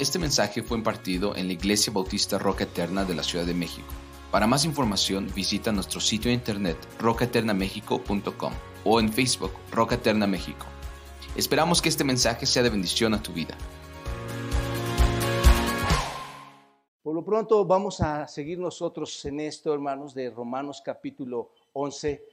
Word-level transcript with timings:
Este 0.00 0.18
mensaje 0.18 0.62
fue 0.62 0.78
impartido 0.78 1.36
en 1.36 1.46
la 1.46 1.52
Iglesia 1.52 1.92
Bautista 1.92 2.38
Roca 2.38 2.64
Eterna 2.64 3.04
de 3.04 3.14
la 3.14 3.22
Ciudad 3.22 3.44
de 3.44 3.52
México. 3.52 3.86
Para 4.30 4.46
más 4.46 4.64
información 4.64 5.30
visita 5.36 5.72
nuestro 5.72 6.00
sitio 6.00 6.30
de 6.30 6.36
internet 6.36 6.78
rocaeternamexico.com 6.98 8.52
o 8.86 8.98
en 8.98 9.12
Facebook 9.12 9.52
Roca 9.70 9.96
Eterna 9.96 10.26
México. 10.26 10.64
Esperamos 11.36 11.82
que 11.82 11.90
este 11.90 12.02
mensaje 12.02 12.46
sea 12.46 12.62
de 12.62 12.70
bendición 12.70 13.12
a 13.12 13.22
tu 13.22 13.34
vida. 13.34 13.54
Por 17.02 17.14
lo 17.14 17.22
pronto 17.22 17.66
vamos 17.66 18.00
a 18.00 18.26
seguir 18.26 18.58
nosotros 18.58 19.22
en 19.26 19.40
esto, 19.40 19.74
hermanos, 19.74 20.14
de 20.14 20.30
Romanos 20.30 20.80
capítulo 20.82 21.50
11. 21.74 22.24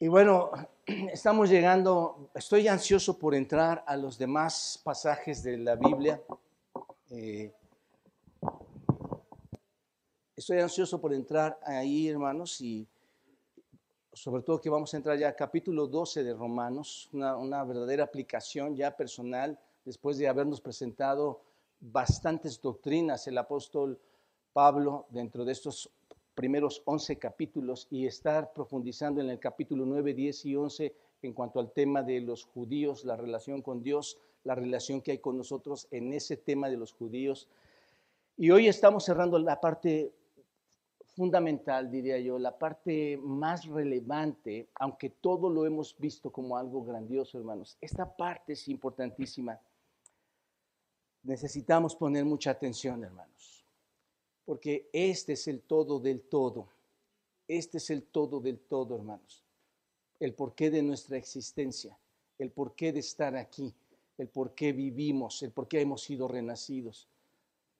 Y 0.00 0.06
bueno, 0.06 0.52
estamos 0.86 1.50
llegando, 1.50 2.30
estoy 2.32 2.68
ansioso 2.68 3.18
por 3.18 3.34
entrar 3.34 3.82
a 3.84 3.96
los 3.96 4.16
demás 4.16 4.80
pasajes 4.84 5.42
de 5.42 5.58
la 5.58 5.74
Biblia. 5.74 6.22
Eh, 7.10 7.52
estoy 10.36 10.60
ansioso 10.60 11.00
por 11.00 11.12
entrar 11.12 11.58
ahí, 11.64 12.08
hermanos, 12.08 12.60
y 12.60 12.86
sobre 14.12 14.42
todo 14.42 14.60
que 14.60 14.70
vamos 14.70 14.94
a 14.94 14.98
entrar 14.98 15.18
ya 15.18 15.26
al 15.26 15.34
capítulo 15.34 15.88
12 15.88 16.22
de 16.22 16.32
Romanos, 16.32 17.08
una, 17.12 17.36
una 17.36 17.64
verdadera 17.64 18.04
aplicación 18.04 18.76
ya 18.76 18.96
personal, 18.96 19.58
después 19.84 20.16
de 20.16 20.28
habernos 20.28 20.60
presentado 20.60 21.40
bastantes 21.80 22.60
doctrinas 22.60 23.26
el 23.26 23.36
apóstol 23.36 23.98
Pablo 24.52 25.06
dentro 25.10 25.44
de 25.44 25.50
estos 25.50 25.90
primeros 26.38 26.82
11 26.84 27.18
capítulos 27.18 27.88
y 27.90 28.06
estar 28.06 28.52
profundizando 28.52 29.20
en 29.20 29.28
el 29.28 29.40
capítulo 29.40 29.84
9, 29.84 30.14
10 30.14 30.46
y 30.46 30.54
11 30.54 30.94
en 31.22 31.32
cuanto 31.32 31.58
al 31.58 31.72
tema 31.72 32.04
de 32.04 32.20
los 32.20 32.44
judíos, 32.44 33.04
la 33.04 33.16
relación 33.16 33.60
con 33.60 33.82
Dios, 33.82 34.20
la 34.44 34.54
relación 34.54 35.00
que 35.02 35.10
hay 35.10 35.18
con 35.18 35.36
nosotros 35.36 35.88
en 35.90 36.12
ese 36.12 36.36
tema 36.36 36.70
de 36.70 36.76
los 36.76 36.92
judíos. 36.92 37.48
Y 38.36 38.52
hoy 38.52 38.68
estamos 38.68 39.04
cerrando 39.04 39.36
la 39.40 39.60
parte 39.60 40.12
fundamental, 41.16 41.90
diría 41.90 42.20
yo, 42.20 42.38
la 42.38 42.56
parte 42.56 43.18
más 43.20 43.66
relevante, 43.66 44.68
aunque 44.76 45.10
todo 45.10 45.50
lo 45.50 45.66
hemos 45.66 45.98
visto 45.98 46.30
como 46.30 46.56
algo 46.56 46.84
grandioso, 46.84 47.36
hermanos. 47.36 47.76
Esta 47.80 48.16
parte 48.16 48.52
es 48.52 48.68
importantísima. 48.68 49.58
Necesitamos 51.24 51.96
poner 51.96 52.24
mucha 52.24 52.52
atención, 52.52 53.02
hermanos 53.02 53.57
porque 54.48 54.88
este 54.94 55.34
es 55.34 55.46
el 55.46 55.60
todo 55.60 56.00
del 56.00 56.22
todo. 56.22 56.68
Este 57.46 57.76
es 57.76 57.90
el 57.90 58.04
todo 58.04 58.40
del 58.40 58.58
todo, 58.58 58.96
hermanos. 58.96 59.44
El 60.18 60.32
porqué 60.32 60.70
de 60.70 60.80
nuestra 60.82 61.18
existencia, 61.18 61.98
el 62.38 62.50
porqué 62.50 62.90
de 62.90 63.00
estar 63.00 63.36
aquí, 63.36 63.74
el 64.16 64.28
por 64.28 64.54
qué 64.54 64.72
vivimos, 64.72 65.42
el 65.42 65.50
por 65.50 65.68
qué 65.68 65.82
hemos 65.82 66.00
sido 66.00 66.28
renacidos. 66.28 67.10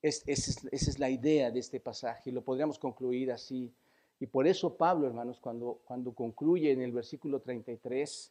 esa 0.03 0.31
es 0.71 0.99
la 0.99 1.09
idea 1.09 1.51
de 1.51 1.59
este 1.59 1.81
pasaje 1.81 2.31
lo 2.31 2.43
podríamos 2.43 2.79
concluir 2.79 3.33
así. 3.33 3.73
Y 4.21 4.27
por 4.27 4.47
eso 4.47 4.77
Pablo, 4.77 5.07
hermanos, 5.07 5.41
cuando, 5.41 5.81
cuando 5.87 6.13
concluye 6.13 6.71
en 6.71 6.83
el 6.83 6.93
versículo 6.93 7.41
33 7.41 8.31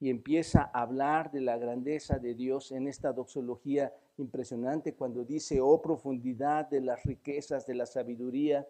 y 0.00 0.10
empieza 0.10 0.72
a 0.74 0.82
hablar 0.82 1.30
de 1.30 1.42
la 1.42 1.56
grandeza 1.56 2.18
de 2.18 2.34
Dios 2.34 2.72
en 2.72 2.88
esta 2.88 3.12
doxología 3.12 3.94
impresionante 4.22 4.94
cuando 4.94 5.24
dice, 5.24 5.60
oh 5.60 5.80
profundidad 5.80 6.68
de 6.68 6.80
las 6.80 7.02
riquezas 7.04 7.66
de 7.66 7.74
la 7.74 7.86
sabiduría, 7.86 8.66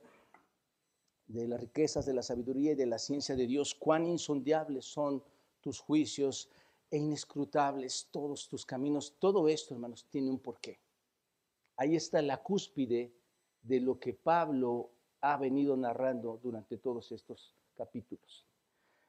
de 1.26 1.46
las 1.46 1.60
riquezas 1.60 2.06
de 2.06 2.14
la 2.14 2.22
sabiduría 2.22 2.72
y 2.72 2.74
de 2.76 2.86
la 2.86 2.98
ciencia 2.98 3.36
de 3.36 3.46
Dios, 3.46 3.74
cuán 3.74 4.06
insondiables 4.06 4.84
son 4.84 5.22
tus 5.60 5.78
juicios 5.78 6.48
e 6.90 6.98
inescrutables 6.98 8.08
todos 8.10 8.48
tus 8.48 8.66
caminos. 8.66 9.14
Todo 9.18 9.48
esto, 9.48 9.74
hermanos, 9.74 10.06
tiene 10.10 10.30
un 10.30 10.40
porqué. 10.40 10.80
Ahí 11.76 11.94
está 11.94 12.20
la 12.20 12.42
cúspide 12.42 13.12
de 13.62 13.80
lo 13.80 13.98
que 13.98 14.12
Pablo 14.12 14.90
ha 15.20 15.36
venido 15.36 15.76
narrando 15.76 16.40
durante 16.42 16.78
todos 16.78 17.12
estos 17.12 17.54
capítulos. 17.76 18.44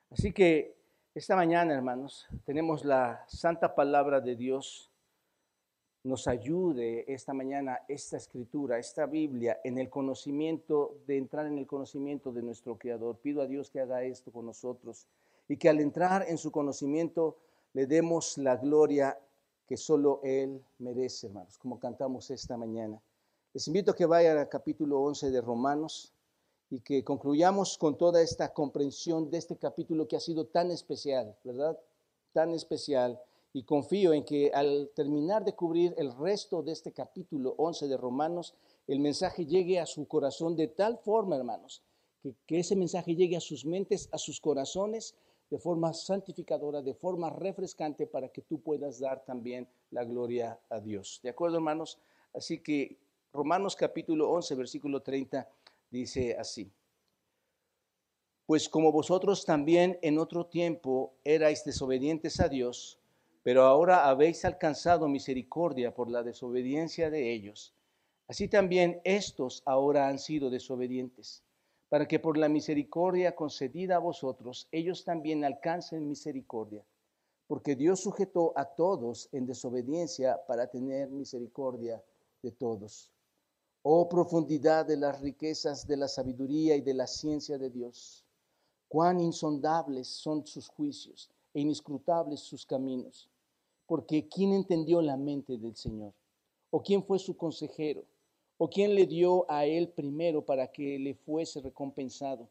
Así 0.09 0.31
que 0.31 0.75
esta 1.15 1.35
mañana, 1.35 1.73
hermanos, 1.73 2.27
tenemos 2.45 2.85
la 2.85 3.25
santa 3.27 3.73
palabra 3.73 4.21
de 4.21 4.35
Dios 4.35 4.90
nos 6.03 6.27
ayude 6.27 7.05
esta 7.13 7.33
mañana 7.33 7.79
esta 7.87 8.17
escritura, 8.17 8.79
esta 8.79 9.05
Biblia, 9.05 9.59
en 9.63 9.77
el 9.77 9.89
conocimiento, 9.89 10.95
de 11.05 11.17
entrar 11.17 11.45
en 11.45 11.57
el 11.59 11.67
conocimiento 11.67 12.31
de 12.31 12.41
nuestro 12.41 12.77
Creador. 12.77 13.17
Pido 13.17 13.41
a 13.41 13.47
Dios 13.47 13.69
que 13.69 13.81
haga 13.81 14.03
esto 14.03 14.31
con 14.31 14.45
nosotros 14.45 15.07
y 15.47 15.57
que 15.57 15.69
al 15.69 15.79
entrar 15.79 16.25
en 16.27 16.37
su 16.37 16.51
conocimiento 16.51 17.37
le 17.73 17.85
demos 17.85 18.37
la 18.37 18.55
gloria 18.55 19.17
que 19.67 19.77
solo 19.77 20.19
Él 20.23 20.61
merece, 20.79 21.27
hermanos, 21.27 21.57
como 21.57 21.79
cantamos 21.79 22.31
esta 22.31 22.57
mañana. 22.57 22.99
Les 23.53 23.67
invito 23.67 23.91
a 23.91 23.95
que 23.95 24.05
vayan 24.05 24.37
al 24.37 24.49
capítulo 24.49 25.01
11 25.01 25.29
de 25.29 25.41
Romanos 25.41 26.13
y 26.69 26.79
que 26.79 27.03
concluyamos 27.03 27.77
con 27.77 27.97
toda 27.97 28.21
esta 28.21 28.53
comprensión 28.53 29.29
de 29.29 29.37
este 29.37 29.55
capítulo 29.57 30.07
que 30.07 30.15
ha 30.15 30.21
sido 30.21 30.45
tan 30.45 30.71
especial, 30.71 31.35
¿verdad? 31.43 31.77
Tan 32.33 32.53
especial 32.53 33.21
y 33.53 33.63
confío 33.63 34.13
en 34.13 34.23
que 34.23 34.51
al 34.53 34.91
terminar 34.95 35.43
de 35.43 35.55
cubrir 35.55 35.93
el 35.97 36.15
resto 36.15 36.61
de 36.61 36.71
este 36.71 36.93
capítulo 36.93 37.53
11 37.57 37.87
de 37.87 37.97
Romanos, 37.97 38.55
el 38.87 38.99
mensaje 38.99 39.45
llegue 39.45 39.79
a 39.79 39.85
su 39.85 40.07
corazón 40.07 40.55
de 40.55 40.67
tal 40.67 40.97
forma, 40.97 41.35
hermanos, 41.35 41.83
que, 42.21 42.59
ese 42.59 42.75
mensaje 42.75 43.15
llegue 43.15 43.35
a 43.35 43.41
sus 43.41 43.65
mentes, 43.65 44.07
a 44.11 44.17
sus 44.17 44.39
corazones, 44.39 45.15
de 45.49 45.59
forma 45.59 45.93
santificadora, 45.93 46.81
de 46.81 46.93
forma 46.93 47.29
refrescante, 47.29 48.07
para 48.07 48.29
que 48.29 48.41
tú 48.41 48.61
puedas 48.61 48.99
dar 48.99 49.25
también 49.25 49.67
la 49.89 50.05
gloria 50.05 50.57
a 50.69 50.79
Dios. 50.79 51.19
¿De 51.21 51.29
acuerdo, 51.29 51.57
hermanos? 51.57 51.99
Así 52.33 52.59
que 52.59 52.97
Romanos 53.33 53.75
capítulo 53.75 54.29
11, 54.31 54.55
versículo 54.55 55.01
30 55.01 55.49
dice 55.89 56.37
así. 56.37 56.71
Pues 58.45 58.69
como 58.69 58.91
vosotros 58.93 59.45
también 59.45 59.99
en 60.01 60.19
otro 60.19 60.45
tiempo 60.45 61.13
erais 61.23 61.65
desobedientes 61.65 62.39
a 62.39 62.47
Dios, 62.47 63.00
pero 63.43 63.63
ahora 63.63 64.07
habéis 64.07 64.45
alcanzado 64.45 65.07
misericordia 65.07 65.93
por 65.93 66.09
la 66.09 66.21
desobediencia 66.21 67.09
de 67.09 67.33
ellos. 67.33 67.73
Así 68.27 68.47
también 68.47 69.01
estos 69.03 69.63
ahora 69.65 70.07
han 70.07 70.19
sido 70.19 70.49
desobedientes, 70.49 71.43
para 71.89 72.07
que 72.07 72.19
por 72.19 72.37
la 72.37 72.49
misericordia 72.49 73.35
concedida 73.35 73.95
a 73.95 73.99
vosotros, 73.99 74.67
ellos 74.71 75.03
también 75.03 75.43
alcancen 75.43 76.07
misericordia, 76.07 76.85
porque 77.47 77.75
Dios 77.75 77.99
sujetó 77.99 78.53
a 78.55 78.65
todos 78.65 79.27
en 79.31 79.45
desobediencia 79.47 80.39
para 80.47 80.67
tener 80.67 81.09
misericordia 81.09 82.01
de 82.43 82.51
todos. 82.51 83.11
Oh 83.81 84.07
profundidad 84.07 84.85
de 84.85 84.97
las 84.97 85.19
riquezas 85.19 85.87
de 85.87 85.97
la 85.97 86.07
sabiduría 86.07 86.75
y 86.75 86.81
de 86.81 86.93
la 86.93 87.07
ciencia 87.07 87.57
de 87.57 87.71
Dios, 87.71 88.23
cuán 88.87 89.19
insondables 89.19 90.07
son 90.07 90.45
sus 90.45 90.69
juicios 90.69 91.31
e 91.53 91.61
inescrutables 91.61 92.39
sus 92.39 92.65
caminos 92.65 93.30
porque 93.91 94.29
¿quién 94.29 94.53
entendió 94.53 95.01
la 95.01 95.17
mente 95.17 95.57
del 95.57 95.75
Señor? 95.75 96.13
¿O 96.69 96.81
quién 96.81 97.03
fue 97.03 97.19
su 97.19 97.35
consejero? 97.35 98.05
¿O 98.57 98.69
quién 98.69 98.95
le 98.95 99.05
dio 99.05 99.45
a 99.51 99.65
él 99.65 99.89
primero 99.89 100.45
para 100.45 100.71
que 100.71 100.97
le 100.97 101.13
fuese 101.13 101.59
recompensado? 101.59 102.47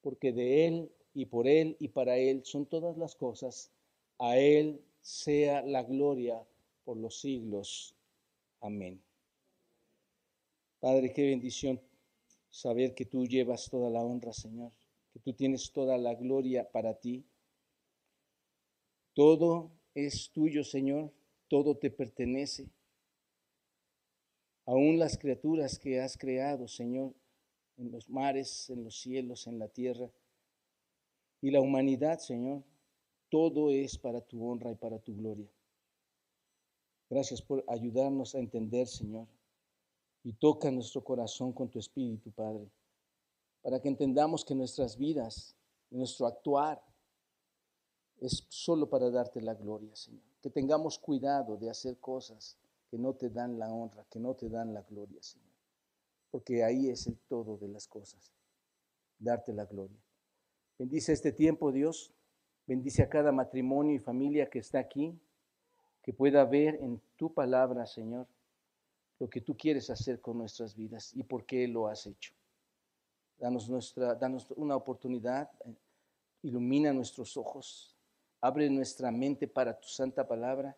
Porque 0.00 0.32
de 0.32 0.66
él 0.66 0.90
y 1.12 1.26
por 1.26 1.46
él 1.46 1.76
y 1.80 1.88
para 1.88 2.16
él 2.16 2.40
son 2.46 2.64
todas 2.64 2.96
las 2.96 3.14
cosas. 3.14 3.70
A 4.18 4.38
él 4.38 4.80
sea 5.02 5.60
la 5.60 5.82
gloria 5.82 6.42
por 6.86 6.96
los 6.96 7.20
siglos. 7.20 7.94
Amén. 8.62 9.02
Padre, 10.80 11.12
qué 11.12 11.26
bendición 11.26 11.78
saber 12.48 12.94
que 12.94 13.04
tú 13.04 13.26
llevas 13.26 13.68
toda 13.68 13.90
la 13.90 14.02
honra, 14.02 14.32
Señor, 14.32 14.72
que 15.12 15.18
tú 15.18 15.34
tienes 15.34 15.72
toda 15.72 15.98
la 15.98 16.14
gloria 16.14 16.72
para 16.72 16.94
ti. 16.94 17.22
Todo 19.12 19.72
es 19.94 20.30
tuyo, 20.30 20.64
Señor, 20.64 21.12
todo 21.48 21.76
te 21.76 21.90
pertenece. 21.90 22.68
Aún 24.66 24.98
las 24.98 25.18
criaturas 25.18 25.78
que 25.78 26.00
has 26.00 26.16
creado, 26.16 26.68
Señor, 26.68 27.12
en 27.76 27.90
los 27.90 28.08
mares, 28.08 28.70
en 28.70 28.84
los 28.84 29.00
cielos, 29.00 29.46
en 29.46 29.58
la 29.58 29.68
tierra, 29.68 30.10
y 31.40 31.50
la 31.50 31.60
humanidad, 31.60 32.18
Señor, 32.18 32.62
todo 33.30 33.70
es 33.70 33.96
para 33.98 34.20
tu 34.20 34.46
honra 34.46 34.72
y 34.72 34.74
para 34.74 34.98
tu 34.98 35.16
gloria. 35.16 35.48
Gracias 37.08 37.42
por 37.42 37.64
ayudarnos 37.66 38.34
a 38.34 38.38
entender, 38.38 38.86
Señor, 38.86 39.26
y 40.22 40.32
toca 40.34 40.70
nuestro 40.70 41.02
corazón 41.02 41.52
con 41.52 41.68
tu 41.68 41.78
Espíritu, 41.78 42.30
Padre, 42.30 42.68
para 43.62 43.80
que 43.80 43.88
entendamos 43.88 44.44
que 44.44 44.54
nuestras 44.54 44.96
vidas, 44.96 45.56
nuestro 45.90 46.26
actuar, 46.26 46.82
es 48.20 48.46
solo 48.48 48.88
para 48.88 49.10
darte 49.10 49.40
la 49.40 49.54
gloria, 49.54 49.94
Señor. 49.96 50.22
Que 50.42 50.50
tengamos 50.50 50.98
cuidado 50.98 51.56
de 51.56 51.70
hacer 51.70 51.98
cosas 51.98 52.56
que 52.90 52.98
no 52.98 53.14
te 53.14 53.30
dan 53.30 53.58
la 53.58 53.72
honra, 53.72 54.04
que 54.10 54.18
no 54.18 54.34
te 54.34 54.48
dan 54.48 54.74
la 54.74 54.82
gloria, 54.82 55.22
Señor. 55.22 55.48
Porque 56.30 56.62
ahí 56.64 56.88
es 56.88 57.06
el 57.06 57.16
todo 57.28 57.56
de 57.56 57.68
las 57.68 57.86
cosas, 57.86 58.32
darte 59.18 59.52
la 59.52 59.64
gloria. 59.64 59.98
Bendice 60.78 61.12
este 61.12 61.32
tiempo, 61.32 61.72
Dios. 61.72 62.12
Bendice 62.66 63.02
a 63.02 63.08
cada 63.08 63.32
matrimonio 63.32 63.94
y 63.94 63.98
familia 63.98 64.48
que 64.48 64.60
está 64.60 64.78
aquí, 64.78 65.18
que 66.02 66.12
pueda 66.12 66.44
ver 66.44 66.76
en 66.76 67.00
tu 67.16 67.32
palabra, 67.32 67.84
Señor, 67.86 68.26
lo 69.18 69.28
que 69.28 69.40
tú 69.40 69.56
quieres 69.56 69.90
hacer 69.90 70.20
con 70.20 70.38
nuestras 70.38 70.74
vidas 70.74 71.14
y 71.14 71.22
por 71.22 71.44
qué 71.44 71.66
lo 71.68 71.88
has 71.88 72.06
hecho. 72.06 72.32
Danos, 73.38 73.68
nuestra, 73.68 74.14
danos 74.14 74.50
una 74.52 74.76
oportunidad, 74.76 75.50
eh, 75.66 75.74
ilumina 76.42 76.92
nuestros 76.92 77.36
ojos, 77.36 77.96
abre 78.40 78.68
nuestra 78.70 79.10
mente 79.10 79.46
para 79.46 79.78
tu 79.78 79.88
santa 79.88 80.26
palabra 80.26 80.76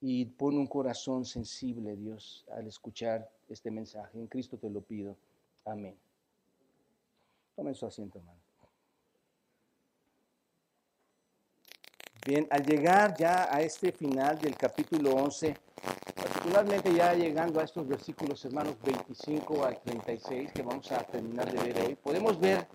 y 0.00 0.24
pon 0.24 0.56
un 0.56 0.66
corazón 0.66 1.24
sensible, 1.24 1.96
Dios, 1.96 2.44
al 2.50 2.66
escuchar 2.66 3.30
este 3.48 3.70
mensaje. 3.70 4.18
En 4.18 4.26
Cristo 4.26 4.56
te 4.56 4.70
lo 4.70 4.80
pido. 4.80 5.16
Amén. 5.64 5.96
Tomen 7.54 7.74
su 7.74 7.86
asiento, 7.86 8.18
hermano. 8.18 8.40
Bien, 12.26 12.46
al 12.50 12.64
llegar 12.64 13.16
ya 13.16 13.54
a 13.54 13.62
este 13.62 13.92
final 13.92 14.38
del 14.38 14.54
capítulo 14.56 15.14
11, 15.14 15.56
particularmente 16.50 16.94
ya 16.98 17.14
llegando 17.14 17.60
a 17.60 17.64
estos 17.64 17.86
versículos, 17.86 18.44
hermanos, 18.44 18.74
25 18.82 19.64
al 19.64 19.80
36, 19.82 20.50
que 20.52 20.62
vamos 20.62 20.90
a 20.90 20.98
terminar 21.04 21.50
de 21.52 21.72
ver 21.72 21.86
hoy, 21.86 21.94
podemos 21.94 22.40
ver 22.40 22.66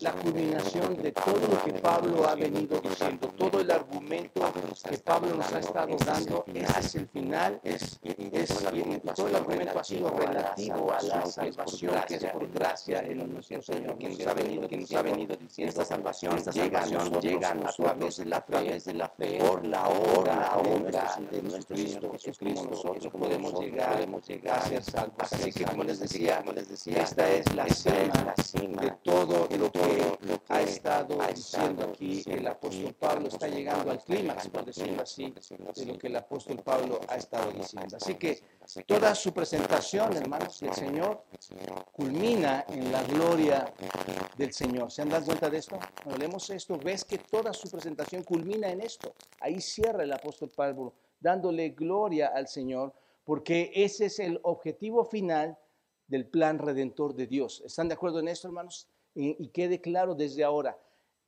la 0.00 0.12
culminación 0.12 1.02
de 1.02 1.12
todo 1.12 1.40
lo 1.40 1.64
que 1.64 1.72
Pablo 1.80 2.28
ha 2.28 2.34
venido 2.34 2.78
diciendo, 2.80 3.28
todo 3.28 3.60
el 3.60 3.70
argumento 3.70 4.42
que 4.86 4.98
Pablo 4.98 5.34
nos 5.34 5.50
ha 5.50 5.60
estado 5.60 5.96
dando, 6.04 6.44
ese 6.52 6.80
es 6.80 6.94
el 6.94 7.08
final, 7.08 7.58
es, 7.64 7.98
es 8.02 8.62
y 8.74 8.98
todo 9.14 9.28
el 9.28 9.36
argumento 9.36 9.78
ha 9.78 9.84
sido 9.84 10.10
relativo 10.10 10.92
a 10.92 11.02
la 11.02 11.24
salvación 11.24 11.94
que 12.06 12.14
es 12.16 12.24
por 12.26 12.50
gracia 12.50 13.00
en 13.00 13.32
nuestro 13.32 13.62
Señor, 13.62 13.96
que 13.96 14.10
nos 14.10 14.26
ha 14.26 14.34
venido, 14.34 14.68
que 14.68 14.76
nos 14.76 14.92
ha 14.92 15.02
venido 15.02 15.36
diciendo, 15.36 15.70
esta 15.70 15.84
salvación, 15.86 16.36
esta 16.36 16.52
salvación 16.52 17.20
llega 17.20 17.50
a 17.50 17.54
nosotros 17.54 18.20
a 18.30 18.40
través 18.42 18.84
de 18.84 18.94
la 18.94 19.08
fe, 19.08 19.38
por 19.38 19.66
la 19.66 19.88
obra, 19.88 20.36
la 20.36 20.56
obra 20.58 21.16
de 21.30 21.42
nuestro 21.42 21.76
Cristo 21.76 22.12
Jesucristo, 22.18 22.68
nosotros 22.68 23.21
podemos 23.22 23.60
llegar, 23.60 23.92
podemos 23.92 24.26
llegar 24.26 24.58
a 24.58 24.62
ser 24.62 24.82
salvos. 24.82 25.32
Así 25.32 25.52
que 25.52 25.64
como 25.64 25.84
les 25.84 26.00
decía, 26.00 26.38
como 26.38 26.52
les 26.52 26.68
decía, 26.68 27.02
esta 27.02 27.30
es 27.30 27.54
la 27.54 27.68
cima 27.68 28.82
de 28.82 28.90
todo 29.02 29.48
lo 29.50 29.70
que 29.70 30.42
ha 30.48 30.62
estado 30.62 31.18
diciendo 31.28 31.90
aquí 31.92 32.22
el 32.26 32.46
apóstol 32.46 32.94
Pablo, 32.94 33.28
está 33.28 33.48
llegando 33.48 33.90
al 33.90 33.98
clímax, 34.02 34.48
por 34.48 34.64
decirlo 34.64 35.02
así, 35.02 35.32
de 35.76 35.86
lo 35.86 35.98
que 35.98 36.06
el 36.08 36.16
apóstol 36.16 36.56
Pablo 36.58 37.00
ha 37.08 37.16
estado 37.16 37.50
diciendo. 37.52 37.96
Así 37.96 38.14
que 38.14 38.42
toda 38.86 39.14
su 39.14 39.32
presentación, 39.32 40.16
hermanos, 40.16 40.60
del 40.60 40.74
Señor 40.74 41.24
culmina 41.92 42.64
en 42.68 42.90
la 42.90 43.02
gloria 43.04 43.72
del 44.36 44.52
Señor. 44.52 44.90
¿Se 44.90 45.02
han 45.02 45.08
dado 45.08 45.24
cuenta 45.26 45.48
de 45.48 45.58
esto? 45.58 45.78
Cuando 46.02 46.18
leemos 46.18 46.50
esto, 46.50 46.78
ves 46.78 47.04
que 47.04 47.18
toda 47.18 47.52
su 47.52 47.70
presentación 47.70 48.22
culmina 48.24 48.68
en 48.68 48.80
esto. 48.80 49.14
Ahí 49.40 49.60
cierra 49.60 50.02
el 50.02 50.12
apóstol 50.12 50.50
Pablo, 50.54 50.94
dándole 51.20 51.70
gloria 51.70 52.32
al 52.34 52.48
Señor, 52.48 52.92
porque 53.24 53.70
ese 53.74 54.06
es 54.06 54.18
el 54.18 54.40
objetivo 54.42 55.04
final 55.04 55.58
del 56.08 56.26
plan 56.26 56.58
redentor 56.58 57.14
de 57.14 57.26
Dios. 57.26 57.62
¿Están 57.64 57.88
de 57.88 57.94
acuerdo 57.94 58.20
en 58.20 58.28
esto, 58.28 58.48
hermanos? 58.48 58.88
Y, 59.14 59.48
quede 59.48 59.80
claro 59.80 60.14
desde 60.14 60.42
ahora, 60.42 60.78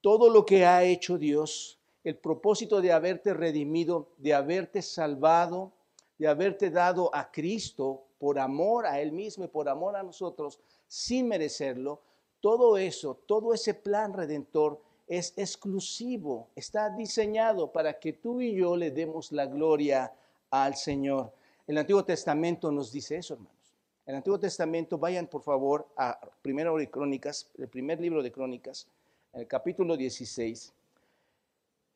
todo 0.01 0.31
lo 0.31 0.45
que 0.45 0.65
ha 0.65 0.83
hecho 0.85 1.19
Dios, 1.19 1.79
el 2.03 2.17
propósito 2.17 2.81
de 2.81 2.93
haberte 2.93 3.35
redimido, 3.35 4.09
de 4.19 4.35
haberte 4.35 4.83
salvado, 4.83 5.73
de 6.19 6.29
haberte 6.29 6.71
dado 6.71 7.15
a 7.15 7.31
Cristo 7.31 8.05
por 8.19 8.39
amor 8.39 8.87
a 8.87 9.01
Él 9.01 9.13
mismo 9.13 9.45
y 9.45 9.49
por 9.49 9.69
amor 9.69 9.97
a 9.97 10.03
nosotros, 10.03 10.61
sin 10.87 11.29
merecerlo, 11.29 12.01
todo 12.41 12.77
eso, 12.77 13.15
todo 13.27 13.55
ese 13.55 13.75
plan 13.75 14.13
redentor 14.13 14.81
es 15.07 15.33
exclusivo, 15.37 16.49
está 16.55 16.91
diseñado 16.91 17.73
para 17.73 17.99
que 17.99 18.13
tú 18.13 18.41
y 18.41 18.55
yo 18.55 18.77
le 18.77 18.91
demos 18.91 19.33
la 19.33 19.47
gloria 19.47 20.13
al 20.51 20.77
Señor. 20.77 21.33
El 21.67 21.79
Antiguo 21.79 22.05
Testamento 22.05 22.71
nos 22.71 22.93
dice 22.93 23.17
eso, 23.17 23.35
hermanos. 23.35 23.75
El 24.05 24.17
Antiguo 24.17 24.39
Testamento, 24.39 24.99
vayan 24.99 25.27
por 25.27 25.41
favor 25.41 25.89
a 25.97 26.21
Primero 26.43 26.77
de 26.77 26.91
Crónicas, 26.91 27.51
el 27.57 27.69
primer 27.69 27.99
libro 28.01 28.23
de 28.23 28.31
Crónicas, 28.31 28.87
el 29.33 29.47
capítulo 29.47 29.97
16. 29.97 30.75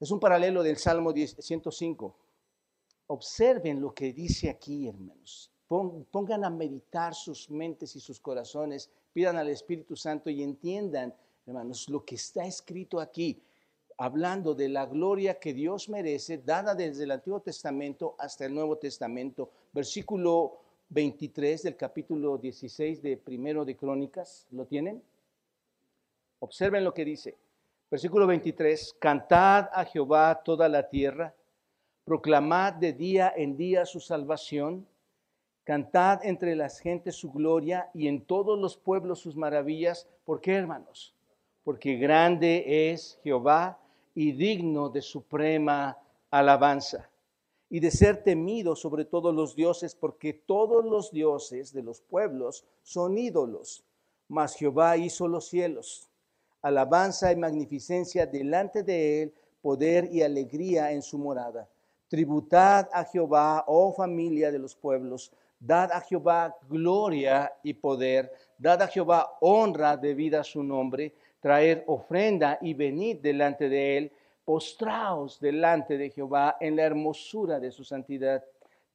Es 0.00 0.10
un 0.10 0.18
paralelo 0.18 0.62
del 0.62 0.78
Salmo 0.78 1.12
105. 1.12 2.16
Observen 3.08 3.82
lo 3.82 3.92
que 3.92 4.14
dice 4.14 4.48
aquí, 4.48 4.88
hermanos. 4.88 5.50
Pongan 5.66 6.44
a 6.44 6.50
meditar 6.50 7.14
sus 7.14 7.50
mentes 7.50 7.94
y 7.94 8.00
sus 8.00 8.20
corazones, 8.20 8.90
pidan 9.12 9.36
al 9.36 9.50
Espíritu 9.50 9.96
Santo 9.96 10.30
y 10.30 10.42
entiendan, 10.42 11.14
hermanos, 11.46 11.90
lo 11.90 12.06
que 12.06 12.14
está 12.14 12.46
escrito 12.46 13.00
aquí, 13.00 13.42
hablando 13.98 14.54
de 14.54 14.70
la 14.70 14.86
gloria 14.86 15.38
que 15.38 15.52
Dios 15.52 15.90
merece, 15.90 16.38
dada 16.38 16.74
desde 16.74 17.04
el 17.04 17.10
Antiguo 17.10 17.40
Testamento 17.40 18.14
hasta 18.18 18.46
el 18.46 18.54
Nuevo 18.54 18.78
Testamento. 18.78 19.50
Versículo 19.72 20.62
23 20.88 21.62
del 21.62 21.76
capítulo 21.76 22.38
16 22.38 23.02
de 23.02 23.16
Primero 23.18 23.64
de 23.64 23.76
Crónicas, 23.76 24.46
¿lo 24.50 24.64
tienen? 24.64 25.02
Observen 26.38 26.84
lo 26.84 26.94
que 26.94 27.04
dice. 27.04 27.36
Versículo 27.90 28.26
23, 28.26 28.96
cantad 28.98 29.68
a 29.72 29.84
Jehová 29.84 30.40
toda 30.42 30.68
la 30.68 30.88
tierra, 30.88 31.34
proclamad 32.04 32.74
de 32.74 32.94
día 32.94 33.32
en 33.36 33.56
día 33.56 33.84
su 33.84 34.00
salvación, 34.00 34.86
cantad 35.64 36.24
entre 36.24 36.56
las 36.56 36.78
gentes 36.80 37.16
su 37.16 37.30
gloria 37.30 37.90
y 37.92 38.08
en 38.08 38.22
todos 38.22 38.58
los 38.58 38.78
pueblos 38.78 39.20
sus 39.20 39.36
maravillas. 39.36 40.08
¿Por 40.24 40.40
qué, 40.40 40.54
hermanos? 40.54 41.14
Porque 41.64 41.96
grande 41.96 42.90
es 42.90 43.18
Jehová 43.22 43.78
y 44.14 44.32
digno 44.32 44.88
de 44.88 45.02
suprema 45.02 45.98
alabanza 46.30 47.10
y 47.70 47.80
de 47.80 47.90
ser 47.90 48.22
temido 48.22 48.74
sobre 48.76 49.04
todos 49.04 49.34
los 49.34 49.54
dioses, 49.54 49.94
porque 49.94 50.32
todos 50.32 50.84
los 50.84 51.10
dioses 51.10 51.72
de 51.72 51.82
los 51.82 52.00
pueblos 52.00 52.64
son 52.82 53.18
ídolos, 53.18 53.84
mas 54.28 54.54
Jehová 54.54 54.96
hizo 54.96 55.28
los 55.28 55.48
cielos. 55.48 56.08
Alabanza 56.62 57.30
y 57.30 57.36
magnificencia 57.36 58.26
delante 58.26 58.82
de 58.82 59.22
él, 59.22 59.34
poder 59.60 60.08
y 60.10 60.22
alegría 60.22 60.92
en 60.92 61.02
su 61.02 61.18
morada. 61.18 61.68
Tributad 62.08 62.88
a 62.92 63.04
Jehová, 63.04 63.64
oh 63.66 63.92
familia 63.92 64.50
de 64.50 64.58
los 64.58 64.74
pueblos, 64.74 65.30
dad 65.60 65.92
a 65.92 66.00
Jehová 66.00 66.56
gloria 66.68 67.52
y 67.62 67.74
poder, 67.74 68.32
dad 68.56 68.82
a 68.82 68.86
Jehová 68.86 69.36
honra 69.40 69.96
debida 69.96 70.40
a 70.40 70.44
su 70.44 70.62
nombre, 70.62 71.14
traer 71.40 71.84
ofrenda 71.86 72.58
y 72.60 72.74
venid 72.74 73.18
delante 73.18 73.68
de 73.68 73.98
él, 73.98 74.12
postraos 74.48 75.38
delante 75.40 75.98
de 75.98 76.08
Jehová 76.08 76.56
en 76.58 76.76
la 76.76 76.84
hermosura 76.84 77.60
de 77.60 77.70
su 77.70 77.84
santidad. 77.84 78.42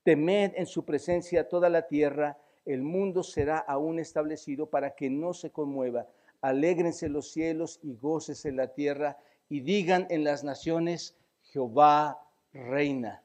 Temed 0.01 0.53
en 0.55 0.65
su 0.65 0.83
presencia 0.83 1.47
toda 1.47 1.69
la 1.69 1.83
tierra, 1.83 2.39
el 2.65 2.81
mundo 2.81 3.21
será 3.21 3.59
aún 3.59 3.99
establecido 3.99 4.66
para 4.66 4.95
que 4.95 5.11
no 5.11 5.31
se 5.31 5.51
conmueva 5.51 6.07
alégrense 6.44 7.07
los 7.07 7.31
cielos 7.31 7.80
y 7.81 7.94
gócese 7.95 8.51
la 8.51 8.68
tierra, 8.68 9.18
y 9.47 9.61
digan 9.61 10.07
en 10.09 10.25
las 10.25 10.44
naciones, 10.44 11.16
Jehová 11.44 12.19
reina. 12.51 13.23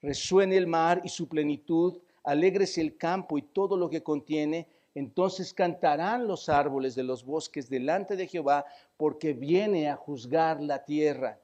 Resuene 0.00 0.56
el 0.56 0.68
mar 0.68 1.00
y 1.02 1.08
su 1.08 1.28
plenitud, 1.28 1.98
alégrese 2.22 2.80
el 2.80 2.96
campo 2.96 3.38
y 3.38 3.42
todo 3.42 3.76
lo 3.76 3.90
que 3.90 4.04
contiene, 4.04 4.68
entonces 4.94 5.52
cantarán 5.52 6.28
los 6.28 6.48
árboles 6.48 6.94
de 6.94 7.02
los 7.02 7.24
bosques 7.24 7.68
delante 7.68 8.14
de 8.14 8.28
Jehová, 8.28 8.64
porque 8.96 9.32
viene 9.32 9.88
a 9.88 9.96
juzgar 9.96 10.62
la 10.62 10.84
tierra. 10.84 11.40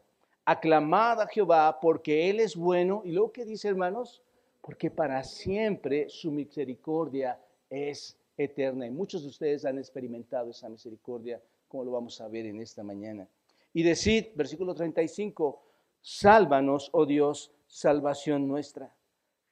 Aclamad 0.51 1.21
a 1.21 1.29
Jehová, 1.29 1.79
porque 1.81 2.29
Él 2.29 2.41
es 2.41 2.57
bueno. 2.57 3.03
Y 3.05 3.13
luego 3.13 3.31
que 3.31 3.45
dice, 3.45 3.69
hermanos, 3.69 4.21
porque 4.61 4.91
para 4.91 5.23
siempre 5.23 6.09
su 6.09 6.33
misericordia 6.33 7.39
es 7.69 8.17
eterna. 8.37 8.85
Y 8.85 8.91
muchos 8.91 9.23
de 9.23 9.29
ustedes 9.29 9.65
han 9.65 9.79
experimentado 9.79 10.51
esa 10.51 10.69
misericordia, 10.69 11.41
como 11.69 11.85
lo 11.85 11.93
vamos 11.93 12.21
a 12.21 12.27
ver 12.27 12.47
en 12.47 12.61
esta 12.61 12.83
mañana. 12.83 13.29
Y 13.73 13.85
decid, 13.85 14.27
versículo 14.35 14.75
35, 14.75 15.63
sálvanos, 16.01 16.91
oh 16.95 17.07
Dios, 17.07 17.53
salvación 17.69 18.49
nuestra. 18.49 18.93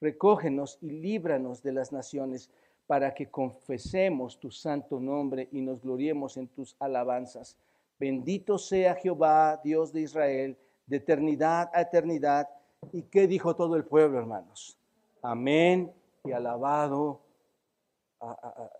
Recógenos 0.00 0.78
y 0.80 0.90
líbranos 0.90 1.62
de 1.62 1.74
las 1.74 1.92
naciones 1.92 2.50
para 2.88 3.14
que 3.14 3.30
confesemos 3.30 4.40
tu 4.40 4.50
santo 4.50 4.98
nombre 4.98 5.48
y 5.52 5.60
nos 5.60 5.80
gloriemos 5.80 6.36
en 6.38 6.48
tus 6.48 6.74
alabanzas. 6.80 7.56
Bendito 8.00 8.58
sea 8.58 8.96
Jehová, 8.96 9.60
Dios 9.62 9.92
de 9.92 10.00
Israel, 10.00 10.58
de 10.88 10.96
eternidad 10.96 11.70
a 11.72 11.82
eternidad. 11.82 12.48
¿Y 12.92 13.02
qué 13.02 13.26
dijo 13.26 13.54
todo 13.54 13.76
el 13.76 13.84
pueblo, 13.84 14.18
hermanos? 14.18 14.76
Amén 15.22 15.92
y 16.24 16.32
alabado 16.32 17.20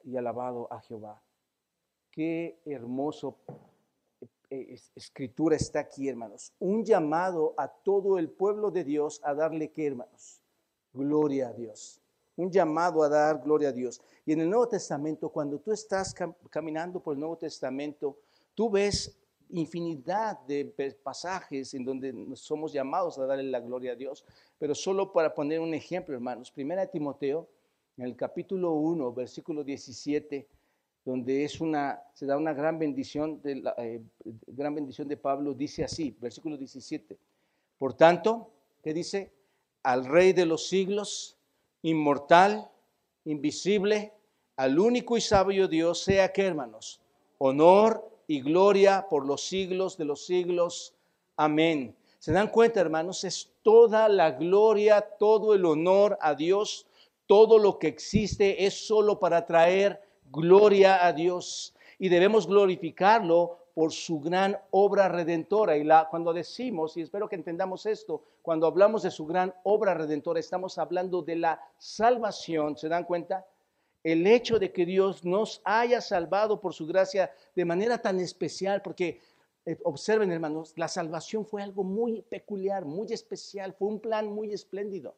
y 0.05 0.17
alabado 0.17 0.67
a 0.73 0.81
Jehová. 0.81 1.23
Qué 2.11 2.59
hermoso 2.65 3.37
eh, 4.51 4.79
escritura 4.95 5.57
está 5.57 5.81
aquí, 5.81 6.09
hermanos. 6.09 6.53
Un 6.59 6.85
llamado 6.85 7.55
a 7.57 7.69
todo 7.69 8.19
el 8.19 8.31
pueblo 8.31 8.71
de 8.71 8.83
Dios 8.83 9.21
a 9.23 9.35
darle 9.35 9.71
qué, 9.71 9.87
hermanos? 9.87 10.41
Gloria 10.93 11.49
a 11.49 11.53
Dios. 11.53 12.01
Un 12.37 12.51
llamado 12.51 13.03
a 13.03 13.09
dar 13.09 13.43
gloria 13.43 13.69
a 13.69 13.73
Dios. 13.73 14.01
Y 14.25 14.33
en 14.33 14.41
el 14.41 14.49
Nuevo 14.49 14.69
Testamento, 14.69 15.29
cuando 15.29 15.59
tú 15.59 15.73
estás 15.73 16.15
caminando 16.51 17.01
por 17.01 17.15
el 17.15 17.21
Nuevo 17.21 17.37
Testamento, 17.37 18.17
tú 18.55 18.71
ves 18.71 19.19
infinidad 19.51 20.39
de 20.41 20.67
pasajes 21.03 21.75
en 21.75 21.85
donde 21.85 22.15
somos 22.35 22.73
llamados 22.73 23.19
a 23.19 23.27
darle 23.27 23.45
la 23.45 23.61
gloria 23.61 23.93
a 23.93 23.97
Dios. 23.97 24.25
Pero 24.59 24.75
solo 24.75 25.13
para 25.13 25.35
poner 25.35 25.61
un 25.61 25.75
ejemplo, 25.75 26.15
hermanos. 26.15 26.51
Primera 26.51 26.87
Timoteo 26.87 27.49
en 27.97 28.05
el 28.05 28.17
capítulo 28.17 28.73
1, 28.75 29.13
versículo 29.13 29.65
17, 29.65 30.47
donde 31.05 31.45
es 31.45 31.61
una, 31.61 32.03
se 32.15 32.27
da 32.27 32.37
una 32.37 32.53
gran 32.53 32.79
bendición, 32.79 33.41
de 33.43 33.57
la, 33.57 33.75
eh, 33.79 34.03
gran 34.47 34.75
bendición 34.75 35.09
de 35.09 35.17
Pablo, 35.17 35.55
dice 35.55 35.83
así, 35.83 36.17
versículo 36.21 36.57
17. 36.57 37.19
Por 37.79 37.95
tanto, 37.95 38.51
¿qué 38.83 38.93
dice? 38.93 39.33
Al 39.83 40.05
Rey 40.05 40.33
de 40.33 40.47
los 40.47 40.69
siglos, 40.69 41.37
inmortal, 41.83 42.71
invisible, 43.25 44.13
al 44.57 44.79
único 44.79 45.17
y 45.17 45.21
sabio 45.21 45.69
Dios, 45.69 46.03
sea 46.03 46.33
que, 46.33 46.45
hermanos, 46.45 47.01
honor 47.39 48.18
y 48.29 48.43
gloria 48.43 49.07
por 49.11 49.27
los 49.27 49.43
siglos 49.43 49.97
de 49.97 50.05
los 50.05 50.25
siglos. 50.27 50.95
Amén. 51.37 51.97
¿Se 52.21 52.31
dan 52.31 52.49
cuenta, 52.49 52.81
hermanos? 52.81 53.25
Es 53.25 53.51
toda 53.63 54.09
la 54.09 54.33
gloria, 54.33 55.01
todo 55.01 55.55
el 55.55 55.65
honor 55.65 56.17
a 56.21 56.35
Dios, 56.35 56.87
todo 57.27 57.59
lo 57.59 57.79
que 57.79 57.89
existe 57.89 58.67
es 58.67 58.87
solo 58.87 59.19
para 59.19 59.47
traer 59.47 60.01
gloria 60.31 61.05
a 61.07 61.13
Dios 61.13 61.75
y 61.99 62.09
debemos 62.09 62.47
glorificarlo 62.47 63.59
por 63.75 63.93
su 63.93 64.21
gran 64.21 64.59
obra 64.73 65.09
redentora. 65.09 65.77
Y 65.77 65.85
la, 65.85 66.09
cuando 66.11 66.33
decimos, 66.33 66.97
y 66.97 67.03
espero 67.03 67.29
que 67.29 67.37
entendamos 67.37 67.87
esto, 67.87 68.23
cuando 68.43 68.67
hablamos 68.67 69.03
de 69.05 69.11
su 69.11 69.25
gran 69.25 69.55
obra 69.63 69.95
redentora, 69.95 70.41
estamos 70.41 70.79
hablando 70.79 71.23
de 71.23 71.37
la 71.37 71.63
salvación, 71.79 72.77
¿se 72.77 72.89
dan 72.89 73.05
cuenta? 73.05 73.47
El 74.03 74.27
hecho 74.27 74.59
de 74.59 74.73
que 74.73 74.87
Dios 74.87 75.25
nos 75.25 75.61
haya 75.65 76.01
salvado 76.01 76.61
por 76.61 76.73
su 76.73 76.87
gracia 76.87 77.33
de 77.55 77.65
manera 77.65 78.01
tan 78.01 78.21
especial, 78.21 78.81
porque 78.83 79.21
eh, 79.67 79.77
observen 79.85 80.31
hermanos, 80.33 80.73
la 80.77 80.89
salvación 80.89 81.45
fue 81.45 81.63
algo 81.63 81.85
muy 81.85 82.23
peculiar, 82.23 82.85
muy 82.85 83.13
especial, 83.13 83.75
fue 83.75 83.89
un 83.89 84.01
plan 84.01 84.27
muy 84.27 84.53
espléndido. 84.53 85.17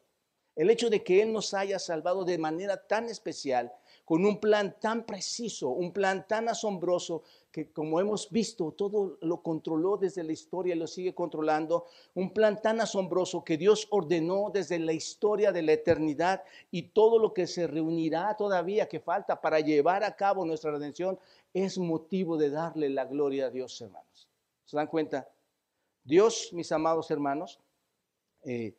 El 0.55 0.69
hecho 0.69 0.89
de 0.89 1.03
que 1.03 1.21
Él 1.21 1.31
nos 1.31 1.53
haya 1.53 1.79
salvado 1.79 2.25
de 2.25 2.37
manera 2.37 2.85
tan 2.85 3.05
especial, 3.05 3.71
con 4.03 4.25
un 4.25 4.39
plan 4.39 4.75
tan 4.79 5.05
preciso, 5.05 5.69
un 5.69 5.93
plan 5.93 6.27
tan 6.27 6.49
asombroso, 6.49 7.23
que 7.51 7.69
como 7.71 7.99
hemos 7.99 8.29
visto, 8.29 8.71
todo 8.71 9.17
lo 9.21 9.43
controló 9.43 9.97
desde 9.97 10.23
la 10.23 10.31
historia 10.31 10.73
y 10.73 10.77
lo 10.77 10.87
sigue 10.87 11.13
controlando, 11.13 11.85
un 12.15 12.33
plan 12.33 12.61
tan 12.61 12.79
asombroso 12.79 13.43
que 13.43 13.57
Dios 13.57 13.87
ordenó 13.89 14.49
desde 14.53 14.79
la 14.79 14.93
historia 14.93 15.51
de 15.51 15.61
la 15.61 15.73
eternidad 15.73 16.43
y 16.71 16.83
todo 16.83 17.19
lo 17.19 17.33
que 17.33 17.47
se 17.47 17.67
reunirá 17.67 18.35
todavía 18.37 18.87
que 18.87 19.01
falta 19.01 19.41
para 19.41 19.59
llevar 19.59 20.03
a 20.03 20.15
cabo 20.15 20.45
nuestra 20.45 20.71
redención, 20.71 21.19
es 21.53 21.77
motivo 21.77 22.37
de 22.37 22.49
darle 22.49 22.89
la 22.89 23.05
gloria 23.05 23.47
a 23.47 23.49
Dios, 23.49 23.79
hermanos. 23.81 24.29
¿Se 24.65 24.77
dan 24.77 24.87
cuenta? 24.87 25.27
Dios, 26.05 26.51
mis 26.53 26.71
amados 26.71 27.11
hermanos 27.11 27.59
eh, 28.43 28.73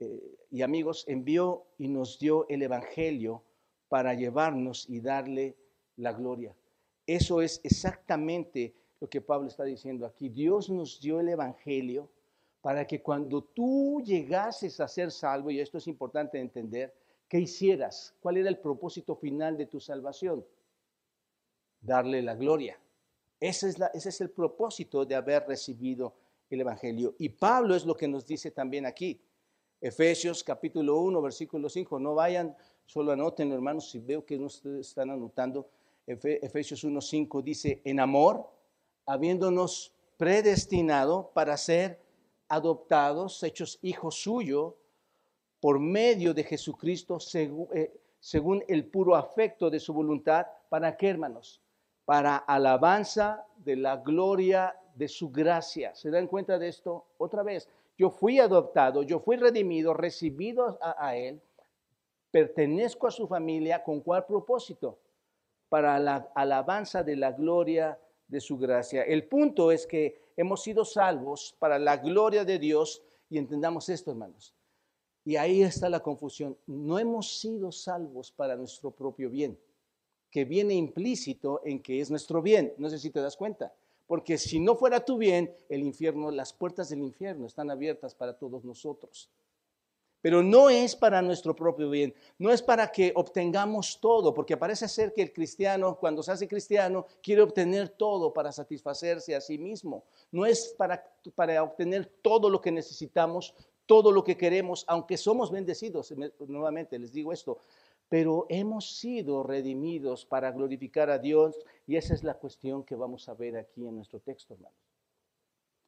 eh, 0.00 0.36
y 0.50 0.62
amigos, 0.62 1.04
envió 1.06 1.64
y 1.78 1.86
nos 1.86 2.18
dio 2.18 2.46
el 2.48 2.62
Evangelio 2.62 3.42
para 3.88 4.14
llevarnos 4.14 4.88
y 4.88 5.00
darle 5.00 5.56
la 5.96 6.12
gloria. 6.12 6.54
Eso 7.08 7.40
es 7.40 7.58
exactamente 7.64 8.74
lo 9.00 9.08
que 9.08 9.22
Pablo 9.22 9.48
está 9.48 9.64
diciendo 9.64 10.04
aquí. 10.04 10.28
Dios 10.28 10.68
nos 10.68 11.00
dio 11.00 11.20
el 11.20 11.30
Evangelio 11.30 12.10
para 12.60 12.86
que 12.86 13.00
cuando 13.00 13.42
tú 13.42 14.02
llegases 14.04 14.78
a 14.78 14.86
ser 14.86 15.10
salvo, 15.10 15.50
y 15.50 15.58
esto 15.58 15.78
es 15.78 15.86
importante 15.86 16.38
entender, 16.38 16.94
¿qué 17.26 17.40
hicieras? 17.40 18.14
¿Cuál 18.20 18.36
era 18.36 18.50
el 18.50 18.58
propósito 18.58 19.16
final 19.16 19.56
de 19.56 19.64
tu 19.64 19.80
salvación? 19.80 20.44
Darle 21.80 22.20
la 22.20 22.34
gloria. 22.34 22.78
Ese 23.40 23.70
es, 23.94 24.20
el 24.20 24.28
propósito 24.28 25.06
de 25.06 25.14
haber 25.14 25.46
recibido 25.48 26.12
el 26.50 26.60
Evangelio. 26.60 27.14
Y 27.18 27.30
Pablo 27.30 27.74
es 27.74 27.86
lo 27.86 27.96
que 27.96 28.06
nos 28.06 28.26
dice 28.26 28.50
también 28.50 28.84
aquí. 28.84 29.18
Efesios 29.80 30.44
capítulo 30.44 31.00
1, 31.00 31.22
versículo 31.22 31.70
5. 31.70 32.00
No 32.00 32.14
vayan, 32.14 32.54
solo 32.84 33.12
anoten, 33.12 33.50
hermanos, 33.50 33.88
si 33.90 33.98
veo 33.98 34.26
que 34.26 34.36
no 34.36 34.48
están 34.78 35.08
anotando. 35.08 35.70
Efesios 36.08 36.82
1, 36.84 37.00
5 37.00 37.42
dice, 37.42 37.80
en 37.84 38.00
amor, 38.00 38.48
habiéndonos 39.06 39.92
predestinado 40.16 41.30
para 41.34 41.56
ser 41.56 42.00
adoptados, 42.48 43.42
hechos 43.42 43.78
hijos 43.82 44.16
suyos, 44.16 44.74
por 45.60 45.78
medio 45.78 46.34
de 46.34 46.44
Jesucristo, 46.44 47.20
según, 47.20 47.68
eh, 47.74 47.92
según 48.20 48.64
el 48.68 48.84
puro 48.84 49.14
afecto 49.14 49.70
de 49.70 49.80
su 49.80 49.92
voluntad. 49.92 50.46
¿Para 50.68 50.96
qué, 50.96 51.08
hermanos? 51.08 51.60
para 52.08 52.38
alabanza 52.38 53.44
de 53.58 53.76
la 53.76 53.98
gloria 53.98 54.74
de 54.94 55.08
su 55.08 55.30
gracia. 55.30 55.94
¿Se 55.94 56.10
dan 56.10 56.26
cuenta 56.26 56.58
de 56.58 56.68
esto? 56.68 57.04
Otra 57.18 57.42
vez, 57.42 57.68
yo 57.98 58.08
fui 58.08 58.38
adoptado, 58.38 59.02
yo 59.02 59.20
fui 59.20 59.36
redimido, 59.36 59.92
recibido 59.92 60.78
a, 60.80 61.14
Él, 61.16 61.38
pertenezco 62.30 63.06
a 63.06 63.10
su 63.10 63.28
familia, 63.28 63.84
¿con 63.84 64.00
cuál 64.00 64.24
propósito? 64.24 64.96
Para 65.68 65.98
la 65.98 66.30
alabanza 66.34 67.02
de 67.02 67.16
la 67.16 67.32
gloria 67.32 67.98
de 68.26 68.40
su 68.40 68.58
gracia. 68.58 69.02
El 69.02 69.26
punto 69.26 69.72
es 69.72 69.86
que 69.86 70.32
hemos 70.36 70.62
sido 70.62 70.84
salvos 70.84 71.54
para 71.58 71.78
la 71.78 71.96
gloria 71.96 72.44
de 72.44 72.58
Dios 72.58 73.02
y 73.28 73.38
entendamos 73.38 73.88
esto, 73.88 74.10
hermanos. 74.10 74.54
Y 75.24 75.36
ahí 75.36 75.62
está 75.62 75.88
la 75.88 76.00
confusión. 76.00 76.56
No 76.66 76.98
hemos 76.98 77.38
sido 77.38 77.70
salvos 77.70 78.32
para 78.32 78.56
nuestro 78.56 78.90
propio 78.90 79.28
bien 79.28 79.58
que 80.30 80.44
viene 80.44 80.74
implícito 80.74 81.62
en 81.64 81.80
que 81.82 82.00
es 82.00 82.10
nuestro 82.10 82.42
bien. 82.42 82.74
No 82.78 82.90
sé 82.90 82.98
si 82.98 83.10
te 83.10 83.20
das 83.20 83.36
cuenta. 83.36 83.74
Porque 84.06 84.38
si 84.38 84.58
no 84.58 84.74
fuera 84.74 85.04
tu 85.04 85.18
bien, 85.18 85.54
el 85.68 85.82
infierno, 85.82 86.30
las 86.30 86.52
puertas 86.52 86.88
del 86.88 87.00
infierno 87.00 87.46
están 87.46 87.70
abiertas 87.70 88.14
para 88.14 88.38
todos 88.38 88.64
nosotros. 88.64 89.30
Pero 90.20 90.42
no 90.42 90.68
es 90.68 90.96
para 90.96 91.22
nuestro 91.22 91.54
propio 91.54 91.88
bien, 91.90 92.12
no 92.38 92.50
es 92.50 92.60
para 92.60 92.90
que 92.90 93.12
obtengamos 93.14 94.00
todo, 94.00 94.34
porque 94.34 94.56
parece 94.56 94.88
ser 94.88 95.12
que 95.12 95.22
el 95.22 95.32
cristiano, 95.32 95.96
cuando 95.96 96.22
se 96.22 96.32
hace 96.32 96.48
cristiano, 96.48 97.06
quiere 97.22 97.42
obtener 97.42 97.90
todo 97.90 98.32
para 98.32 98.50
satisfacerse 98.50 99.36
a 99.36 99.40
sí 99.40 99.58
mismo. 99.58 100.04
No 100.32 100.44
es 100.44 100.74
para, 100.76 101.04
para 101.34 101.62
obtener 101.62 102.06
todo 102.20 102.50
lo 102.50 102.60
que 102.60 102.72
necesitamos, 102.72 103.54
todo 103.86 104.10
lo 104.10 104.24
que 104.24 104.36
queremos, 104.36 104.84
aunque 104.88 105.16
somos 105.16 105.52
bendecidos. 105.52 106.12
Nuevamente 106.46 106.98
les 106.98 107.12
digo 107.12 107.32
esto, 107.32 107.58
pero 108.08 108.46
hemos 108.48 108.98
sido 108.98 109.42
redimidos 109.42 110.24
para 110.24 110.50
glorificar 110.50 111.10
a 111.10 111.18
Dios 111.18 111.56
y 111.86 111.96
esa 111.96 112.14
es 112.14 112.24
la 112.24 112.34
cuestión 112.34 112.82
que 112.84 112.96
vamos 112.96 113.28
a 113.28 113.34
ver 113.34 113.56
aquí 113.56 113.86
en 113.86 113.96
nuestro 113.96 114.20
texto, 114.20 114.54
hermanos. 114.54 114.76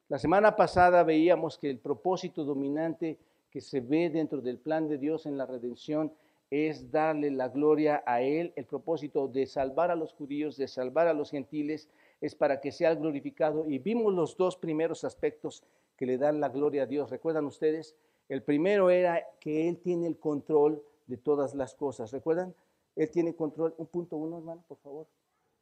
La 0.07 0.19
semana 0.19 0.55
pasada 0.55 1.03
veíamos 1.03 1.57
que 1.57 1.69
el 1.69 1.79
propósito 1.79 2.43
dominante 2.43 3.17
que 3.51 3.61
se 3.61 3.81
ve 3.81 4.09
dentro 4.09 4.41
del 4.41 4.57
plan 4.57 4.87
de 4.87 4.97
Dios 4.97 5.25
en 5.25 5.37
la 5.37 5.45
redención 5.45 6.11
es 6.49 6.91
darle 6.91 7.29
la 7.31 7.49
gloria 7.49 8.03
a 8.05 8.21
Él. 8.21 8.53
El 8.55 8.65
propósito 8.65 9.27
de 9.27 9.45
salvar 9.45 9.91
a 9.91 9.95
los 9.95 10.13
judíos, 10.13 10.57
de 10.57 10.67
salvar 10.67 11.07
a 11.07 11.13
los 11.13 11.31
gentiles, 11.31 11.89
es 12.19 12.35
para 12.35 12.59
que 12.59 12.71
sea 12.71 12.95
glorificado. 12.95 13.69
Y 13.69 13.79
vimos 13.79 14.13
los 14.13 14.35
dos 14.37 14.57
primeros 14.57 15.03
aspectos 15.03 15.63
que 15.95 16.05
le 16.05 16.17
dan 16.17 16.39
la 16.39 16.49
gloria 16.49 16.83
a 16.83 16.87
Dios. 16.87 17.09
¿Recuerdan 17.09 17.45
ustedes? 17.45 17.95
El 18.27 18.43
primero 18.43 18.89
era 18.89 19.27
que 19.39 19.67
Él 19.67 19.77
tiene 19.77 20.07
el 20.07 20.17
control 20.17 20.81
de 21.07 21.17
todas 21.17 21.53
las 21.53 21.75
cosas. 21.75 22.11
¿Recuerdan? 22.11 22.55
Él 22.95 23.09
tiene 23.09 23.35
control, 23.35 23.73
un 23.77 23.87
punto 23.87 24.17
uno, 24.17 24.37
hermano, 24.37 24.63
por 24.67 24.77
favor. 24.77 25.07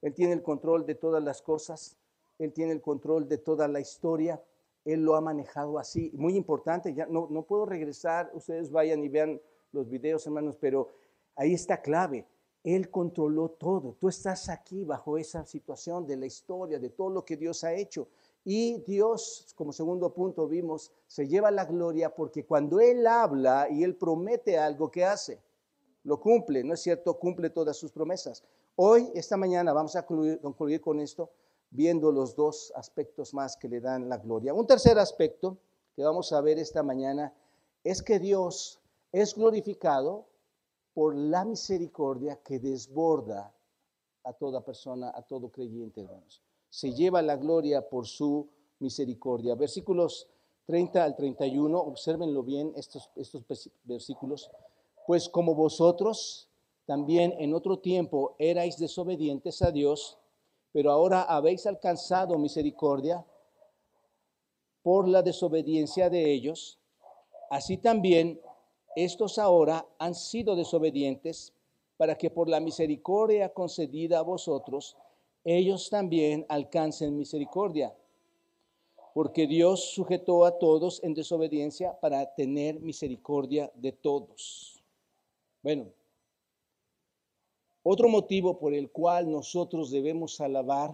Él 0.01 0.13
tiene 0.13 0.34
el 0.34 0.41
control 0.41 0.86
de 0.86 0.96
todas 0.96 1.24
las 1.24 1.41
cosas, 1.41 1.98
Él 2.38 2.53
tiene 2.53 2.72
el 2.72 2.81
control 2.81 3.27
de 3.27 3.38
toda 3.38 3.67
la 3.67 3.79
historia, 3.79 4.41
Él 4.93 5.03
lo 5.03 5.15
ha 5.15 5.22
manejado 5.22 5.79
así. 5.79 6.12
Muy 6.13 6.36
importante, 6.36 6.93
ya 6.93 7.05
no, 7.05 7.27
puedo 7.43 7.65
regresar, 7.65 8.31
ustedes 8.34 8.72
vayan 8.72 9.03
y 9.03 9.10
vean 9.10 9.41
los 9.72 9.89
videos, 9.89 10.25
hermanos, 10.25 10.58
pero 10.60 10.89
ahí 11.36 11.53
está 11.53 11.81
clave. 11.81 12.25
Él 12.63 12.89
controló 12.89 13.50
todo. 13.50 13.96
Tú 14.00 14.10
estás 14.10 14.50
aquí 14.50 14.84
bajo 14.84 15.17
esa 15.17 15.46
situación 15.46 16.05
de 16.05 16.17
la 16.17 16.25
historia, 16.25 16.77
de 16.79 16.89
todo 16.89 17.10
lo 17.10 17.24
que 17.24 17.38
Dios 17.38 17.63
ha 17.63 17.74
hecho. 17.74 18.08
Y 18.43 18.79
Dios, 18.86 19.53
como 19.55 19.72
segundo 19.72 20.13
punto 20.13 20.48
vimos, 20.48 20.91
se 21.08 21.27
lleva 21.27 21.51
la 21.51 21.65
gloria 21.65 22.13
porque 22.13 22.46
cuando 22.46 22.79
Él 22.79 23.05
habla 23.08 23.67
y 23.69 23.84
Él 23.84 23.96
promete 23.96 24.58
algo, 24.58 24.91
¿qué 24.91 25.05
hace? 25.05 25.39
Lo 26.03 26.19
cumple, 26.19 26.63
¿no 26.63 26.74
es 26.74 26.81
cierto? 26.81 27.17
Cumple 27.19 27.50
todas 27.50 27.77
sus 27.77 27.91
promesas. 27.91 28.43
Hoy, 28.75 29.12
esta 29.13 29.36
mañana, 29.36 29.74
vamos 29.74 29.96
a 29.96 30.05
concluir, 30.05 30.79
con 30.79 31.01
esto, 31.01 31.29
viendo 31.71 32.11
los 32.11 32.35
dos 32.35 32.71
aspectos 32.75 33.33
más 33.33 33.57
que 33.57 33.69
le 33.69 33.79
dan 33.79 34.09
la 34.09 34.17
gloria. 34.17 34.53
Un 34.53 34.67
tercer 34.67 34.97
aspecto 34.99 35.57
que 35.95 36.03
vamos 36.03 36.31
a 36.33 36.41
ver 36.41 36.59
esta 36.59 36.83
mañana 36.83 37.33
es 37.83 38.01
que 38.01 38.19
Dios 38.19 38.79
es 39.11 39.35
glorificado 39.35 40.27
por 40.93 41.15
la 41.15 41.45
misericordia 41.45 42.39
que 42.43 42.59
desborda 42.59 43.53
a 44.23 44.33
toda 44.33 44.63
persona, 44.63 45.11
a 45.15 45.21
todo 45.21 45.49
creyente, 45.49 46.01
hermanos 46.01 46.41
se 46.69 46.93
lleva 46.93 47.21
la 47.21 47.35
gloria 47.35 47.88
por 47.89 48.07
su 48.07 48.47
misericordia. 48.79 49.55
Versículos 49.55 50.27
30 50.65 51.03
al 51.03 51.15
31, 51.15 51.79
observenlo 51.79 52.43
bien 52.43 52.71
estos, 52.75 53.09
estos 53.15 53.43
versículos. 53.83 54.51
Pues 55.07 55.27
como 55.27 55.55
vosotros 55.55 56.47
también 56.85 57.33
en 57.39 57.53
otro 57.53 57.79
tiempo 57.79 58.35
erais 58.38 58.77
desobedientes 58.77 59.61
a 59.61 59.71
Dios, 59.71 60.18
pero 60.71 60.91
ahora 60.91 61.23
habéis 61.23 61.65
alcanzado 61.65 62.38
misericordia 62.38 63.25
por 64.83 65.07
la 65.07 65.21
desobediencia 65.21 66.09
de 66.09 66.31
ellos, 66.31 66.79
así 67.49 67.77
también 67.77 68.39
estos 68.95 69.38
ahora 69.38 69.85
han 69.97 70.15
sido 70.15 70.55
desobedientes, 70.55 71.53
para 71.97 72.15
que 72.15 72.29
por 72.29 72.47
la 72.47 72.59
misericordia 72.59 73.49
concedida 73.53 74.19
a 74.19 74.23
vosotros, 74.23 74.95
ellos 75.43 75.89
también 75.89 76.45
alcancen 76.47 77.17
misericordia. 77.17 77.93
Porque 79.13 79.47
Dios 79.47 79.91
sujetó 79.91 80.45
a 80.45 80.57
todos 80.59 81.03
en 81.03 81.13
desobediencia 81.13 81.99
para 81.99 82.33
tener 82.35 82.79
misericordia 82.79 83.69
de 83.75 83.91
todos. 83.91 84.81
Bueno, 85.61 85.88
otro 87.91 88.08
motivo 88.08 88.60
por 88.60 88.74
el 88.74 88.91
cual 88.91 89.31
nosotros 89.31 89.91
debemos 89.91 90.41
alabar 90.41 90.91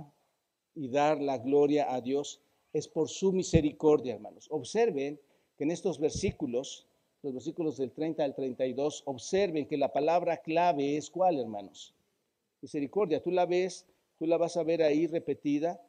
y 0.73 0.89
dar 0.89 1.21
la 1.21 1.37
gloria 1.37 1.93
a 1.93 2.01
Dios 2.01 2.41
es 2.73 2.87
por 2.87 3.09
su 3.09 3.33
misericordia, 3.33 4.13
hermanos. 4.13 4.47
Observen 4.49 5.19
que 5.57 5.63
en 5.63 5.71
estos 5.71 5.99
versículos 5.99 6.87
los 7.25 7.33
versículos 7.33 7.77
del 7.77 7.91
30 7.91 8.23
al 8.23 8.35
32, 8.35 9.01
observen 9.07 9.65
que 9.65 9.77
la 9.77 9.91
palabra 9.91 10.37
clave 10.37 10.95
es 10.95 11.09
cuál, 11.09 11.39
hermanos. 11.39 11.95
Misericordia, 12.61 13.19
tú 13.19 13.31
la 13.31 13.47
ves, 13.47 13.87
tú 14.19 14.27
la 14.27 14.37
vas 14.37 14.57
a 14.57 14.63
ver 14.63 14.83
ahí 14.83 15.07
repetida 15.07 15.81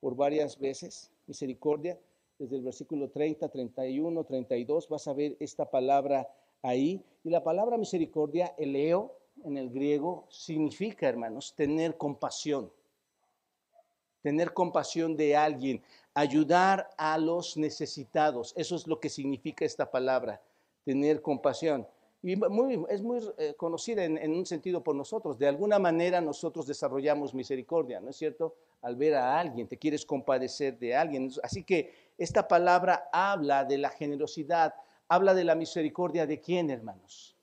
por 0.00 0.16
varias 0.16 0.58
veces. 0.58 1.10
Misericordia, 1.26 2.00
desde 2.38 2.56
el 2.56 2.62
versículo 2.62 3.10
30, 3.10 3.50
31, 3.50 4.24
32, 4.24 4.88
vas 4.88 5.06
a 5.08 5.12
ver 5.12 5.36
esta 5.40 5.70
palabra 5.70 6.26
ahí. 6.62 7.04
Y 7.22 7.28
la 7.28 7.44
palabra 7.44 7.76
misericordia, 7.76 8.54
eleo, 8.56 9.17
en 9.44 9.56
el 9.56 9.70
griego, 9.70 10.26
significa, 10.30 11.08
hermanos, 11.08 11.54
tener 11.54 11.96
compasión. 11.96 12.72
Tener 14.22 14.52
compasión 14.52 15.16
de 15.16 15.36
alguien, 15.36 15.82
ayudar 16.12 16.90
a 16.96 17.16
los 17.18 17.56
necesitados. 17.56 18.52
Eso 18.56 18.76
es 18.76 18.86
lo 18.86 18.98
que 18.98 19.08
significa 19.08 19.64
esta 19.64 19.90
palabra 19.90 20.40
tener 20.88 21.20
compasión. 21.20 21.86
Y 22.22 22.32
es 22.32 23.02
muy 23.02 23.22
eh, 23.36 23.54
conocida 23.58 24.04
en, 24.04 24.32
un 24.32 24.46
sentido 24.46 24.82
por 24.82 24.96
nosotros. 24.96 25.38
De 25.38 25.46
alguna 25.46 25.78
manera 25.78 26.18
nosotros 26.20 26.66
desarrollamos 26.66 27.34
misericordia, 27.34 28.00
¿no 28.00 28.08
es 28.08 28.16
cierto? 28.16 28.56
Al 28.80 28.96
ver 28.96 29.14
a 29.16 29.38
alguien, 29.38 29.68
te 29.68 29.76
quieres 29.76 30.06
compadecer 30.06 30.78
de 30.78 30.96
alguien. 30.96 31.30
Así 31.42 31.62
que 31.62 31.92
esta 32.16 32.48
palabra 32.48 33.10
habla 33.12 33.66
de 33.66 33.76
la 33.76 33.90
generosidad, 33.90 34.74
habla 35.08 35.34
de 35.34 35.44
la 35.44 35.54
misericordia 35.54 36.26
de 36.26 36.40
quién, 36.40 36.70
hermanos? 36.70 37.36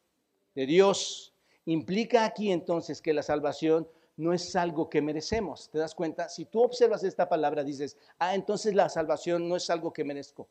De 0.56 0.66
Dios. 0.66 1.35
Implica 1.66 2.26
aquí 2.26 2.52
entonces 2.52 3.02
que 3.02 3.14
la 3.14 3.24
salvación 3.24 3.88
no 4.18 4.34
es 4.34 4.56
algo 4.56 4.90
que 4.90 5.02
merecemos. 5.02 5.70
¿Te 5.70 5.80
das 5.80 5.96
cuenta? 5.96 6.30
Si 6.30 6.46
tú 6.46 6.62
observas 6.62 7.04
esta 7.04 7.28
palabra, 7.28 7.64
dices, 7.64 7.98
ah, 8.20 8.36
entonces 8.36 8.74
la 8.76 8.88
salvación 8.90 9.50
no 9.50 9.56
es 9.56 9.70
algo 9.70 9.92
que 9.92 10.04
merezco. 10.04 10.48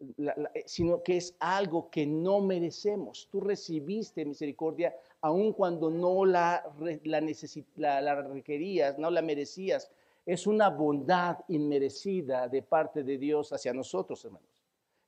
Eh, 0.00 0.62
sino 0.66 1.02
que 1.02 1.16
es 1.16 1.34
algo 1.40 1.90
que 1.90 2.06
no 2.06 2.40
merecemos. 2.40 3.28
Tú 3.30 3.40
recibiste 3.40 4.24
misericordia 4.24 4.94
aun 5.20 5.52
cuando 5.52 5.90
no 5.90 6.24
la, 6.24 6.62
la, 7.04 8.22
requerías, 8.22 8.98
no 8.98 9.10
la 9.10 9.22
merecías. 9.22 9.90
Es 10.24 10.46
una 10.46 10.70
bondad 10.70 11.38
inmerecida 11.48 12.48
de 12.48 12.62
parte 12.62 13.02
de 13.02 13.18
Dios 13.18 13.52
hacia 13.52 13.72
nosotros, 13.72 14.24
hermanos. 14.24 14.48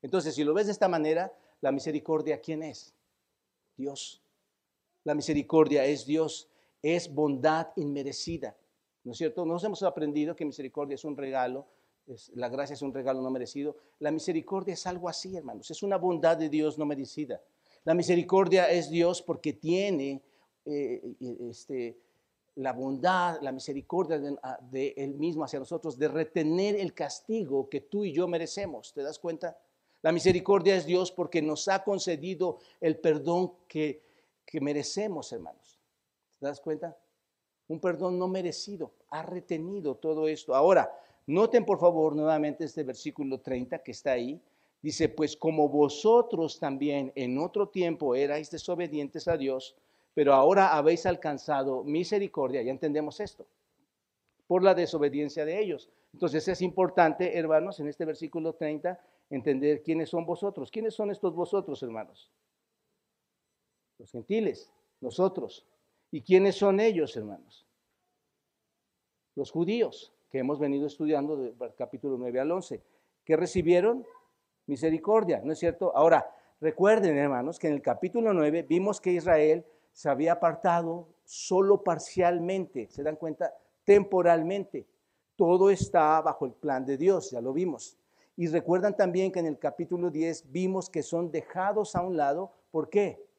Entonces, 0.02 0.34
si 0.34 0.42
lo 0.44 0.54
ves 0.54 0.66
de 0.66 0.72
esta 0.72 0.88
manera, 0.88 1.32
la 1.60 1.70
misericordia, 1.70 2.40
¿quién 2.40 2.62
es? 2.62 2.94
Dios. 3.76 4.22
La 5.04 5.14
misericordia 5.14 5.84
es 5.84 6.06
Dios, 6.06 6.48
es 6.82 7.12
bondad 7.12 7.68
inmerecida. 7.76 8.56
¿No 9.04 9.12
es 9.12 9.18
cierto? 9.18 9.46
Nos 9.46 9.64
hemos 9.64 9.82
aprendido 9.82 10.36
que 10.36 10.44
misericordia 10.44 10.94
es 10.94 11.04
un 11.04 11.16
regalo 11.16 11.66
la 12.34 12.48
gracia 12.48 12.74
es 12.74 12.82
un 12.82 12.92
regalo 12.92 13.22
no 13.22 13.30
merecido. 13.30 13.76
La 13.98 14.10
misericordia 14.10 14.74
es 14.74 14.86
algo 14.86 15.08
así, 15.08 15.36
hermanos. 15.36 15.70
Es 15.70 15.82
una 15.82 15.96
bondad 15.96 16.36
de 16.36 16.48
Dios 16.48 16.78
no 16.78 16.86
merecida. 16.86 17.40
La 17.84 17.94
misericordia 17.94 18.70
es 18.70 18.90
Dios 18.90 19.22
porque 19.22 19.54
tiene 19.54 20.22
eh, 20.64 21.14
este, 21.48 21.98
la 22.56 22.72
bondad, 22.72 23.40
la 23.40 23.52
misericordia 23.52 24.20
ah, 24.42 24.58
de, 24.70 24.94
Él 24.96 25.14
mismo 25.14 25.44
hacia 25.44 25.58
nosotros, 25.58 25.98
de 25.98 26.08
retener 26.08 26.76
el 26.76 26.92
castigo 26.94 27.68
que 27.68 27.80
tú 27.82 28.04
y 28.04 28.12
yo 28.12 28.26
merecemos. 28.28 28.92
¿Te 28.92 29.02
das 29.02 29.18
cuenta? 29.18 29.56
La 30.02 30.12
misericordia 30.12 30.76
es 30.76 30.86
Dios 30.86 31.12
porque 31.12 31.42
nos 31.42 31.68
ha 31.68 31.84
concedido 31.84 32.58
el 32.80 32.98
perdón 32.98 33.52
que, 33.68 34.02
que 34.50 34.60
merecemos, 34.60 35.32
hermanos. 35.32 35.78
¿Te 36.38 36.46
das 36.46 36.60
cuenta? 36.60 36.96
Un 37.68 37.80
perdón 37.80 38.18
no 38.18 38.26
merecido. 38.26 38.90
Ha 39.10 39.22
retenido 39.22 39.94
todo 39.94 40.26
esto. 40.26 40.54
Ahora, 40.54 40.92
Noten 41.26 41.64
por 41.64 41.78
favor 41.78 42.16
nuevamente 42.16 42.64
este 42.64 42.82
versículo 42.82 43.38
30 43.38 43.78
que 43.78 43.92
está 43.92 44.12
ahí. 44.12 44.40
Dice, 44.82 45.08
pues 45.08 45.36
como 45.36 45.68
vosotros 45.68 46.58
también 46.58 47.12
en 47.14 47.38
otro 47.38 47.68
tiempo 47.68 48.14
erais 48.16 48.50
desobedientes 48.50 49.28
a 49.28 49.36
Dios, 49.36 49.76
pero 50.14 50.34
ahora 50.34 50.76
habéis 50.76 51.06
alcanzado 51.06 51.84
misericordia, 51.84 52.62
ya 52.62 52.70
entendemos 52.70 53.20
esto, 53.20 53.46
por 54.46 54.64
la 54.64 54.74
desobediencia 54.74 55.44
de 55.44 55.60
ellos. 55.60 55.90
Entonces 56.12 56.48
es 56.48 56.62
importante, 56.62 57.38
hermanos, 57.38 57.78
en 57.78 57.86
este 57.86 58.04
versículo 58.04 58.54
30, 58.54 58.98
entender 59.28 59.82
quiénes 59.82 60.08
son 60.08 60.26
vosotros. 60.26 60.70
¿Quiénes 60.70 60.94
son 60.94 61.10
estos 61.10 61.34
vosotros, 61.34 61.80
hermanos? 61.82 62.32
Los 64.00 64.12
gentiles, 64.12 64.72
nosotros. 65.02 65.66
¿Y 66.10 66.22
quiénes 66.22 66.56
son 66.56 66.80
ellos, 66.80 67.14
hermanos? 67.18 67.66
Los 69.34 69.50
judíos 69.50 70.10
que 70.30 70.38
hemos 70.38 70.58
venido 70.58 70.86
estudiando 70.86 71.36
del 71.36 71.74
capítulo 71.76 72.16
9 72.16 72.40
al 72.40 72.50
11, 72.50 72.82
que 73.22 73.36
recibieron 73.36 74.06
misericordia, 74.66 75.42
¿no 75.44 75.52
es 75.52 75.58
cierto? 75.58 75.94
Ahora, 75.94 76.34
recuerden, 76.62 77.18
hermanos, 77.18 77.58
que 77.58 77.66
en 77.66 77.74
el 77.74 77.82
capítulo 77.82 78.32
9 78.32 78.62
vimos 78.62 79.02
que 79.02 79.12
Israel 79.12 79.66
se 79.92 80.08
había 80.08 80.32
apartado 80.32 81.06
solo 81.26 81.84
parcialmente, 81.84 82.88
¿se 82.88 83.02
dan 83.02 83.16
cuenta? 83.16 83.52
Temporalmente. 83.84 84.86
Todo 85.36 85.68
está 85.68 86.22
bajo 86.22 86.46
el 86.46 86.52
plan 86.52 86.86
de 86.86 86.96
Dios, 86.96 87.32
ya 87.32 87.42
lo 87.42 87.52
vimos. 87.52 87.98
Y 88.34 88.46
recuerdan 88.46 88.96
también 88.96 89.30
que 89.30 89.40
en 89.40 89.46
el 89.46 89.58
capítulo 89.58 90.10
10 90.10 90.50
vimos 90.50 90.88
que 90.88 91.02
son 91.02 91.30
dejados 91.30 91.94
a 91.94 92.00
un 92.00 92.16
lado. 92.16 92.52
¿Por 92.70 92.88
qué? 92.88 93.29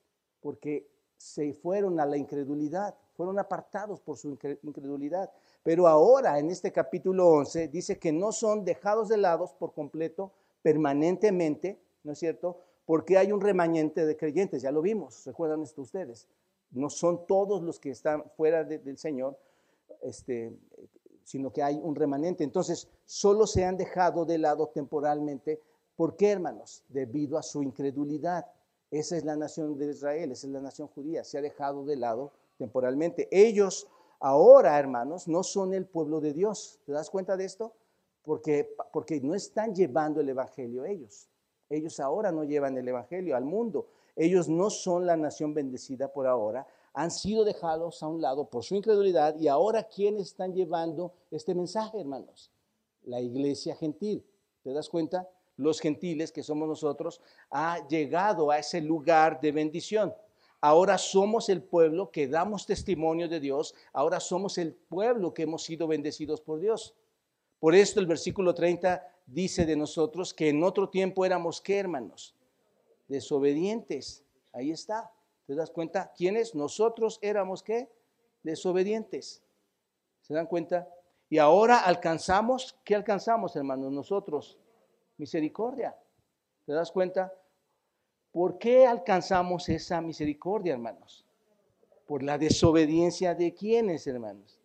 Porque 0.41 0.87
se 1.17 1.53
fueron 1.53 1.99
a 1.99 2.05
la 2.05 2.17
incredulidad, 2.17 2.95
fueron 3.13 3.37
apartados 3.37 4.01
por 4.01 4.17
su 4.17 4.37
incredulidad. 4.63 5.31
Pero 5.63 5.87
ahora 5.87 6.39
en 6.39 6.49
este 6.49 6.71
capítulo 6.71 7.27
11 7.29 7.67
dice 7.67 7.99
que 7.99 8.11
no 8.11 8.31
son 8.31 8.65
dejados 8.65 9.09
de 9.09 9.17
lado 9.17 9.49
por 9.59 9.73
completo, 9.73 10.31
permanentemente, 10.63 11.79
¿no 12.03 12.13
es 12.13 12.19
cierto? 12.19 12.57
Porque 12.85 13.17
hay 13.17 13.31
un 13.31 13.41
remanente 13.41 14.05
de 14.05 14.17
creyentes, 14.17 14.63
ya 14.63 14.71
lo 14.71 14.81
vimos, 14.81 15.23
recuerdan 15.25 15.61
esto 15.61 15.81
ustedes. 15.81 16.27
No 16.71 16.89
son 16.89 17.27
todos 17.27 17.61
los 17.61 17.79
que 17.79 17.91
están 17.91 18.23
fuera 18.35 18.63
del 18.63 18.97
Señor, 18.97 19.37
este, 20.01 20.57
sino 21.23 21.51
que 21.51 21.61
hay 21.61 21.79
un 21.81 21.95
remanente. 21.95 22.43
Entonces, 22.43 22.87
solo 23.05 23.45
se 23.45 23.65
han 23.65 23.77
dejado 23.77 24.25
de 24.25 24.37
lado 24.37 24.67
temporalmente. 24.67 25.61
¿Por 25.95 26.15
qué, 26.15 26.31
hermanos? 26.31 26.83
Debido 26.89 27.37
a 27.37 27.43
su 27.43 27.61
incredulidad. 27.61 28.45
Esa 28.91 29.15
es 29.15 29.23
la 29.23 29.37
nación 29.37 29.77
de 29.77 29.89
Israel, 29.89 30.33
esa 30.33 30.47
es 30.47 30.53
la 30.53 30.59
nación 30.59 30.89
judía, 30.89 31.23
se 31.23 31.37
ha 31.37 31.41
dejado 31.41 31.85
de 31.85 31.95
lado 31.95 32.33
temporalmente. 32.57 33.29
Ellos 33.31 33.87
ahora, 34.19 34.77
hermanos, 34.77 35.29
no 35.29 35.43
son 35.43 35.73
el 35.73 35.85
pueblo 35.85 36.19
de 36.19 36.33
Dios. 36.33 36.79
¿Te 36.85 36.91
das 36.91 37.09
cuenta 37.09 37.37
de 37.37 37.45
esto? 37.45 37.73
Porque, 38.21 38.75
porque 38.91 39.21
no 39.21 39.33
están 39.33 39.73
llevando 39.73 40.19
el 40.19 40.27
Evangelio 40.27 40.83
ellos. 40.83 41.29
Ellos 41.69 42.01
ahora 42.01 42.33
no 42.33 42.43
llevan 42.43 42.77
el 42.77 42.87
Evangelio 42.87 43.37
al 43.37 43.45
mundo. 43.45 43.87
Ellos 44.15 44.49
no 44.49 44.69
son 44.69 45.05
la 45.05 45.15
nación 45.15 45.53
bendecida 45.53 46.11
por 46.11 46.27
ahora. 46.27 46.67
Han 46.93 47.11
sido 47.11 47.45
dejados 47.45 48.03
a 48.03 48.09
un 48.09 48.21
lado 48.21 48.49
por 48.49 48.65
su 48.65 48.75
incredulidad 48.75 49.39
y 49.39 49.47
ahora 49.47 49.87
¿quiénes 49.87 50.23
están 50.23 50.53
llevando 50.53 51.13
este 51.31 51.55
mensaje, 51.55 52.01
hermanos? 52.01 52.51
La 53.03 53.21
iglesia 53.21 53.73
gentil. 53.75 54.25
¿Te 54.63 54.73
das 54.73 54.89
cuenta? 54.89 55.29
Los 55.57 55.79
gentiles 55.79 56.31
que 56.31 56.43
somos 56.43 56.67
nosotros 56.67 57.21
ha 57.49 57.87
llegado 57.87 58.51
a 58.51 58.59
ese 58.59 58.81
lugar 58.81 59.39
de 59.41 59.51
bendición. 59.51 60.13
Ahora 60.59 60.97
somos 60.97 61.49
el 61.49 61.63
pueblo 61.63 62.11
que 62.11 62.27
damos 62.27 62.65
testimonio 62.65 63.27
de 63.27 63.39
Dios. 63.39 63.73
Ahora 63.93 64.19
somos 64.19 64.57
el 64.57 64.73
pueblo 64.73 65.33
que 65.33 65.43
hemos 65.43 65.63
sido 65.63 65.87
bendecidos 65.87 66.39
por 66.39 66.59
Dios. 66.59 66.95
Por 67.59 67.75
esto 67.75 67.99
el 67.99 68.05
versículo 68.05 68.53
30 68.53 69.07
dice 69.25 69.65
de 69.65 69.75
nosotros 69.75 70.33
que 70.33 70.49
en 70.49 70.63
otro 70.63 70.89
tiempo 70.89 71.25
éramos 71.25 71.61
qué, 71.61 71.79
hermanos? 71.79 72.35
Desobedientes. 73.07 74.23
Ahí 74.53 74.71
está. 74.71 75.11
¿Te 75.47 75.55
das 75.55 75.71
cuenta? 75.71 76.11
¿Quiénes? 76.15 76.55
Nosotros 76.55 77.19
éramos 77.21 77.63
qué? 77.63 77.89
Desobedientes. 78.43 79.41
¿Se 80.21 80.33
dan 80.33 80.45
cuenta? 80.45 80.87
Y 81.29 81.37
ahora 81.37 81.79
alcanzamos, 81.79 82.77
¿qué 82.83 82.93
alcanzamos, 82.93 83.55
hermanos? 83.55 83.91
Nosotros, 83.91 84.57
misericordia. 85.21 85.95
¿Te 86.65 86.73
das 86.73 86.91
cuenta? 86.91 87.31
¿Por 88.31 88.57
qué 88.57 88.87
alcanzamos 88.87 89.69
esa 89.69 90.01
misericordia, 90.01 90.73
hermanos? 90.73 91.23
Por 92.07 92.23
la 92.23 92.39
desobediencia 92.39 93.35
de 93.35 93.53
quienes, 93.53 94.07
hermanos? 94.07 94.59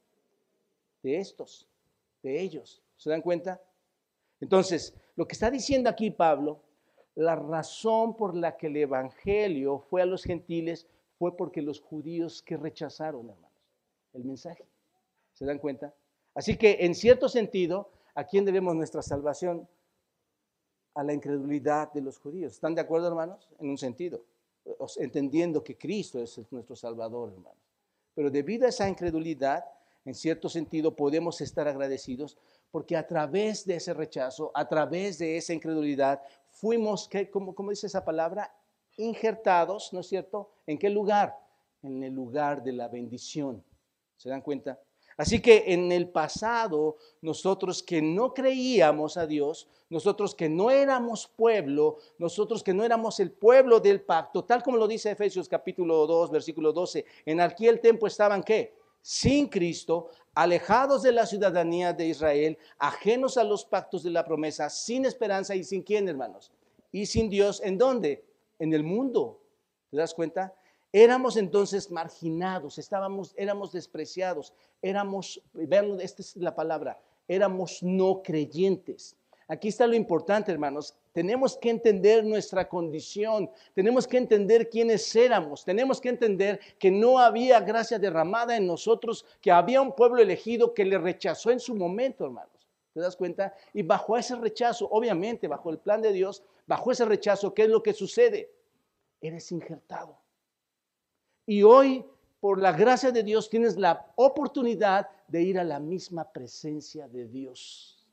De 1.03 1.19
estos, 1.19 1.69
de 2.23 2.41
ellos. 2.41 2.83
¿Se 2.97 3.11
dan 3.11 3.21
cuenta? 3.21 3.61
Entonces, 4.41 4.95
lo 5.15 5.29
que 5.29 5.35
está 5.35 5.51
diciendo 5.51 5.91
aquí 5.91 6.11
Pablo, 6.11 6.63
la 7.15 7.37
razón 7.37 8.17
por 8.17 8.35
la 8.35 8.57
que 8.57 8.69
el 8.69 8.77
Evangelio 8.79 9.79
fue 9.79 10.01
a 10.01 10.07
los 10.07 10.25
gentiles 10.25 10.87
fue 11.19 11.37
porque 11.37 11.61
los 11.61 11.81
judíos 11.81 12.43
que 12.43 12.57
rechazaron, 12.57 13.29
hermanos, 13.29 13.63
el 14.15 14.25
mensaje. 14.25 14.65
¿Se 15.35 15.45
dan 15.45 15.59
cuenta? 15.59 15.95
Así 16.35 16.57
que 16.57 16.79
en 16.81 16.95
cierto 16.95 17.29
sentido, 17.29 17.91
¿a 18.15 18.25
quién 18.25 18.47
debemos 18.47 18.75
nuestra 18.75 19.03
salvación? 19.03 19.69
A 20.97 21.05
la 21.05 21.13
incredulidad 21.13 21.93
de 21.93 22.01
los 22.01 22.19
judíos. 22.19 22.55
¿Están 22.55 22.75
de 22.75 22.81
acuerdo, 22.81 23.07
hermanos? 23.07 23.49
En 23.61 23.71
un 23.71 23.79
sentido, 23.79 24.21
entendiendo 24.97 25.63
que 25.63 25.79
Cristo 25.79 26.21
es 26.21 26.41
nuestro 26.51 26.75
Salvador, 26.75 27.33
hermanos. 27.33 27.63
Pero 28.15 28.31
debido 28.31 28.67
a 28.67 28.71
esa 28.71 28.89
incredulidad, 28.89 29.65
en 30.05 30.15
cierto 30.15 30.49
sentido 30.49 30.97
podemos 30.97 31.41
estar 31.41 31.69
agradecidos 31.69 32.39
porque 32.71 32.97
a 32.97 33.07
través 33.07 33.65
de 33.65 33.77
ese 33.77 33.95
rechazo, 33.95 34.51
a 34.55 34.69
través 34.69 35.19
de 35.19 35.37
esa 35.37 35.53
incredulidad, 35.53 36.23
fuimos, 36.51 37.09
¿cómo, 37.33 37.55
cómo 37.55 37.71
dice 37.71 37.87
esa 37.87 38.05
palabra? 38.05 38.55
Injertados, 38.97 39.93
¿no 39.93 40.01
es 40.01 40.07
cierto? 40.07 40.51
¿En 40.67 40.79
qué 40.79 40.91
lugar? 40.91 41.39
En 41.83 42.03
el 42.03 42.15
lugar 42.15 42.63
de 42.63 42.73
la 42.73 42.89
bendición. 42.89 43.63
¿Se 44.17 44.29
dan 44.29 44.41
cuenta? 44.41 44.81
Así 45.17 45.41
que 45.41 45.65
en 45.69 45.93
el 45.93 46.09
pasado, 46.09 46.97
nosotros 47.23 47.83
que 47.83 48.03
no 48.03 48.35
creíamos 48.35 49.17
a 49.17 49.27
Dios, 49.27 49.67
nosotros 49.89 50.35
que 50.35 50.49
no 50.49 50.71
éramos 50.71 51.27
pueblo, 51.27 51.99
nosotros 52.19 52.63
que 52.63 52.75
no 52.75 52.85
éramos 52.85 53.19
el 53.21 53.31
pueblo 53.31 53.81
del 53.81 54.03
pacto, 54.03 54.45
tal 54.45 54.63
como 54.63 54.77
lo 54.77 54.87
dice 54.87 55.11
Efesios 55.11 55.49
capítulo 55.49 56.07
2, 56.07 56.31
versículo 56.31 56.73
12, 56.73 57.05
en 57.25 57.41
aquel 57.41 57.81
tiempo 57.81 58.07
estaban 58.07 58.43
qué? 58.43 58.75
Sin 59.01 59.47
Cristo, 59.47 60.11
alejados 60.35 61.03
de 61.03 61.13
la 61.13 61.25
ciudadanía 61.25 61.95
de 61.95 62.09
Israel, 62.09 62.59
ajenos 62.79 63.39
a 63.39 63.45
los 63.45 63.65
pactos 63.65 64.03
de 64.03 64.11
la 64.11 64.25
promesa, 64.25 64.69
sin 64.69 65.07
esperanza 65.07 65.55
y 65.55 65.65
sin 65.65 65.83
quién, 65.83 66.09
hermanos? 66.09 66.53
Y 66.93 67.07
sin 67.07 67.31
Dios, 67.31 67.63
¿en 67.65 67.79
dónde? 67.79 68.25
En 68.59 68.75
el 68.75 68.83
mundo. 68.83 69.41
¿Te 69.91 69.97
das 69.97 70.13
cuenta? 70.13 70.55
Éramos 70.99 71.37
entonces 71.37 71.91
marginados, 71.91 72.79
estábamos, 72.79 73.35
éramos 73.37 73.71
despreciados, 73.71 74.55
éramos, 74.81 75.43
vean, 75.53 76.01
esta 76.01 76.23
es 76.23 76.35
la 76.37 76.55
palabra, 76.55 76.99
éramos 77.29 77.83
no 77.83 78.23
creyentes. 78.23 79.15
Aquí 79.47 79.69
está 79.69 79.87
lo 79.87 79.95
importante, 79.95 80.51
hermanos. 80.51 80.97
Tenemos 81.13 81.59
que 81.59 81.69
entender 81.69 82.25
nuestra 82.25 82.67
condición, 82.67 83.51
tenemos 83.75 84.07
que 84.07 84.17
entender 84.17 84.71
quiénes 84.71 85.15
éramos, 85.15 85.67
tenemos 85.67 86.01
que 86.01 86.09
entender 86.09 86.61
que 86.79 86.91
no 86.91 87.19
había 87.19 87.61
gracia 87.61 87.99
derramada 87.99 88.57
en 88.57 88.67
nosotros, 88.67 89.27
que 89.43 89.53
había 89.53 89.83
un 89.83 89.95
pueblo 89.95 90.23
elegido 90.23 90.73
que 90.73 90.87
le 90.87 90.97
rechazó 90.97 91.51
en 91.51 91.61
su 91.61 91.75
momento, 91.75 92.25
hermanos. 92.25 92.67
¿Te 92.95 93.01
das 93.01 93.17
cuenta? 93.17 93.53
Y 93.75 93.83
bajo 93.83 94.17
ese 94.17 94.35
rechazo, 94.35 94.89
obviamente, 94.91 95.47
bajo 95.47 95.69
el 95.69 95.79
plan 95.79 96.01
de 96.01 96.13
Dios, 96.13 96.43
bajo 96.67 96.91
ese 96.91 97.05
rechazo, 97.05 97.53
¿qué 97.53 97.65
es 97.65 97.69
lo 97.69 97.83
que 97.83 97.93
sucede? 97.93 98.51
Eres 99.21 99.53
injertado. 99.53 100.25
Y 101.47 101.63
hoy, 101.63 102.05
por 102.41 102.61
la 102.61 102.73
gracia 102.73 103.13
de 103.13 103.23
Dios, 103.23 103.49
tienes 103.49 103.77
la 103.77 104.13
oportunidad 104.17 105.09
de 105.29 105.43
ir 105.43 105.59
a 105.59 105.65
la 105.65 105.79
misma 105.79 106.31
presencia 106.31 107.07
de 107.09 107.29
Dios. 107.29 108.05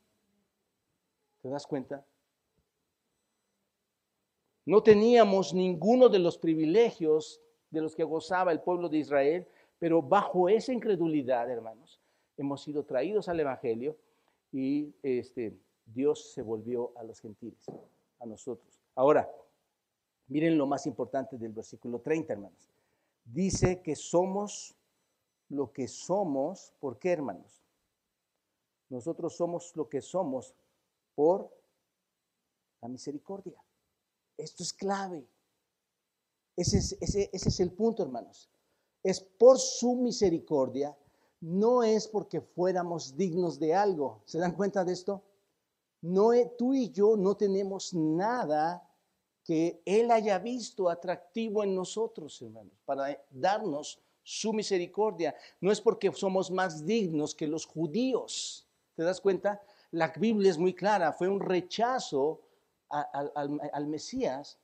¿Te 1.42 1.48
das 1.48 1.66
cuenta? 1.66 2.06
No 4.64 4.82
teníamos 4.82 5.52
ninguno 5.52 6.08
de 6.08 6.20
los 6.20 6.38
privilegios 6.38 7.40
de 7.70 7.82
los 7.82 7.96
que 7.96 8.04
gozaba 8.04 8.52
el 8.52 8.60
pueblo 8.60 8.88
de 8.88 8.98
Israel, 8.98 9.46
pero 9.80 10.00
bajo 10.00 10.48
esa 10.48 10.72
incredulidad, 10.72 11.50
hermanos, 11.50 12.00
hemos 12.36 12.62
sido 12.62 12.84
traídos 12.84 13.28
al 13.28 13.40
Evangelio 13.40 13.96
y 14.52 14.94
este, 15.02 15.58
Dios 15.84 16.32
se 16.32 16.40
volvió 16.40 16.92
a 16.96 17.02
los 17.02 17.20
gentiles, 17.20 17.66
a 18.20 18.26
nosotros. 18.26 18.80
Ahora, 18.94 19.28
miren 20.28 20.56
lo 20.56 20.66
más 20.66 20.86
importante 20.86 21.36
del 21.36 21.52
versículo 21.52 21.98
30, 21.98 22.32
hermanos 22.32 22.73
dice 23.24 23.82
que 23.82 23.96
somos 23.96 24.76
lo 25.48 25.72
que 25.72 25.88
somos. 25.88 26.72
¿Por 26.80 26.98
qué, 26.98 27.12
hermanos? 27.12 27.62
Nosotros 28.88 29.36
somos 29.36 29.74
lo 29.76 29.88
que 29.88 30.00
somos 30.00 30.54
por 31.14 31.50
la 32.80 32.88
misericordia. 32.88 33.62
Esto 34.36 34.62
es 34.62 34.72
clave. 34.72 35.26
Ese 36.56 36.78
es, 36.78 36.96
ese, 37.00 37.30
es, 37.32 37.60
el 37.60 37.72
punto, 37.72 38.02
hermanos. 38.02 38.48
Es 39.02 39.20
por 39.20 39.58
su 39.58 39.96
misericordia, 39.96 40.96
no 41.40 41.82
es 41.82 42.06
porque 42.06 42.40
fuéramos 42.40 43.16
dignos 43.16 43.58
de 43.58 43.74
algo. 43.74 44.22
¿Se 44.24 44.38
dan 44.38 44.54
cuenta 44.54 44.84
de 44.84 44.92
esto? 44.92 45.22
No, 46.00 46.30
tú 46.56 46.74
y 46.74 46.90
yo 46.90 47.16
no 47.16 47.36
tenemos 47.36 47.92
nada 47.94 48.88
que 49.44 49.82
Él 49.84 50.10
haya 50.10 50.38
visto 50.38 50.88
atractivo 50.88 51.62
en 51.62 51.74
nosotros, 51.74 52.40
hermanos, 52.40 52.72
para 52.84 53.22
darnos 53.30 54.00
su 54.22 54.54
misericordia. 54.54 55.36
No 55.60 55.70
es 55.70 55.80
porque 55.80 56.10
somos 56.12 56.50
más 56.50 56.84
dignos 56.84 57.34
que 57.34 57.46
los 57.46 57.66
judíos. 57.66 58.66
¿Te 58.96 59.02
das 59.02 59.20
cuenta? 59.20 59.62
La 59.90 60.08
Biblia 60.08 60.50
es 60.50 60.58
muy 60.58 60.74
clara, 60.74 61.12
fue 61.12 61.28
un 61.28 61.40
rechazo 61.40 62.40
al, 62.88 63.86
Mesías, 63.86 64.58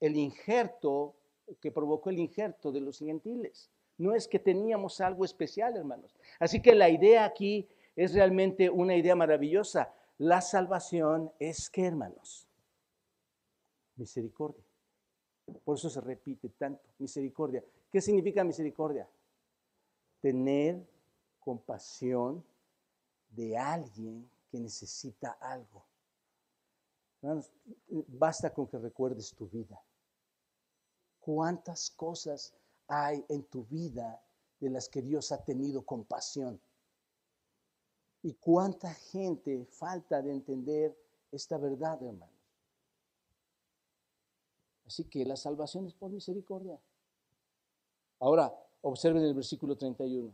el 0.00 0.16
injerto 0.16 1.14
que 1.60 1.70
provocó 1.70 2.10
el 2.10 2.18
injerto 2.18 2.72
de 2.72 2.80
los 2.80 2.98
gentiles. 2.98 3.70
No 3.96 4.14
es 4.14 4.26
que 4.26 4.38
teníamos 4.38 5.00
algo 5.00 5.24
especial, 5.24 5.76
hermanos. 5.76 6.14
Así 6.40 6.60
que 6.60 6.74
la 6.74 6.88
idea 6.88 7.24
aquí 7.24 7.68
es 7.94 8.12
realmente 8.12 8.68
una 8.68 8.96
idea 8.96 9.14
maravillosa. 9.14 9.94
La 10.18 10.40
salvación 10.40 11.32
es 11.38 11.70
que, 11.70 11.84
hermanos, 11.84 12.48
misericordia. 13.96 14.64
Por 15.64 15.76
eso 15.76 15.90
se 15.90 16.00
repite 16.00 16.48
tanto, 16.50 16.82
misericordia. 16.98 17.62
¿Qué 17.90 18.00
significa 18.00 18.42
misericordia? 18.44 19.08
Tener 20.20 20.86
compasión 21.38 22.44
de 23.30 23.56
alguien 23.56 24.28
que 24.50 24.58
necesita 24.58 25.32
algo. 25.40 25.84
basta 28.08 28.52
con 28.52 28.66
que 28.66 28.78
recuerdes 28.78 29.34
tu 29.34 29.48
vida. 29.48 29.82
¿Cuántas 31.20 31.90
cosas 31.90 32.54
hay 32.86 33.24
en 33.28 33.44
tu 33.44 33.64
vida 33.64 34.22
de 34.60 34.70
las 34.70 34.88
que 34.88 35.02
Dios 35.02 35.32
ha 35.32 35.42
tenido 35.42 35.84
compasión? 35.84 36.60
¿Y 38.22 38.34
cuánta 38.34 38.92
gente 38.92 39.64
falta 39.66 40.22
de 40.22 40.32
entender 40.32 40.96
esta 41.30 41.58
verdad, 41.58 42.02
hermano? 42.02 42.33
Así 44.94 45.02
que 45.06 45.24
la 45.24 45.34
salvación 45.34 45.88
es 45.88 45.92
por 45.92 46.12
misericordia. 46.12 46.78
Ahora, 48.20 48.54
observen 48.82 49.24
el 49.24 49.34
versículo 49.34 49.76
31. 49.76 50.32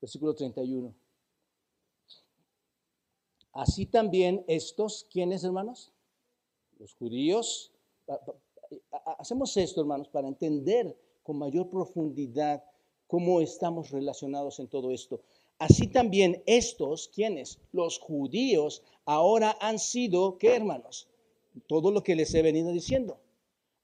Versículo 0.00 0.34
31. 0.34 0.92
Así 3.52 3.86
también 3.86 4.44
estos, 4.48 5.06
¿quiénes 5.08 5.44
hermanos? 5.44 5.92
Los 6.80 6.96
judíos. 6.96 7.70
Hacemos 9.20 9.56
esto, 9.56 9.82
hermanos, 9.82 10.08
para 10.08 10.26
entender 10.26 10.98
con 11.22 11.38
mayor 11.38 11.70
profundidad 11.70 12.64
cómo 13.06 13.40
estamos 13.40 13.92
relacionados 13.92 14.58
en 14.58 14.66
todo 14.66 14.90
esto. 14.90 15.20
Así 15.60 15.86
también 15.86 16.42
estos, 16.44 17.06
¿quiénes? 17.06 17.60
Los 17.70 18.00
judíos 18.00 18.82
ahora 19.04 19.56
han 19.60 19.78
sido, 19.78 20.38
¿qué 20.38 20.56
hermanos? 20.56 21.06
todo 21.66 21.90
lo 21.90 22.02
que 22.02 22.14
les 22.14 22.34
he 22.34 22.42
venido 22.42 22.72
diciendo. 22.72 23.18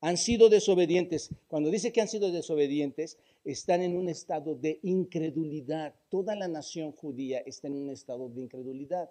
Han 0.05 0.19
sido 0.19 0.51
desobedientes. 0.51 1.31
Cuando 1.49 1.71
dice 1.71 1.90
que 1.90 2.03
han 2.03 2.09
sido 2.09 2.31
desobedientes, 2.31 3.17
están 3.43 3.81
en 3.81 3.97
un 3.97 4.11
estado 4.11 4.55
de 4.55 4.79
incredulidad. 4.83 5.95
Toda 6.11 6.37
la 6.37 6.47
nación 6.47 6.93
judía 6.93 7.38
está 7.47 7.69
en 7.69 7.77
un 7.77 7.88
estado 7.88 8.29
de 8.29 8.43
incredulidad. 8.43 9.11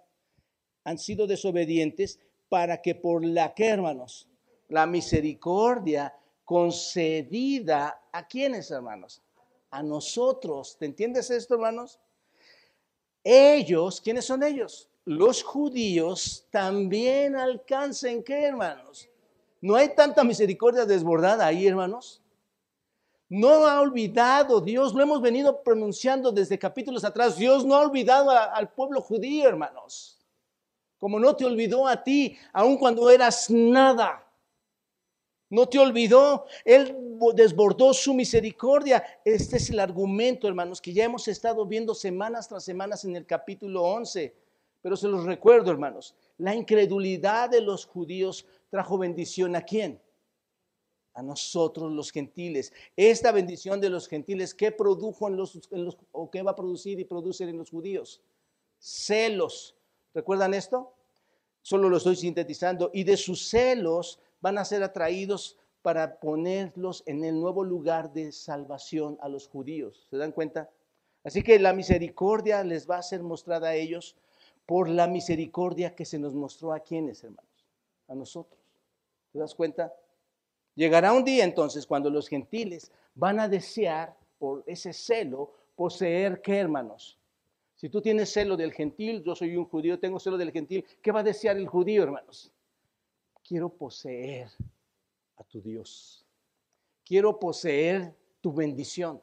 Han 0.84 1.00
sido 1.00 1.26
desobedientes 1.26 2.20
para 2.48 2.80
que 2.80 2.94
por 2.94 3.26
la 3.26 3.56
que, 3.56 3.70
hermanos, 3.70 4.30
la 4.70 4.86
misericordia 4.86 6.14
concedida 6.46 8.04
a 8.12 8.28
quienes, 8.28 8.70
hermanos, 8.70 9.24
a 9.72 9.82
nosotros. 9.82 10.78
¿Te 10.78 10.86
entiendes 10.86 11.32
esto, 11.32 11.56
hermanos? 11.56 12.00
Ellos, 13.24 14.00
¿quiénes 14.00 14.26
son 14.26 14.44
ellos? 14.44 14.92
los 15.06 15.44
judíos 15.44 16.48
también 16.50 17.36
alcancen, 17.36 18.24
¿qué 18.24 18.46
hermanos? 18.46 19.10
No 19.64 19.78
hay 19.78 19.96
tanta 19.96 20.26
misericordia 20.26 20.86
desbordada 20.86 21.46
ahí, 21.46 21.66
hermanos. 21.66 22.22
No 23.30 23.66
ha 23.66 23.80
olvidado 23.80 24.60
Dios, 24.60 24.94
lo 24.94 25.02
hemos 25.02 25.22
venido 25.22 25.64
pronunciando 25.64 26.34
desde 26.34 26.60
capítulos 26.60 27.06
atrás. 27.06 27.38
Dios 27.38 27.64
no 27.64 27.76
ha 27.76 27.80
olvidado 27.80 28.30
al 28.30 28.74
pueblo 28.74 29.00
judío, 29.00 29.48
hermanos. 29.48 30.20
Como 30.98 31.18
no 31.18 31.34
te 31.34 31.46
olvidó 31.46 31.88
a 31.88 32.04
ti, 32.04 32.38
aun 32.52 32.76
cuando 32.76 33.10
eras 33.10 33.50
nada. 33.50 34.30
No 35.50 35.66
te 35.70 35.80
olvidó, 35.80 36.46
Él 36.66 36.98
desbordó 37.34 37.94
su 37.94 38.14
misericordia. 38.14 39.02
Este 39.24 39.56
es 39.56 39.70
el 39.70 39.80
argumento, 39.80 40.46
hermanos, 40.46 40.82
que 40.82 40.92
ya 40.92 41.06
hemos 41.06 41.30
estado 41.30 41.66
viendo 41.66 41.96
semanas 41.96 42.50
tras 42.50 42.66
semanas 42.66 43.06
en 43.06 43.16
el 43.16 43.26
capítulo 43.26 43.82
11. 43.84 44.36
Pero 44.82 44.98
se 44.98 45.08
los 45.08 45.24
recuerdo, 45.24 45.72
hermanos, 45.72 46.14
la 46.38 46.54
incredulidad 46.54 47.50
de 47.50 47.62
los 47.62 47.86
judíos 47.86 48.46
trajo 48.74 48.98
bendición 48.98 49.56
a 49.56 49.62
quién? 49.62 50.02
a 51.14 51.22
nosotros 51.22 51.92
los 51.92 52.12
gentiles. 52.12 52.74
Esta 52.96 53.32
bendición 53.32 53.80
de 53.80 53.92
los 53.92 54.08
gentiles, 54.08 54.56
¿qué 54.56 54.72
produjo 54.72 55.28
en 55.28 55.38
los, 55.38 55.60
o 56.12 56.32
qué 56.32 56.42
va 56.42 56.52
a 56.52 56.56
producir 56.56 57.00
y 57.00 57.06
producir 57.06 57.48
en 57.50 57.60
los 57.60 57.70
judíos? 57.70 58.20
Celos. 58.80 59.76
¿Recuerdan 60.12 60.56
esto? 60.56 60.92
Solo 61.62 61.88
lo 61.88 61.98
estoy 61.98 62.16
sintetizando. 62.16 62.90
Y 62.96 63.04
de 63.04 63.16
sus 63.16 63.48
celos 63.48 64.20
van 64.42 64.58
a 64.58 64.66
ser 64.66 64.82
atraídos 64.82 65.60
para 65.84 66.20
ponerlos 66.20 67.04
en 67.06 67.24
el 67.24 67.40
nuevo 67.40 67.64
lugar 67.64 68.12
de 68.12 68.32
salvación 68.32 69.20
a 69.22 69.30
los 69.30 69.48
judíos. 69.48 70.08
¿Se 70.10 70.18
dan 70.18 70.32
cuenta? 70.32 70.72
Así 71.24 71.44
que 71.44 71.60
la 71.60 71.74
misericordia 71.74 72.64
les 72.64 72.90
va 72.90 72.98
a 72.98 73.04
ser 73.04 73.22
mostrada 73.22 73.68
a 73.68 73.76
ellos 73.76 74.16
por 74.66 74.90
la 74.90 75.06
misericordia 75.06 75.94
que 75.94 76.06
se 76.06 76.18
nos 76.18 76.34
mostró 76.34 76.74
a 76.74 76.80
quienes, 76.80 77.24
hermanos, 77.24 77.68
a 78.08 78.16
nosotros. 78.16 78.63
¿Te 79.34 79.40
das 79.40 79.56
cuenta? 79.56 79.92
Llegará 80.76 81.12
un 81.12 81.24
día 81.24 81.44
entonces 81.44 81.86
cuando 81.86 82.10
los 82.10 82.28
gentiles 82.28 82.92
van 83.16 83.40
a 83.40 83.50
desear 83.50 84.16
por 84.38 84.64
ese 84.68 84.94
celo 84.94 85.52
poseer 85.76 86.42
qué, 86.42 86.58
hermanos. 86.60 87.18
Si 87.76 87.90
tú 87.90 88.00
tienes 88.02 88.32
celo 88.32 88.56
del 88.56 88.72
gentil, 88.72 89.24
yo 89.24 89.36
soy 89.36 89.58
un 89.58 89.66
judío, 89.66 90.00
tengo 90.00 90.20
celo 90.20 90.38
del 90.38 90.52
gentil, 90.52 90.86
¿qué 91.02 91.12
va 91.12 91.20
a 91.20 91.24
desear 91.24 91.58
el 91.58 91.68
judío, 91.68 92.04
hermanos? 92.04 92.52
Quiero 93.44 93.70
poseer 93.70 94.50
a 95.38 95.44
tu 95.44 95.60
Dios. 95.62 96.24
Quiero 97.04 97.40
poseer 97.40 98.16
tu 98.40 98.54
bendición. 98.54 99.22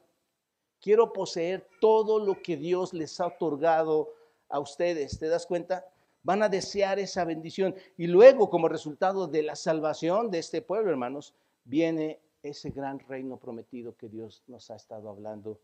Quiero 0.79 1.13
poseer 1.13 1.67
todo 1.79 2.19
lo 2.19 2.41
que 2.41 2.57
Dios 2.57 2.93
les 2.93 3.19
ha 3.19 3.27
otorgado 3.27 4.13
a 4.49 4.59
ustedes. 4.59 5.17
¿Te 5.17 5.27
das 5.27 5.45
cuenta? 5.45 5.85
Van 6.23 6.43
a 6.43 6.49
desear 6.49 6.99
esa 6.99 7.25
bendición. 7.25 7.75
Y 7.97 8.07
luego, 8.07 8.49
como 8.49 8.67
resultado 8.67 9.27
de 9.27 9.43
la 9.43 9.55
salvación 9.55 10.29
de 10.29 10.39
este 10.39 10.61
pueblo, 10.61 10.91
hermanos, 10.91 11.33
viene 11.63 12.19
ese 12.43 12.71
gran 12.71 12.99
reino 12.99 13.37
prometido 13.37 13.95
que 13.95 14.09
Dios 14.09 14.43
nos 14.47 14.69
ha 14.71 14.75
estado 14.75 15.09
hablando 15.09 15.59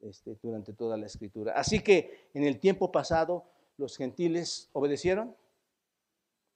este, 0.00 0.36
durante 0.42 0.72
toda 0.72 0.96
la 0.96 1.06
escritura. 1.06 1.52
Así 1.52 1.80
que 1.80 2.28
en 2.34 2.44
el 2.44 2.58
tiempo 2.58 2.92
pasado, 2.92 3.44
los 3.76 3.96
gentiles 3.96 4.68
obedecieron. 4.72 5.34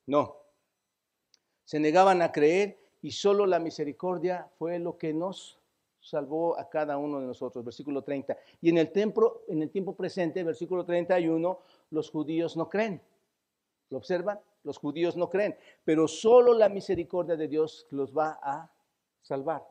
No. 0.07 0.37
Se 1.65 1.79
negaban 1.79 2.23
a 2.23 2.33
creer 2.33 2.79
y 3.03 3.13
solo 3.13 3.47
la 3.47 3.59
misericordia 3.59 4.51
fue 4.59 4.79
lo 4.79 4.99
que 4.99 5.13
nos 5.13 5.59
salvó 6.01 6.59
a 6.59 6.69
cada 6.69 6.97
uno 6.97 7.21
de 7.21 7.27
nosotros. 7.27 7.65
Versículo 7.65 8.03
30. 8.03 8.37
Y 8.61 8.71
en 8.71 8.79
el, 8.79 8.91
tiempo, 8.91 9.43
en 9.49 9.63
el 9.63 9.71
tiempo 9.71 9.95
presente, 9.95 10.43
versículo 10.43 10.85
31, 10.85 11.59
los 11.91 12.11
judíos 12.11 12.57
no 12.57 12.69
creen. 12.69 13.01
¿Lo 13.91 13.99
observan? 13.99 14.41
Los 14.63 14.79
judíos 14.79 15.17
no 15.17 15.29
creen, 15.29 15.57
pero 15.85 16.07
solo 16.07 16.55
la 16.55 16.69
misericordia 16.69 17.37
de 17.37 17.49
Dios 17.49 17.87
los 17.91 18.17
va 18.17 18.39
a 18.43 18.71
salvar, 19.21 19.67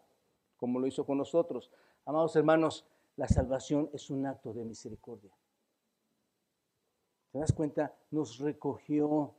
como 0.57 0.79
lo 0.79 0.87
hizo 0.87 1.05
con 1.05 1.17
nosotros. 1.17 1.71
Amados 2.05 2.35
hermanos, 2.35 2.85
la 3.15 3.27
salvación 3.27 3.89
es 3.93 4.09
un 4.09 4.25
acto 4.25 4.53
de 4.53 4.65
misericordia. 4.65 5.31
¿Te 7.31 7.39
das 7.39 7.53
cuenta? 7.53 7.93
Nos 8.11 8.39
recogió 8.39 9.35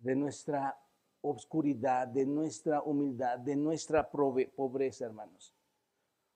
de 0.00 0.16
nuestra 0.16 0.78
obscuridad, 1.20 2.08
de 2.08 2.24
nuestra 2.24 2.80
humildad, 2.82 3.38
de 3.38 3.56
nuestra 3.56 4.08
pobreza, 4.10 5.04
hermanos. 5.04 5.54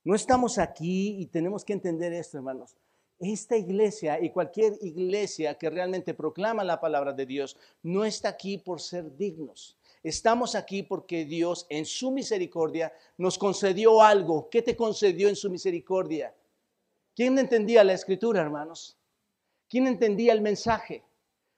No 0.04 0.14
estamos 0.14 0.58
aquí 0.58 1.20
y 1.20 1.26
tenemos 1.26 1.64
que 1.64 1.72
entender 1.72 2.12
esto, 2.12 2.36
hermanos. 2.36 2.76
Esta 3.24 3.56
iglesia 3.56 4.20
y 4.20 4.30
cualquier 4.30 4.76
iglesia 4.80 5.56
que 5.56 5.70
realmente 5.70 6.12
proclama 6.12 6.64
la 6.64 6.80
palabra 6.80 7.12
de 7.12 7.24
Dios 7.24 7.56
no 7.84 8.04
está 8.04 8.30
aquí 8.30 8.58
por 8.58 8.80
ser 8.80 9.16
dignos. 9.16 9.78
Estamos 10.02 10.56
aquí 10.56 10.82
porque 10.82 11.24
Dios 11.24 11.64
en 11.70 11.86
su 11.86 12.10
misericordia 12.10 12.92
nos 13.16 13.38
concedió 13.38 14.02
algo. 14.02 14.50
¿Qué 14.50 14.60
te 14.60 14.74
concedió 14.74 15.28
en 15.28 15.36
su 15.36 15.48
misericordia? 15.50 16.34
¿Quién 17.14 17.38
entendía 17.38 17.84
la 17.84 17.92
escritura, 17.92 18.40
hermanos? 18.40 18.98
¿Quién 19.68 19.86
entendía 19.86 20.32
el 20.32 20.40
mensaje? 20.40 21.04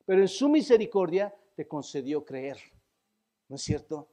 Pero 0.04 0.20
en 0.20 0.28
su 0.28 0.50
misericordia 0.50 1.34
te 1.56 1.66
concedió 1.66 2.26
creer. 2.26 2.58
¿No 3.48 3.56
es 3.56 3.62
cierto? 3.62 4.06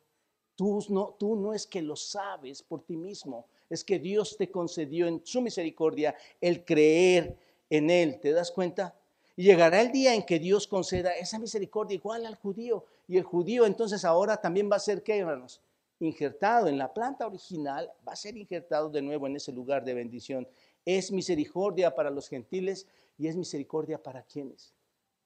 Tú 0.56 0.80
no, 0.88 1.18
tú 1.20 1.36
no 1.36 1.54
es 1.54 1.68
que 1.68 1.82
lo 1.82 1.98
sabes 1.98 2.64
por 2.64 2.86
ti 2.86 2.96
mismo, 2.96 3.46
es 3.72 3.86
que 3.86 4.00
Dios 4.00 4.36
te 4.38 4.52
concedió 4.52 5.08
en 5.08 5.22
su 5.24 5.42
misericordia 5.42 6.14
el 6.42 6.66
creer 6.66 7.38
en 7.70 7.90
Él. 7.90 8.20
¿Te 8.20 8.34
das 8.34 8.52
cuenta? 8.52 8.94
Y 9.38 9.44
llegará 9.44 9.80
el 9.80 9.94
día 9.94 10.14
en 10.14 10.24
que 10.24 10.40
Dios 10.40 10.68
conceda 10.68 11.16
esa 11.16 11.40
misericordia 11.40 11.96
igual 11.96 12.26
al 12.26 12.36
judío. 12.36 12.84
Y 13.08 13.18
el 13.18 13.24
judío 13.24 13.66
entonces 13.66 14.04
ahora 14.04 14.36
también 14.36 14.70
va 14.70 14.76
a 14.76 14.80
ser, 14.80 15.04
¿qué, 15.04 15.20
hermanos? 15.20 15.62
Injertado 16.02 16.68
en 16.68 16.78
la 16.78 16.94
planta 16.94 17.26
original, 17.26 17.90
va 18.06 18.12
a 18.12 18.18
ser 18.18 18.36
injertado 18.36 18.90
de 18.90 19.02
nuevo 19.02 19.26
en 19.26 19.38
ese 19.38 19.54
lugar 19.54 19.86
de 19.86 19.94
bendición. 19.94 20.46
Es 20.84 21.10
misericordia 21.10 21.96
para 21.96 22.10
los 22.10 22.28
gentiles 22.28 22.88
y 23.18 23.28
es 23.28 23.38
misericordia 23.38 24.04
para 24.04 24.22
quienes? 24.24 24.74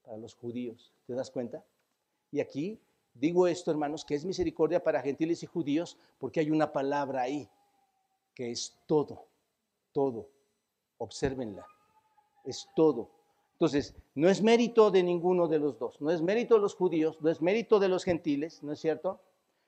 Para 0.04 0.18
los 0.18 0.36
judíos. 0.36 0.94
¿Te 1.08 1.14
das 1.14 1.32
cuenta? 1.32 1.64
Y 2.32 2.42
aquí 2.42 2.78
digo 3.16 3.48
esto, 3.48 3.72
hermanos, 3.72 4.06
que 4.06 4.14
es 4.14 4.24
misericordia 4.24 4.84
para 4.84 5.02
gentiles 5.02 5.42
y 5.42 5.48
judíos 5.48 5.98
porque 6.20 6.42
hay 6.42 6.52
una 6.52 6.72
palabra 6.72 7.24
ahí 7.24 7.50
que 8.36 8.52
es 8.52 8.78
todo, 8.86 9.26
todo. 9.92 10.30
Obsérvenla, 10.98 11.66
es 12.44 12.68
todo. 12.76 13.10
Entonces, 13.54 13.96
no 14.14 14.30
es 14.30 14.42
mérito 14.42 14.92
de 14.92 15.02
ninguno 15.02 15.48
de 15.48 15.60
los 15.60 15.80
dos, 15.80 16.00
no 16.02 16.12
es 16.12 16.22
mérito 16.22 16.56
de 16.56 16.62
los 16.62 16.76
judíos, 16.76 17.22
no 17.22 17.30
es 17.30 17.42
mérito 17.42 17.80
de 17.80 17.88
los 17.88 18.04
gentiles, 18.04 18.62
¿no 18.62 18.74
es 18.74 18.80
cierto? 18.80 19.22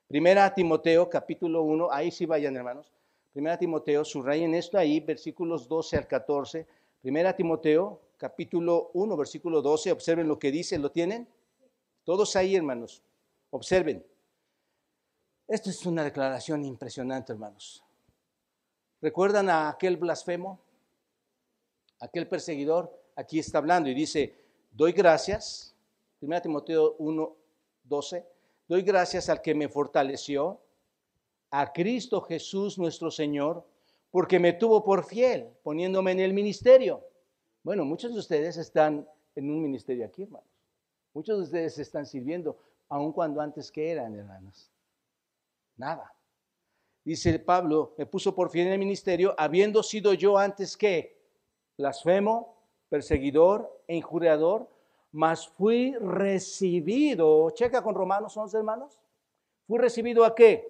Primera 0.07 0.53
Timoteo, 0.53 1.09
capítulo 1.09 1.63
1, 1.63 1.89
ahí 1.91 2.11
sí 2.11 2.25
vayan 2.25 2.55
hermanos. 2.57 2.91
Primera 3.31 3.57
Timoteo, 3.57 4.03
subrayen 4.03 4.53
esto 4.55 4.77
ahí, 4.77 4.99
versículos 4.99 5.67
12 5.67 5.97
al 5.97 6.07
14. 6.07 6.67
Primera 7.01 7.35
Timoteo, 7.35 8.01
capítulo 8.17 8.89
1, 8.93 9.15
versículo 9.15 9.61
12, 9.61 9.91
observen 9.91 10.27
lo 10.27 10.37
que 10.37 10.51
dice, 10.51 10.77
¿lo 10.79 10.91
tienen? 10.91 11.27
Todos 12.03 12.35
ahí, 12.35 12.55
hermanos, 12.55 13.03
observen. 13.51 14.05
Esto 15.47 15.69
es 15.69 15.85
una 15.85 16.03
declaración 16.03 16.65
impresionante, 16.65 17.31
hermanos. 17.31 17.83
¿Recuerdan 19.01 19.49
a 19.49 19.69
aquel 19.69 19.97
blasfemo? 19.97 20.59
Aquel 21.99 22.27
perseguidor, 22.27 22.91
aquí 23.15 23.39
está 23.39 23.59
hablando 23.59 23.89
y 23.89 23.93
dice, 23.93 24.35
doy 24.71 24.91
gracias, 24.91 25.75
1 26.21 26.41
Timoteo 26.41 26.95
1, 26.99 27.35
12, 27.83 28.25
doy 28.67 28.81
gracias 28.81 29.29
al 29.29 29.41
que 29.41 29.55
me 29.55 29.69
fortaleció, 29.69 30.61
a 31.49 31.71
Cristo 31.73 32.21
Jesús 32.21 32.77
nuestro 32.77 33.09
Señor, 33.09 33.65
porque 34.11 34.39
me 34.39 34.53
tuvo 34.53 34.83
por 34.83 35.05
fiel, 35.05 35.49
poniéndome 35.63 36.11
en 36.11 36.19
el 36.19 36.33
ministerio. 36.33 37.03
Bueno, 37.63 37.85
muchos 37.85 38.13
de 38.13 38.19
ustedes 38.19 38.57
están 38.57 39.07
en 39.35 39.49
un 39.49 39.61
ministerio 39.61 40.05
aquí, 40.05 40.23
hermanos. 40.23 40.47
Muchos 41.13 41.37
de 41.37 41.43
ustedes 41.43 41.77
están 41.79 42.05
sirviendo, 42.05 42.57
aun 42.89 43.11
cuando 43.11 43.41
antes 43.41 43.71
que 43.71 43.91
eran, 43.91 44.15
hermanos. 44.15 44.71
Nada. 45.75 46.16
Dice 47.07 47.39
Pablo, 47.39 47.93
me 47.97 48.05
puso 48.05 48.35
por 48.35 48.49
fin 48.49 48.67
en 48.67 48.73
el 48.73 48.79
ministerio, 48.79 49.33
habiendo 49.37 49.81
sido 49.81 50.11
yo 50.13 50.37
antes 50.37 50.75
que 50.75 51.17
blasfemo, 51.77 52.57
perseguidor 52.89 53.81
e 53.87 53.95
injuriador, 53.95 54.67
mas 55.13 55.47
fui 55.47 55.95
recibido, 56.01 57.49
checa 57.51 57.81
con 57.81 57.95
Romanos 57.95 58.35
11 58.35 58.57
hermanos, 58.57 58.99
fui 59.65 59.79
recibido 59.79 60.25
a 60.25 60.35
qué? 60.35 60.69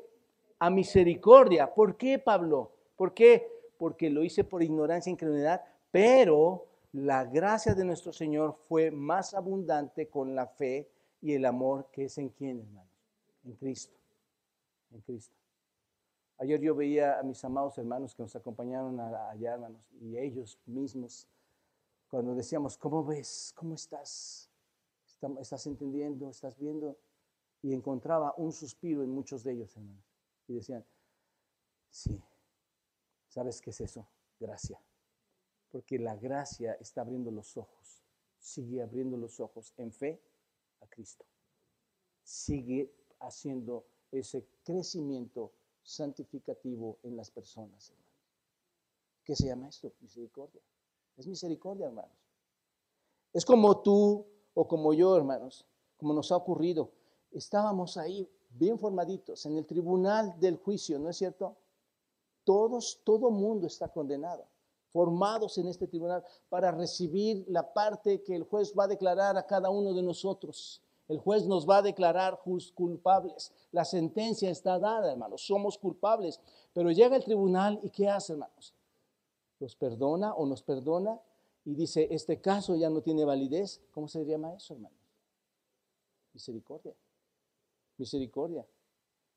A 0.60 0.70
misericordia. 0.70 1.74
¿Por 1.74 1.98
qué, 1.98 2.20
Pablo? 2.20 2.72
¿Por 2.96 3.16
qué? 3.16 3.52
Porque 3.80 4.12
lo 4.12 4.24
hice 4.24 4.44
por 4.44 4.62
ignorancia 4.62 5.10
e 5.10 5.14
incredulidad, 5.14 5.66
pero 5.90 6.68
la 6.92 7.26
gracia 7.26 7.74
de 7.74 7.84
nuestro 7.84 8.14
Señor 8.14 8.56
fue 8.68 8.92
más 8.92 9.34
abundante 9.34 10.08
con 10.08 10.36
la 10.36 10.46
fe 10.46 10.88
y 11.20 11.34
el 11.34 11.46
amor 11.46 11.90
que 11.92 12.04
es 12.04 12.20
en 12.20 12.30
quién, 12.30 12.60
hermanos? 12.60 12.94
En 13.44 13.56
Cristo. 13.56 13.98
En 14.92 15.02
Cristo. 15.02 15.37
Ayer 16.40 16.62
yo 16.62 16.76
veía 16.76 17.20
a 17.20 17.24
mis 17.24 17.44
amados 17.44 17.78
hermanos 17.80 18.14
que 18.14 18.22
nos 18.22 18.36
acompañaron 18.36 19.00
allá, 19.00 19.54
hermanos, 19.54 19.90
y 20.00 20.18
ellos 20.18 20.60
mismos, 20.68 21.28
cuando 22.10 22.36
decíamos, 22.36 22.78
¿cómo 22.78 23.04
ves? 23.04 23.54
¿Cómo 23.56 23.74
estás? 23.74 24.50
¿Estás 25.40 25.66
entendiendo? 25.66 26.30
¿Estás 26.30 26.56
viendo? 26.58 26.96
Y 27.64 27.74
encontraba 27.74 28.36
un 28.38 28.52
suspiro 28.52 29.02
en 29.04 29.10
muchos 29.10 29.44
de 29.44 29.54
ellos, 29.54 29.76
hermanos. 29.76 30.06
Y 30.48 30.54
decían, 30.54 30.86
sí, 31.90 32.24
¿sabes 33.28 33.60
qué 33.60 33.72
es 33.72 33.82
eso? 33.82 34.08
Gracia. 34.40 34.80
Porque 35.70 35.98
la 35.98 36.16
gracia 36.16 36.74
está 36.74 37.02
abriendo 37.02 37.32
los 37.32 37.58
ojos, 37.58 38.04
sigue 38.38 38.84
abriendo 38.84 39.18
los 39.18 39.40
ojos 39.40 39.74
en 39.78 39.92
fe 39.92 40.22
a 40.82 40.88
Cristo. 40.88 41.26
Sigue 42.24 42.94
haciendo 43.20 43.88
ese 44.12 44.46
crecimiento 44.64 45.52
santificativo 45.88 46.98
en 47.04 47.16
las 47.16 47.32
personas. 47.32 47.94
¿Qué 49.24 49.36
se 49.36 49.48
llama 49.48 49.70
esto? 49.70 49.94
Misericordia. 50.02 50.62
Es 51.16 51.26
misericordia, 51.26 51.88
hermanos. 51.88 52.12
Es 53.32 53.46
como 53.46 53.82
tú 53.82 54.26
o 54.54 54.68
como 54.68 54.94
yo, 54.94 55.16
hermanos, 55.16 55.66
como 55.96 56.14
nos 56.14 56.32
ha 56.32 56.36
ocurrido. 56.36 56.92
Estábamos 57.32 57.96
ahí 57.96 58.30
bien 58.50 58.78
formaditos, 58.78 59.46
en 59.46 59.58
el 59.58 59.66
tribunal 59.66 60.38
del 60.40 60.58
juicio, 60.58 61.00
¿no 61.00 61.10
es 61.10 61.18
cierto? 61.18 61.56
Todos, 62.44 63.02
todo 63.04 63.30
mundo 63.32 63.68
está 63.68 63.88
condenado, 63.88 64.46
formados 64.92 65.58
en 65.58 65.68
este 65.68 65.88
tribunal 65.88 66.24
para 66.50 66.72
recibir 66.72 67.46
la 67.48 67.74
parte 67.74 68.24
que 68.24 68.36
el 68.36 68.44
juez 68.44 68.74
va 68.78 68.86
a 68.86 68.90
declarar 68.90 69.38
a 69.38 69.46
cada 69.46 69.70
uno 69.70 69.94
de 69.94 70.04
nosotros. 70.04 70.82
El 71.08 71.20
juez 71.20 71.46
nos 71.46 71.68
va 71.68 71.78
a 71.78 71.82
declarar 71.82 72.42
culpables. 72.76 73.54
La 73.72 73.86
sentencia 73.86 74.50
está 74.50 74.78
dada, 74.78 75.12
hermanos. 75.12 75.46
Somos 75.46 75.78
culpables. 75.78 76.42
Pero 76.74 76.92
llega 76.92 77.16
el 77.16 77.24
tribunal 77.24 77.80
y 77.82 77.90
¿qué 77.90 78.10
hace, 78.10 78.34
hermanos? 78.34 78.74
Los 79.60 79.76
perdona 79.76 80.34
o 80.34 80.46
nos 80.46 80.62
perdona 80.62 81.20
y 81.64 81.76
dice, 81.76 82.08
este 82.12 82.40
caso 82.42 82.76
ya 82.76 82.90
no 82.90 83.02
tiene 83.02 83.24
validez. 83.26 83.82
¿Cómo 83.92 84.08
se 84.08 84.26
llama 84.26 84.54
eso, 84.54 84.74
hermanos? 84.74 84.98
Misericordia. 86.34 86.94
Misericordia. 87.98 88.66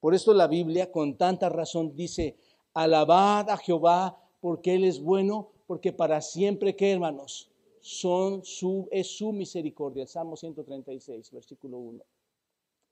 Por 0.00 0.14
esto 0.14 0.34
la 0.34 0.46
Biblia 0.46 0.90
con 0.90 1.16
tanta 1.16 1.48
razón 1.48 1.94
dice, 1.94 2.36
alabad 2.74 3.48
a 3.50 3.56
Jehová 3.56 4.18
porque 4.40 4.74
Él 4.74 4.84
es 4.84 5.00
bueno, 5.00 5.50
porque 5.66 5.92
para 5.92 6.20
siempre, 6.20 6.74
¿qué 6.74 6.92
hermanos? 6.92 7.49
Son 7.80 8.44
su, 8.44 8.88
es 8.90 9.16
su 9.16 9.32
misericordia. 9.32 10.06
Salmo 10.06 10.36
136, 10.36 11.30
versículo 11.30 11.78
1. 11.78 12.04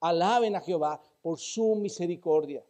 Alaben 0.00 0.56
a 0.56 0.60
Jehová 0.60 1.02
por 1.22 1.38
su 1.38 1.74
misericordia. 1.74 2.64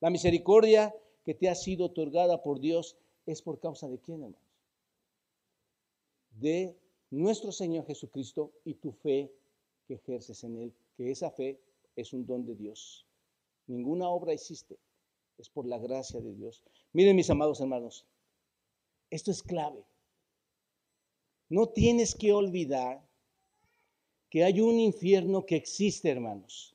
La 0.00 0.10
misericordia 0.10 0.94
que 1.24 1.34
te 1.34 1.48
ha 1.48 1.54
sido 1.54 1.86
otorgada 1.86 2.42
por 2.42 2.60
Dios 2.60 2.96
es 3.26 3.42
por 3.42 3.58
causa 3.58 3.88
de 3.88 3.98
quién, 3.98 4.22
hermanos? 4.22 4.40
De 6.30 6.76
nuestro 7.10 7.52
Señor 7.52 7.86
Jesucristo 7.86 8.52
y 8.64 8.74
tu 8.74 8.92
fe 8.92 9.32
que 9.86 9.94
ejerces 9.94 10.42
en 10.44 10.56
Él, 10.56 10.74
que 10.96 11.10
esa 11.10 11.30
fe 11.30 11.60
es 11.96 12.12
un 12.12 12.26
don 12.26 12.44
de 12.44 12.54
Dios. 12.54 13.06
Ninguna 13.66 14.08
obra 14.08 14.34
hiciste, 14.34 14.78
es 15.38 15.48
por 15.48 15.66
la 15.66 15.78
gracia 15.78 16.20
de 16.20 16.34
Dios. 16.34 16.62
Miren 16.92 17.16
mis 17.16 17.30
amados 17.30 17.60
hermanos, 17.60 18.04
esto 19.10 19.30
es 19.30 19.42
clave. 19.42 19.84
No 21.54 21.68
tienes 21.68 22.16
que 22.16 22.32
olvidar 22.32 23.00
que 24.28 24.42
hay 24.42 24.60
un 24.60 24.80
infierno 24.80 25.46
que 25.46 25.54
existe, 25.54 26.10
hermanos. 26.10 26.74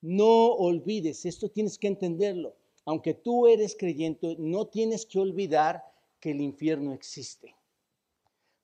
No 0.00 0.52
olvides, 0.52 1.26
esto 1.26 1.48
tienes 1.48 1.76
que 1.76 1.88
entenderlo. 1.88 2.54
Aunque 2.84 3.12
tú 3.12 3.48
eres 3.48 3.74
creyente, 3.76 4.36
no 4.38 4.68
tienes 4.68 5.04
que 5.04 5.18
olvidar 5.18 5.82
que 6.20 6.30
el 6.30 6.40
infierno 6.40 6.92
existe. 6.92 7.56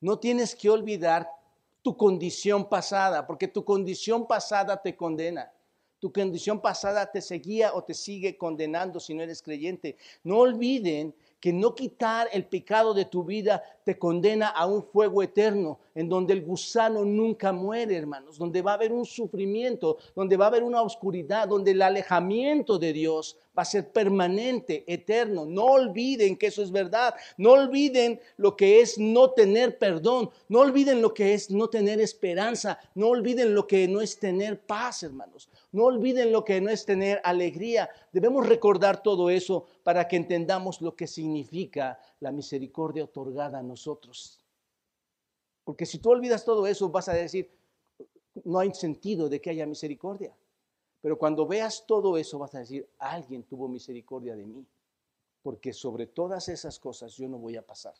No 0.00 0.20
tienes 0.20 0.54
que 0.54 0.70
olvidar 0.70 1.28
tu 1.82 1.96
condición 1.96 2.68
pasada, 2.68 3.26
porque 3.26 3.48
tu 3.48 3.64
condición 3.64 4.28
pasada 4.28 4.80
te 4.80 4.94
condena. 4.94 5.52
Tu 5.98 6.12
condición 6.12 6.60
pasada 6.60 7.10
te 7.10 7.20
seguía 7.20 7.74
o 7.74 7.82
te 7.82 7.94
sigue 7.94 8.38
condenando 8.38 9.00
si 9.00 9.14
no 9.14 9.22
eres 9.24 9.42
creyente. 9.42 9.96
No 10.22 10.38
olviden 10.38 11.12
que 11.44 11.52
no 11.52 11.74
quitar 11.74 12.26
el 12.32 12.46
pecado 12.46 12.94
de 12.94 13.04
tu 13.04 13.22
vida 13.22 13.62
te 13.84 13.98
condena 13.98 14.48
a 14.48 14.64
un 14.64 14.82
fuego 14.82 15.22
eterno, 15.22 15.78
en 15.94 16.08
donde 16.08 16.32
el 16.32 16.40
gusano 16.40 17.04
nunca 17.04 17.52
muere, 17.52 17.94
hermanos, 17.98 18.38
donde 18.38 18.62
va 18.62 18.70
a 18.70 18.74
haber 18.76 18.94
un 18.94 19.04
sufrimiento, 19.04 19.98
donde 20.16 20.38
va 20.38 20.46
a 20.46 20.48
haber 20.48 20.62
una 20.62 20.80
oscuridad, 20.80 21.46
donde 21.46 21.72
el 21.72 21.82
alejamiento 21.82 22.78
de 22.78 22.94
Dios 22.94 23.36
va 23.56 23.62
a 23.62 23.64
ser 23.64 23.90
permanente, 23.92 24.84
eterno. 24.86 25.46
No 25.46 25.64
olviden 25.64 26.36
que 26.36 26.48
eso 26.48 26.62
es 26.62 26.70
verdad. 26.70 27.14
No 27.36 27.52
olviden 27.52 28.20
lo 28.36 28.56
que 28.56 28.80
es 28.80 28.98
no 28.98 29.30
tener 29.30 29.78
perdón. 29.78 30.30
No 30.48 30.60
olviden 30.60 31.00
lo 31.00 31.14
que 31.14 31.34
es 31.34 31.50
no 31.50 31.68
tener 31.68 32.00
esperanza. 32.00 32.78
No 32.94 33.08
olviden 33.08 33.54
lo 33.54 33.66
que 33.66 33.86
no 33.86 34.00
es 34.00 34.18
tener 34.18 34.60
paz, 34.60 35.04
hermanos. 35.04 35.48
No 35.72 35.84
olviden 35.84 36.32
lo 36.32 36.44
que 36.44 36.60
no 36.60 36.70
es 36.70 36.84
tener 36.84 37.20
alegría. 37.24 37.88
Debemos 38.12 38.46
recordar 38.46 39.02
todo 39.02 39.30
eso 39.30 39.66
para 39.82 40.08
que 40.08 40.16
entendamos 40.16 40.80
lo 40.80 40.96
que 40.96 41.06
significa 41.06 41.98
la 42.20 42.32
misericordia 42.32 43.04
otorgada 43.04 43.60
a 43.60 43.62
nosotros. 43.62 44.40
Porque 45.64 45.86
si 45.86 45.98
tú 45.98 46.10
olvidas 46.10 46.44
todo 46.44 46.66
eso, 46.66 46.88
vas 46.90 47.08
a 47.08 47.14
decir, 47.14 47.50
no 48.44 48.58
hay 48.58 48.74
sentido 48.74 49.28
de 49.28 49.40
que 49.40 49.50
haya 49.50 49.64
misericordia. 49.64 50.34
Pero 51.04 51.18
cuando 51.18 51.46
veas 51.46 51.84
todo 51.86 52.16
eso, 52.16 52.38
vas 52.38 52.54
a 52.54 52.60
decir, 52.60 52.88
alguien 52.98 53.42
tuvo 53.42 53.68
misericordia 53.68 54.34
de 54.34 54.46
mí. 54.46 54.66
Porque 55.42 55.70
sobre 55.74 56.06
todas 56.06 56.48
esas 56.48 56.78
cosas 56.78 57.14
yo 57.14 57.28
no 57.28 57.36
voy 57.36 57.56
a 57.56 57.66
pasar. 57.66 57.92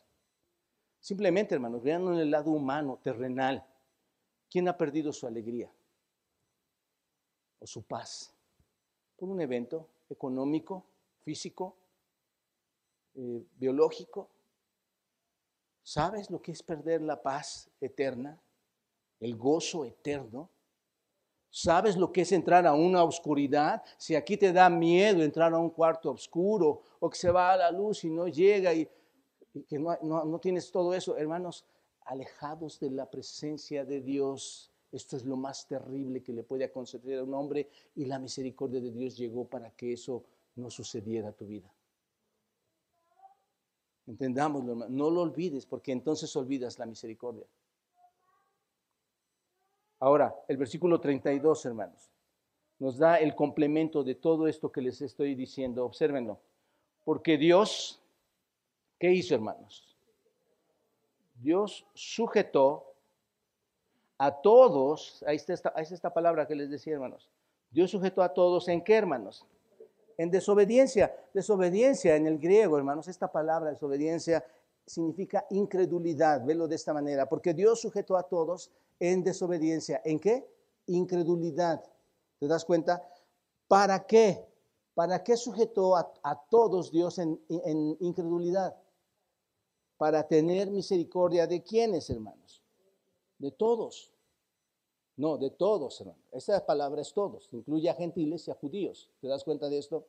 Simplemente, 0.99 1.53
hermanos, 1.53 1.83
vean 1.83 2.07
en 2.07 2.15
el 2.15 2.31
lado 2.31 2.49
humano, 2.49 2.99
terrenal. 3.03 3.63
¿Quién 4.49 4.67
ha 4.69 4.75
perdido 4.75 5.13
su 5.13 5.27
alegría? 5.27 5.71
O 7.59 7.67
su 7.67 7.83
paz. 7.83 8.33
Por 9.15 9.29
un 9.29 9.39
evento 9.39 9.87
económico, 10.09 10.83
físico, 11.23 11.75
eh, 13.13 13.45
biológico. 13.55 14.29
¿Sabes 15.83 16.31
lo 16.31 16.41
que 16.41 16.53
es 16.53 16.63
perder 16.63 17.03
la 17.03 17.21
paz 17.21 17.69
eterna? 17.79 18.41
El 19.19 19.35
gozo 19.37 19.85
eterno. 19.85 20.49
¿Sabes 21.57 21.95
lo 21.95 22.11
que 22.11 22.19
es 22.19 22.33
entrar 22.33 22.67
a 22.67 22.73
una 22.73 23.01
oscuridad? 23.05 23.81
Si 23.97 24.13
aquí 24.13 24.35
te 24.35 24.51
da 24.51 24.69
miedo 24.69 25.23
entrar 25.23 25.53
a 25.53 25.57
un 25.57 25.69
cuarto 25.69 26.11
oscuro 26.11 26.81
o 26.99 27.09
que 27.09 27.17
se 27.17 27.31
va 27.31 27.53
a 27.53 27.55
la 27.55 27.71
luz 27.71 28.03
y 28.03 28.09
no 28.09 28.27
llega 28.27 28.73
y, 28.73 28.85
que 29.65 29.79
no, 29.79 30.37
tienes 30.41 30.69
todo 30.69 30.93
eso, 30.93 31.15
hermanos, 31.15 31.63
alejados 32.01 32.77
de 32.81 32.91
la 32.91 33.09
presencia 33.09 33.85
de 33.85 34.01
Dios. 34.01 34.69
Esto 34.91 35.15
es 35.15 35.23
lo 35.23 35.37
más 35.37 35.65
terrible 35.65 36.21
que 36.21 36.33
le 36.33 36.43
puede 36.43 36.69
conceder 36.69 37.19
a 37.19 37.23
un 37.23 37.33
hombre 37.33 37.69
y 37.95 38.03
la 38.03 38.19
misericordia 38.19 38.81
de 38.81 38.91
Dios 38.91 39.15
llegó 39.15 39.47
para 39.47 39.71
que 39.71 39.93
eso 39.93 40.25
no 40.57 40.69
sucediera 40.69 41.29
a 41.29 41.31
tu 41.31 41.45
vida. 41.45 41.73
Entendámoslo, 44.07 44.89
no 44.89 45.09
lo 45.09 45.21
olvides, 45.21 45.65
porque 45.65 45.93
entonces 45.93 46.35
olvidas 46.35 46.77
la 46.79 46.85
misericordia. 46.85 47.47
Ahora, 49.99 50.35
el 50.47 50.57
versículo 50.57 50.99
32, 50.99 51.65
hermanos, 51.65 52.11
nos 52.79 52.97
da 52.97 53.17
el 53.17 53.35
complemento 53.35 54.03
de 54.03 54.15
todo 54.15 54.47
esto 54.47 54.71
que 54.71 54.81
les 54.81 55.01
estoy 55.01 55.35
diciendo. 55.35 55.85
Obsérvenlo. 55.85 56.39
Porque 57.03 57.37
Dios, 57.37 58.01
¿qué 58.99 59.11
hizo, 59.11 59.35
hermanos? 59.35 59.95
Dios 61.35 61.85
sujetó 61.93 62.93
a 64.17 64.31
todos, 64.31 65.23
ahí 65.27 65.35
está, 65.35 65.53
esta, 65.53 65.73
ahí 65.75 65.83
está 65.83 65.95
esta 65.95 66.13
palabra 66.13 66.47
que 66.47 66.55
les 66.55 66.69
decía, 66.69 66.93
hermanos. 66.93 67.29
Dios 67.71 67.91
sujetó 67.91 68.21
a 68.23 68.33
todos 68.33 68.67
en 68.67 68.83
qué, 68.83 68.95
hermanos? 68.95 69.45
en 70.17 70.31
desobediencia. 70.31 71.15
Desobediencia 71.33 72.15
en 72.15 72.27
el 72.27 72.39
griego, 72.39 72.77
hermanos, 72.77 73.07
esta 73.07 73.31
palabra 73.31 73.71
desobediencia 73.71 74.45
significa 74.85 75.45
incredulidad. 75.49 76.45
Velo 76.45 76.67
de 76.67 76.75
esta 76.75 76.93
manera, 76.93 77.27
porque 77.27 77.53
Dios 77.53 77.81
sujetó 77.81 78.17
a 78.17 78.23
todos 78.23 78.71
en 78.99 79.23
desobediencia. 79.23 80.01
¿En 80.05 80.19
qué? 80.19 80.47
Incredulidad. 80.87 81.83
¿Te 82.39 82.47
das 82.47 82.65
cuenta? 82.65 83.07
¿Para 83.67 84.05
qué? 84.05 84.45
¿Para 84.93 85.23
qué 85.23 85.35
sujetó 85.35 85.95
a, 85.95 86.45
todos 86.49 86.91
Dios 86.91 87.19
en, 87.19 87.39
incredulidad? 87.99 88.75
Para 89.97 90.27
tener 90.27 90.71
misericordia 90.71 91.47
de 91.47 91.63
quiénes, 91.63 92.09
hermanos? 92.09 92.61
De 93.37 93.51
todos. 93.51 94.11
No, 95.17 95.37
de 95.37 95.49
todos, 95.49 95.99
hermano. 95.99 96.21
Esta 96.31 96.65
palabra 96.65 97.01
es 97.01 97.13
todos, 97.13 97.49
incluye 97.51 97.89
a 97.89 97.93
gentiles 97.93 98.47
y 98.47 98.51
a 98.51 98.55
judíos. 98.55 99.09
¿Te 99.21 99.27
das 99.27 99.43
cuenta 99.43 99.69
de 99.69 99.77
esto? 99.77 100.05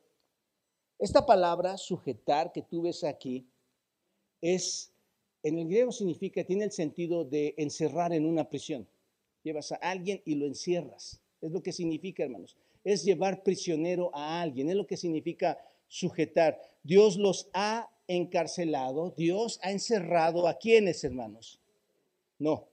Esta 0.98 1.24
palabra, 1.24 1.76
sujetar, 1.76 2.52
que 2.52 2.62
tú 2.62 2.82
ves 2.82 3.04
aquí, 3.04 3.48
es, 4.40 4.92
en 5.42 5.59
el 5.59 5.68
griego 5.68 5.92
significa, 5.92 6.44
tiene 6.44 6.64
el 6.64 6.72
sentido 6.72 7.25
de 7.25 7.55
encerrar 7.57 8.12
en 8.12 8.27
una 8.27 8.49
prisión. 8.49 8.87
Llevas 9.42 9.72
a 9.72 9.77
alguien 9.77 10.22
y 10.25 10.35
lo 10.35 10.46
encierras. 10.46 11.20
Es 11.40 11.53
lo 11.53 11.62
que 11.62 11.72
significa, 11.72 12.25
hermanos. 12.25 12.57
Es 12.85 13.04
llevar 13.04 13.42
prisionero 13.42 14.10
a 14.15 14.40
alguien. 14.40 14.71
Es 14.71 14.77
lo 14.77 14.87
que 14.87 14.96
significa 14.96 15.58
sujetar. 15.88 16.60
Dios 16.83 17.17
los 17.17 17.48
ha 17.52 17.88
encarcelado. 18.08 19.15
Dios 19.17 19.60
ha 19.63 19.71
encerrado 19.71 20.48
a 20.48 20.54
quienes, 20.54 21.04
hermanos. 21.04 21.60
No, 22.38 22.67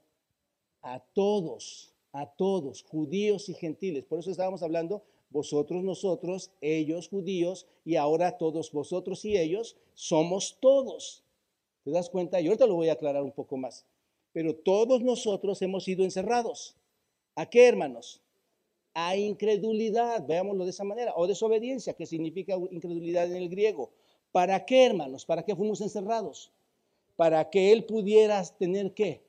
a 0.81 0.99
todos 0.99 1.93
a 2.13 2.27
todos, 2.27 2.83
judíos 2.83 3.49
y 3.49 3.55
gentiles. 3.55 4.05
Por 4.05 4.19
eso 4.19 4.31
estábamos 4.31 4.61
hablando, 4.63 5.03
vosotros, 5.31 5.83
nosotros, 5.83 6.51
ellos, 6.61 7.09
judíos, 7.09 7.65
y 7.83 7.95
ahora 7.95 8.37
todos 8.37 8.71
vosotros 8.71 9.25
y 9.25 9.35
ellos 9.35 9.75
somos 9.95 10.57
todos. 10.61 11.22
¿Te 11.83 11.91
das 11.91 12.09
cuenta? 12.09 12.39
Y 12.39 12.47
ahorita 12.47 12.65
lo 12.65 12.75
voy 12.75 12.89
a 12.89 12.93
aclarar 12.93 13.23
un 13.23 13.31
poco 13.31 13.57
más. 13.57 13.85
Pero 14.31 14.55
todos 14.55 15.01
nosotros 15.01 15.61
hemos 15.61 15.83
sido 15.83 16.03
encerrados. 16.03 16.75
¿A 17.35 17.49
qué, 17.49 17.67
hermanos? 17.67 18.21
A 18.93 19.15
incredulidad, 19.15 20.25
veámoslo 20.25 20.65
de 20.65 20.71
esa 20.71 20.83
manera, 20.83 21.13
o 21.15 21.27
desobediencia, 21.27 21.93
que 21.93 22.05
significa 22.05 22.55
incredulidad 22.71 23.25
en 23.25 23.37
el 23.37 23.49
griego. 23.49 23.91
¿Para 24.31 24.65
qué, 24.65 24.85
hermanos? 24.85 25.25
¿Para 25.25 25.43
qué 25.43 25.55
fuimos 25.55 25.81
encerrados? 25.81 26.51
Para 27.15 27.49
que 27.49 27.71
Él 27.71 27.85
pudiera 27.85 28.43
tener 28.57 28.93
qué? 28.93 29.21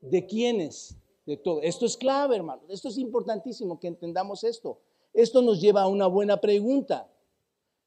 ¿De 0.00 0.26
quiénes? 0.26 0.96
todo. 1.36 1.62
Esto 1.62 1.86
es 1.86 1.96
clave, 1.96 2.36
hermano. 2.36 2.62
Esto 2.68 2.88
es 2.88 2.98
importantísimo 2.98 3.78
que 3.78 3.88
entendamos 3.88 4.44
esto. 4.44 4.78
Esto 5.12 5.42
nos 5.42 5.60
lleva 5.60 5.82
a 5.82 5.88
una 5.88 6.06
buena 6.06 6.40
pregunta. 6.40 7.08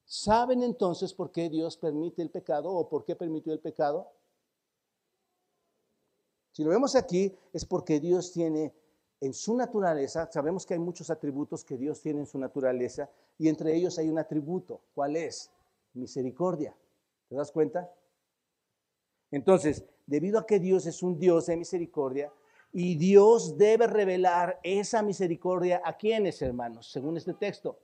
¿Saben 0.06 0.64
entonces 0.64 1.14
por 1.14 1.32
qué 1.32 1.50
Dios 1.50 1.78
permite 1.78 2.22
el 2.22 2.30
pecado 2.30 2.72
o 2.72 2.88
por 2.90 3.06
qué 3.06 3.16
permitió 3.16 3.54
el 3.54 3.60
pecado? 3.60 4.12
Si 6.52 6.64
lo 6.64 6.70
vemos 6.70 6.96
aquí, 6.96 7.36
es 7.52 7.66
porque 7.66 8.00
Dios 8.00 8.32
tiene 8.32 8.74
en 9.22 9.34
su 9.34 9.56
naturaleza, 9.56 10.30
sabemos 10.32 10.66
que 10.66 10.74
hay 10.74 10.80
muchos 10.80 11.10
atributos 11.10 11.64
que 11.64 11.78
Dios 11.78 12.02
tiene 12.02 12.20
en 12.20 12.26
su 12.26 12.38
naturaleza, 12.38 13.10
y 13.38 13.48
entre 13.48 13.74
ellos 13.74 13.98
hay 13.98 14.10
un 14.10 14.20
atributo. 14.20 14.82
¿Cuál 14.94 15.16
es? 15.16 15.50
Misericordia. 15.94 16.76
¿Te 17.30 17.36
das 17.36 17.52
cuenta? 17.52 17.90
Entonces, 19.32 19.86
debido 20.06 20.38
a 20.38 20.46
que 20.46 20.60
Dios 20.60 20.86
es 20.86 21.02
un 21.02 21.18
Dios 21.18 21.46
de 21.46 21.56
misericordia, 21.56 22.32
y 22.74 22.96
Dios 22.96 23.58
debe 23.58 23.88
revelar 23.88 24.60
esa 24.62 25.02
misericordia 25.02 25.82
a 25.86 25.96
quienes, 25.96 26.42
hermanos, 26.42 26.92
según 26.92 27.16
este 27.16 27.34
texto, 27.34 27.80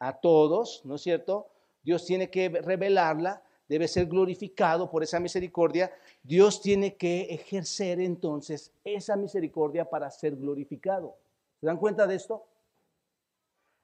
a 0.00 0.20
todos, 0.20 0.82
¿no 0.84 0.96
es 0.96 1.02
cierto? 1.02 1.48
Dios 1.84 2.04
tiene 2.06 2.30
que 2.30 2.48
revelarla 2.48 3.42
debe 3.68 3.88
ser 3.88 4.06
glorificado 4.06 4.90
por 4.90 5.02
esa 5.02 5.20
misericordia, 5.20 5.92
Dios 6.22 6.60
tiene 6.60 6.96
que 6.96 7.22
ejercer 7.22 8.00
entonces 8.00 8.72
esa 8.84 9.16
misericordia 9.16 9.88
para 9.88 10.10
ser 10.10 10.36
glorificado. 10.36 11.16
¿Se 11.60 11.66
dan 11.66 11.78
cuenta 11.78 12.06
de 12.06 12.16
esto? 12.16 12.44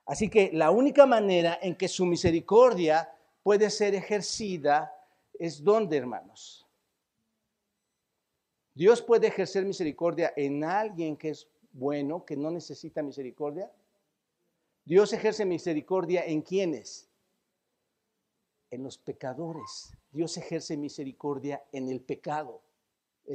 Así 0.07 0.29
que 0.29 0.51
la 0.53 0.71
única 0.71 1.07
manera 1.07 1.59
en 1.63 1.77
que 1.77 1.89
su 1.89 2.05
misericordia 2.05 3.13
puede 3.43 3.71
ser 3.71 3.95
ejercida 3.95 4.95
es 5.39 5.63
donde, 5.63 5.97
hermanos. 5.97 6.67
Dios 8.75 9.03
puede 9.03 9.29
ejercer 9.29 9.65
misericordia 9.65 10.33
en 10.37 10.65
alguien 10.65 11.17
que 11.17 11.31
es 11.31 11.49
bueno, 11.73 12.25
que 12.25 12.37
no 12.37 12.51
necesita 12.51 13.03
misericordia. 13.03 13.71
Dios 14.85 15.13
ejerce 15.13 15.45
misericordia 15.45 16.25
en 16.25 16.43
quienes? 16.43 17.10
En 18.71 18.83
los 18.83 18.99
pecadores. 18.99 19.93
Dios 20.11 20.37
ejerce 20.37 20.77
misericordia 20.77 21.63
en 21.73 21.89
el 21.89 22.01
pecado. 22.01 22.63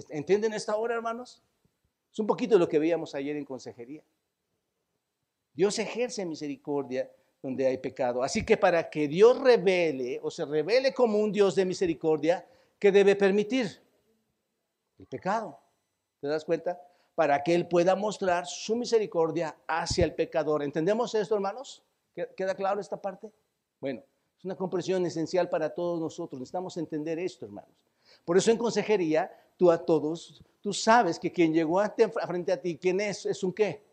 ¿Entienden 0.10 0.54
esta 0.54 0.76
hora, 0.76 0.96
hermanos? 0.96 1.44
Es 2.12 2.20
un 2.20 2.28
poquito 2.28 2.58
lo 2.58 2.68
que 2.68 2.80
veíamos 2.80 3.14
ayer 3.16 3.36
en 3.36 3.46
consejería. 3.46 4.04
Dios 5.54 5.78
ejerce 5.80 6.26
misericordia 6.26 7.10
donde 7.42 7.68
hay 7.68 7.78
pecado. 7.78 8.24
Así 8.24 8.46
que 8.46 8.58
para 8.58 8.90
que 8.90 9.08
Dios 9.08 9.40
revele 9.40 10.20
o 10.24 10.32
se 10.32 10.46
revele 10.46 10.94
como 10.94 11.20
un 11.20 11.32
Dios 11.32 11.56
de 11.56 11.66
misericordia, 11.66 12.46
¿qué 12.80 12.92
debe 12.92 13.16
permitir? 13.16 13.82
El 14.98 15.06
pecado. 15.06 15.60
¿Te 16.20 16.28
das 16.28 16.44
cuenta? 16.44 16.82
Para 17.14 17.44
que 17.44 17.54
Él 17.54 17.68
pueda 17.68 17.96
mostrar 17.96 18.46
su 18.48 18.76
misericordia 18.76 19.56
hacia 19.68 20.06
el 20.06 20.16
pecador. 20.16 20.64
¿Entendemos 20.64 21.14
esto, 21.16 21.36
hermanos? 21.36 21.84
¿Queda 22.14 22.56
claro 22.56 22.82
esta 22.82 23.02
parte? 23.02 23.32
Bueno, 23.80 24.04
una 24.46 24.56
comprensión 24.56 25.06
esencial 25.06 25.50
para 25.50 25.74
todos 25.74 26.00
nosotros. 26.00 26.40
Necesitamos 26.40 26.78
entender 26.78 27.18
esto, 27.20 27.46
hermanos. 27.46 27.72
Por 28.24 28.38
eso 28.38 28.52
en 28.52 28.58
consejería, 28.58 29.32
tú 29.58 29.72
a 29.72 29.84
todos, 29.84 30.44
tú 30.62 30.72
sabes 30.72 31.20
que 31.20 31.32
quien 31.32 31.54
llegó 31.54 31.82
frente 32.28 32.52
a 32.52 32.62
ti, 32.62 32.78
¿quién 32.78 33.02
es? 33.02 33.26
¿Es 33.26 33.44
un 33.44 33.52
qué? 33.52 33.84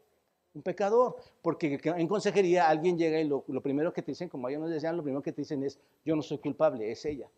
Un 0.55 0.63
pecador. 0.63 1.17
Porque 1.41 1.81
en 1.83 2.07
consejería 2.07 2.69
alguien 2.69 2.99
llega 2.99 3.19
y 3.19 3.27
lo, 3.27 3.43
primero 3.63 3.93
que 3.93 4.03
te 4.03 4.13
dicen, 4.13 4.29
como 4.29 4.49
ellos 4.49 4.61
nos 4.61 4.71
decían, 4.71 4.97
lo 4.97 5.03
primero 5.03 5.23
que 5.23 5.33
te 5.33 5.41
dicen 5.41 5.63
es, 5.65 5.79
yo 6.05 6.15
no 6.15 6.23
soy 6.23 6.39
culpable, 6.39 6.91
es 6.91 7.05
ella. 7.07 7.29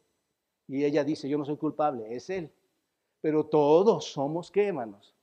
Y 0.67 0.85
ella 0.85 1.05
dice, 1.05 1.29
yo 1.29 1.39
no 1.39 1.45
soy 1.45 1.57
culpable, 1.57 2.15
es 2.15 2.29
él. 2.31 2.51
Pero 3.21 3.47
todos 3.47 4.13
somos 4.13 4.51
qué, 4.51 4.69
hermanos? 4.69 5.15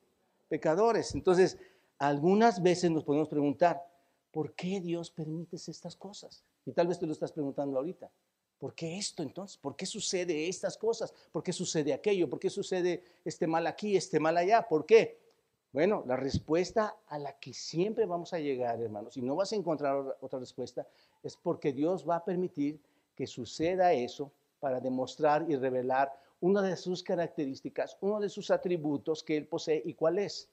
Pecadores. 0.48 1.14
Entonces, 1.14 1.58
algunas 1.98 2.64
veces 2.64 2.90
nos 2.90 3.04
podemos 3.04 3.28
preguntar, 3.28 3.86
¿por 4.32 4.54
qué 4.54 4.80
Dios 4.80 5.12
permite 5.12 5.58
estas 5.58 5.96
cosas? 5.96 6.44
Y 6.66 6.72
tal 6.72 6.88
vez 6.88 7.00
te 7.00 7.06
lo 7.06 7.14
estás 7.14 7.32
preguntando 7.32 7.78
ahorita. 7.78 8.10
¿Por 8.60 8.76
qué 8.76 8.98
esto 8.98 9.24
entonces? 9.24 9.58
¿Por 9.58 9.76
qué 9.76 9.88
sucede 9.88 10.48
estas 10.48 10.78
cosas? 10.78 11.14
¿Por 11.32 11.42
qué 11.42 11.52
sucede 11.52 11.94
aquello? 11.94 12.30
¿Por 12.30 12.40
qué 12.40 12.50
sucede 12.50 13.04
este 13.26 13.48
mal 13.48 13.66
aquí, 13.66 13.98
este 13.98 14.20
mal 14.20 14.38
allá? 14.38 14.68
¿Por 14.68 14.86
qué? 14.86 15.18
Bueno, 15.74 16.04
la 16.06 16.18
respuesta 16.18 16.98
a 17.08 17.18
la 17.18 17.40
que 17.40 17.54
siempre 17.54 18.06
vamos 18.06 18.34
a 18.34 18.40
llegar, 18.40 18.82
hermanos, 18.82 19.16
y 19.18 19.22
no 19.22 19.36
vas 19.36 19.54
a 19.54 19.56
encontrar 19.56 20.18
otra 20.20 20.38
respuesta, 20.38 20.86
es 21.24 21.38
porque 21.38 21.72
Dios 21.72 22.08
va 22.08 22.18
a 22.18 22.26
permitir 22.26 22.80
que 23.16 23.26
suceda 23.26 23.94
eso 23.94 24.32
para 24.60 24.80
demostrar 24.80 25.46
y 25.50 25.56
revelar 25.56 26.14
una 26.42 26.62
de 26.62 26.76
sus 26.76 27.02
características, 27.04 27.98
uno 28.02 28.20
de 28.20 28.30
sus 28.30 28.52
atributos 28.52 29.24
que 29.24 29.38
Él 29.38 29.48
posee. 29.48 29.82
¿Y 29.86 29.94
cuál 29.94 30.20
es? 30.20 30.50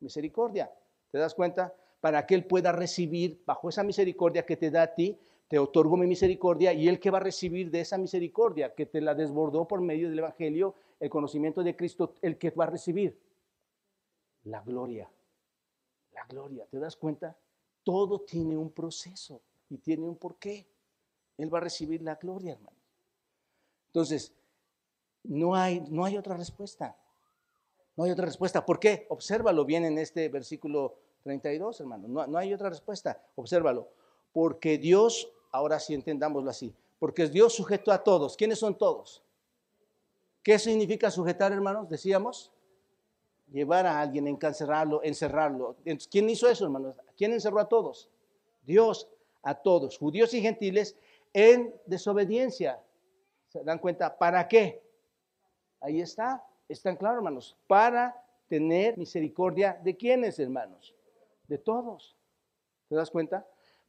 Misericordia. 0.00 0.70
¿Te 1.10 1.18
das 1.18 1.34
cuenta? 1.34 1.74
Para 2.00 2.26
que 2.26 2.34
Él 2.34 2.44
pueda 2.44 2.70
recibir 2.70 3.42
bajo 3.46 3.68
esa 3.68 3.82
misericordia 3.82 4.44
que 4.44 4.56
te 4.56 4.70
da 4.70 4.82
a 4.82 4.94
ti, 4.94 5.18
te 5.48 5.58
otorgo 5.58 5.96
mi 5.96 6.06
misericordia 6.06 6.74
y 6.74 6.88
el 6.88 7.00
que 7.00 7.10
va 7.10 7.18
a 7.18 7.22
recibir 7.22 7.70
de 7.70 7.80
esa 7.80 7.96
misericordia 7.96 8.74
que 8.74 8.84
te 8.84 9.00
la 9.00 9.14
desbordó 9.14 9.66
por 9.66 9.80
medio 9.80 10.10
del 10.10 10.18
Evangelio, 10.18 10.74
el 11.00 11.08
conocimiento 11.08 11.62
de 11.62 11.74
Cristo, 11.74 12.14
el 12.20 12.36
que 12.36 12.50
va 12.50 12.64
a 12.64 12.70
recibir 12.70 13.18
la 14.44 14.60
gloria. 14.60 15.10
La 16.12 16.24
gloria, 16.26 16.66
¿te 16.66 16.78
das 16.78 16.96
cuenta? 16.96 17.36
Todo 17.82 18.20
tiene 18.20 18.56
un 18.58 18.70
proceso 18.70 19.40
y 19.70 19.78
tiene 19.78 20.06
un 20.06 20.16
porqué. 20.16 20.66
Él 21.38 21.52
va 21.52 21.58
a 21.58 21.62
recibir 21.62 22.02
la 22.02 22.16
gloria, 22.16 22.52
hermano. 22.52 22.76
Entonces, 23.86 24.34
no 25.22 25.54
hay, 25.54 25.80
no 25.88 26.04
hay 26.04 26.18
otra 26.18 26.36
respuesta. 26.36 26.94
No 27.96 28.04
hay 28.04 28.10
otra 28.10 28.26
respuesta. 28.26 28.66
¿Por 28.66 28.78
qué? 28.78 29.06
Obsérvalo 29.08 29.64
bien 29.64 29.84
en 29.84 29.98
este 29.98 30.28
versículo 30.28 30.98
32, 31.22 31.80
hermano. 31.80 32.06
No, 32.06 32.26
no 32.26 32.36
hay 32.36 32.52
otra 32.52 32.68
respuesta. 32.68 33.24
Obsérvalo. 33.34 33.88
Porque 34.32 34.76
Dios 34.76 35.32
Ahora 35.50 35.78
sí 35.80 35.94
entendámoslo 35.94 36.50
así. 36.50 36.74
Porque 36.98 37.28
Dios 37.28 37.54
sujetó 37.54 37.92
a 37.92 38.02
todos. 38.02 38.36
¿Quiénes 38.36 38.58
son 38.58 38.76
todos? 38.76 39.22
¿Qué 40.42 40.58
significa 40.58 41.10
sujetar, 41.10 41.52
hermanos? 41.52 41.88
Decíamos, 41.88 42.52
llevar 43.52 43.86
a 43.86 44.00
alguien, 44.00 44.26
encarcelarlo, 44.26 45.02
encerrarlo. 45.02 45.76
¿Quién 46.10 46.30
hizo 46.30 46.48
eso, 46.48 46.64
hermanos? 46.64 46.96
¿Quién 47.16 47.32
encerró 47.32 47.60
a 47.60 47.68
todos? 47.68 48.08
Dios 48.62 49.08
a 49.42 49.54
todos, 49.54 49.96
judíos 49.98 50.34
y 50.34 50.40
gentiles, 50.40 50.96
en 51.32 51.74
desobediencia. 51.86 52.80
¿Se 53.48 53.62
dan 53.62 53.78
cuenta? 53.78 54.16
¿Para 54.16 54.46
qué? 54.48 54.82
Ahí 55.80 56.00
está. 56.00 56.44
Están 56.68 56.96
claros, 56.96 57.18
hermanos. 57.18 57.56
Para 57.66 58.24
tener 58.48 58.96
misericordia 58.98 59.78
de 59.82 59.96
quiénes, 59.96 60.38
hermanos? 60.38 60.94
De 61.46 61.58
todos. 61.58 62.16
¿Te 62.88 62.96
das 62.96 63.10
cuenta? 63.10 63.46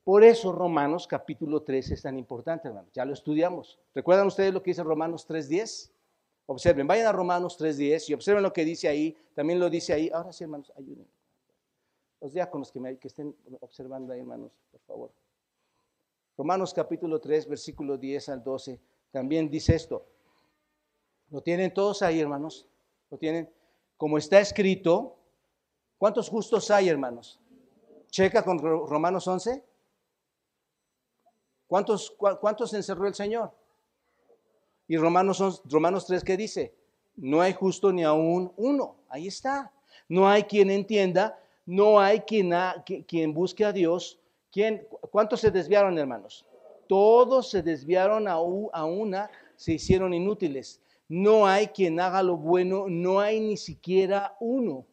Por 0.09 0.23
eso 0.23 0.51
Romanos 0.51 1.05
capítulo 1.05 1.61
3 1.61 1.91
es 1.91 2.01
tan 2.01 2.17
importante, 2.17 2.67
hermanos. 2.67 2.91
Ya 2.93 3.05
lo 3.05 3.13
estudiamos. 3.13 3.77
¿Recuerdan 3.93 4.25
ustedes 4.25 4.51
lo 4.51 4.63
que 4.63 4.71
dice 4.71 4.81
Romanos 4.81 5.29
3.10? 5.29 5.91
Observen, 6.47 6.87
vayan 6.87 7.05
a 7.05 7.11
Romanos 7.11 7.59
3.10 7.59 8.09
y 8.09 8.13
observen 8.15 8.41
lo 8.41 8.51
que 8.51 8.65
dice 8.65 8.87
ahí. 8.87 9.15
También 9.35 9.59
lo 9.59 9.69
dice 9.69 9.93
ahí. 9.93 10.09
Ahora 10.11 10.33
sí, 10.33 10.43
hermanos, 10.43 10.73
ayuden. 10.75 11.05
Los 12.21 12.33
diáconos 12.33 12.71
que, 12.71 12.79
me, 12.79 12.97
que 12.97 13.07
estén 13.07 13.35
observando 13.59 14.11
ahí, 14.11 14.21
hermanos, 14.21 14.51
por 14.71 14.81
favor. 14.81 15.11
Romanos 16.35 16.73
capítulo 16.73 17.19
3, 17.19 17.47
versículo 17.47 17.95
10 17.95 18.29
al 18.29 18.43
12, 18.43 18.79
también 19.11 19.47
dice 19.47 19.75
esto. 19.75 20.07
¿Lo 21.29 21.41
tienen 21.41 21.71
todos 21.71 22.01
ahí, 22.01 22.19
hermanos? 22.19 22.65
¿Lo 23.11 23.19
tienen? 23.19 23.47
Como 23.95 24.17
está 24.17 24.39
escrito, 24.39 25.19
¿cuántos 25.99 26.29
justos 26.29 26.71
hay, 26.71 26.89
hermanos? 26.89 27.39
Checa 28.09 28.43
con 28.43 28.57
Romanos 28.57 29.27
11. 29.27 29.68
¿Cuántos, 31.69 32.15
cuántos 32.41 32.73
encerró 32.73 33.07
el 33.07 33.13
Señor? 33.13 33.51
Y 34.87 34.97
Romanos, 34.97 35.61
Romanos 35.65 36.07
3, 36.07 36.23
¿qué 36.23 36.35
dice? 36.35 36.73
No 37.15 37.41
hay 37.41 37.53
justo 37.53 37.93
ni 37.93 38.03
aún 38.03 38.51
uno. 38.57 38.95
Ahí 39.07 39.27
está. 39.27 39.71
No 40.07 40.27
hay 40.27 40.45
quien 40.45 40.71
entienda, 40.71 41.39
no 41.67 41.99
hay 41.99 42.21
quien, 42.21 42.51
quien 43.07 43.35
busque 43.35 43.63
a 43.65 43.71
Dios. 43.71 44.19
¿Quién, 44.51 44.87
¿Cuántos 45.11 45.41
se 45.41 45.51
desviaron, 45.51 45.95
hermanos? 45.99 46.43
Todos 46.87 47.51
se 47.51 47.61
desviaron 47.61 48.27
a, 48.27 48.33
a 48.33 48.85
una, 48.85 49.29
se 49.55 49.73
hicieron 49.73 50.11
inútiles. 50.15 50.81
No 51.07 51.45
hay 51.45 51.67
quien 51.67 51.99
haga 51.99 52.23
lo 52.23 52.35
bueno, 52.35 52.85
no 52.89 53.19
hay 53.19 53.39
ni 53.39 53.57
siquiera 53.57 54.35
uno 54.39 54.87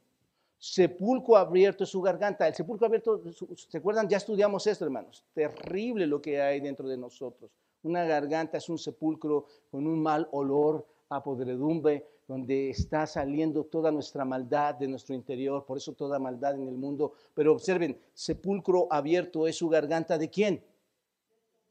sepulcro 0.73 1.37
abierto 1.37 1.85
es 1.85 1.91
su 1.91 2.01
garganta. 2.01 2.47
El 2.49 2.55
sepulcro 2.55 2.87
abierto, 2.87 3.23
¿se 3.55 3.79
acuerdan? 3.79 4.09
Ya 4.09 4.17
estudiamos 4.17 4.67
esto, 4.67 4.85
hermanos. 4.85 5.25
Terrible 5.33 6.07
lo 6.07 6.21
que 6.21 6.41
hay 6.41 6.61
dentro 6.61 6.89
de 6.89 6.97
nosotros. 6.97 7.51
Una 7.83 8.05
garganta 8.05 8.59
es 8.59 8.69
un 8.69 8.79
sepulcro 8.79 9.47
con 9.71 9.87
un 9.87 10.03
mal 10.03 10.29
olor 10.33 10.85
a 11.09 11.23
podredumbre, 11.23 12.05
donde 12.27 12.71
está 12.71 13.07
saliendo 13.07 13.65
toda 13.65 13.93
nuestra 13.93 14.25
maldad 14.25 14.75
de 14.75 14.89
nuestro 14.89 15.15
interior, 15.15 15.65
por 15.65 15.77
eso 15.77 15.93
toda 15.93 16.19
maldad 16.19 16.57
en 16.57 16.67
el 16.67 16.77
mundo. 16.77 17.13
Pero 17.35 17.53
observen, 17.53 17.97
sepulcro 18.13 18.89
abierto 18.91 19.47
es 19.47 19.57
su 19.57 19.69
garganta 19.69 20.19
de 20.19 20.29
quién? 20.29 20.65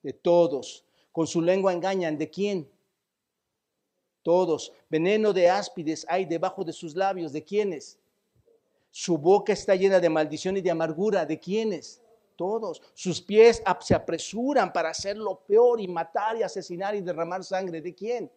De 0.01 0.13
todos. 0.13 0.85
Con 1.11 1.27
su 1.27 1.41
lengua 1.41 1.73
engañan, 1.73 2.17
¿de 2.17 2.29
quién? 2.29 2.69
Todos. 4.23 4.71
Veneno 4.89 5.33
de 5.33 5.49
áspides 5.49 6.05
hay 6.07 6.23
debajo 6.23 6.63
de 6.63 6.71
sus 6.71 6.95
labios, 6.95 7.33
¿de 7.33 7.43
quiénes? 7.43 7.99
Su 8.97 9.17
boca 9.17 9.51
está 9.51 9.75
llena 9.75 9.99
de 9.99 10.09
maldición 10.09 10.55
y 10.55 10.61
de 10.61 10.71
amargura. 10.71 11.25
¿De 11.25 11.37
quiénes? 11.37 12.01
Todos. 12.37 12.81
Sus 12.93 13.21
pies 13.21 13.61
se 13.81 13.93
apresuran 13.93 14.71
para 14.71 14.91
hacer 14.91 15.17
lo 15.17 15.41
peor 15.41 15.81
y 15.81 15.87
matar 15.89 16.37
y 16.37 16.43
asesinar 16.43 16.95
y 16.95 17.01
derramar 17.01 17.43
sangre. 17.43 17.81
¿De 17.81 17.93
quién? 17.93 18.31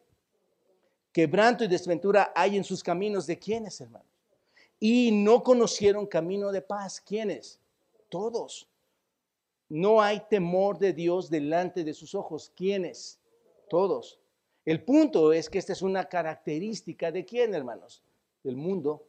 Quebranto 1.13 1.63
y 1.63 1.69
desventura 1.69 2.33
hay 2.35 2.57
en 2.57 2.65
sus 2.65 2.83
caminos. 2.83 3.25
¿De 3.25 3.39
quiénes, 3.39 3.81
hermanos? 3.81 4.09
Y 4.81 5.13
no 5.13 5.45
conocieron 5.45 6.09
camino 6.09 6.51
de 6.51 6.61
paz. 6.61 7.01
¿Quiénes? 7.01 7.61
Todos. 8.09 8.69
No 9.69 10.03
hay 10.03 10.25
temor 10.29 10.77
de 10.77 10.93
Dios 10.93 11.31
delante 11.31 11.85
de 11.85 11.95
sus 11.95 12.17
ojos. 12.17 12.51
¿Quiénes? 12.57 13.21
Todos. 13.71 14.19
El 14.65 14.83
punto 14.83 15.33
es 15.33 15.49
que 15.49 15.59
esta 15.59 15.73
es 15.73 15.83
una 15.83 16.07
característica 16.09 17.13
de 17.13 17.25
quién, 17.25 17.55
hermanos? 17.55 18.03
Del 18.43 18.57
mundo. 18.57 19.08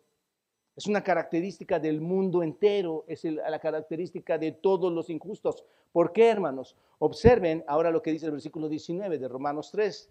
Es 0.80 0.88
una 0.88 1.04
característica 1.04 1.78
del 1.78 2.00
mundo 2.00 2.42
entero, 2.42 3.04
es 3.06 3.26
la 3.26 3.60
característica 3.60 4.38
de 4.38 4.54
todos 4.54 4.94
los 4.94 5.10
injustos. 5.10 5.66
¿Por 5.92 6.14
qué, 6.14 6.30
hermanos? 6.30 6.78
Observen 7.00 7.66
ahora 7.68 7.92
lo 7.92 8.02
que 8.02 8.14
dice 8.14 8.28
el 8.28 8.32
versículo 8.32 8.70
19 8.70 9.18
de 9.18 9.28
Romanos 9.28 9.72
3. 9.74 10.10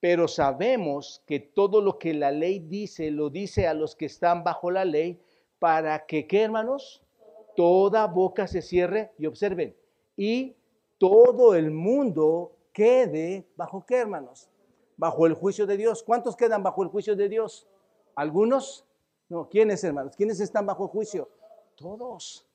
Pero 0.00 0.26
sabemos 0.26 1.22
que 1.26 1.40
todo 1.40 1.82
lo 1.82 1.98
que 1.98 2.14
la 2.14 2.30
ley 2.30 2.58
dice, 2.58 3.10
lo 3.10 3.28
dice 3.28 3.66
a 3.66 3.74
los 3.74 3.94
que 3.94 4.06
están 4.06 4.44
bajo 4.44 4.70
la 4.70 4.86
ley, 4.86 5.20
para 5.58 6.06
que, 6.06 6.26
¿qué, 6.26 6.40
hermanos? 6.40 7.02
Toda 7.54 8.06
boca 8.06 8.46
se 8.46 8.62
cierre 8.62 9.12
y 9.18 9.26
observen. 9.26 9.76
Y 10.16 10.56
todo 10.96 11.54
el 11.54 11.70
mundo 11.70 12.52
quede 12.72 13.44
bajo 13.56 13.84
qué, 13.84 13.96
hermanos? 13.96 14.48
Bajo 14.96 15.26
el 15.26 15.34
juicio 15.34 15.66
de 15.66 15.76
Dios. 15.76 16.02
¿Cuántos 16.02 16.34
quedan 16.34 16.62
bajo 16.62 16.82
el 16.82 16.88
juicio 16.88 17.14
de 17.14 17.28
Dios? 17.28 17.66
¿Algunos? 18.14 18.87
No, 19.28 19.48
¿quiénes, 19.48 19.82
hermanos? 19.84 20.16
¿Quiénes 20.16 20.40
están 20.40 20.64
bajo 20.64 20.88
juicio? 20.88 21.28
Todos. 21.76 22.46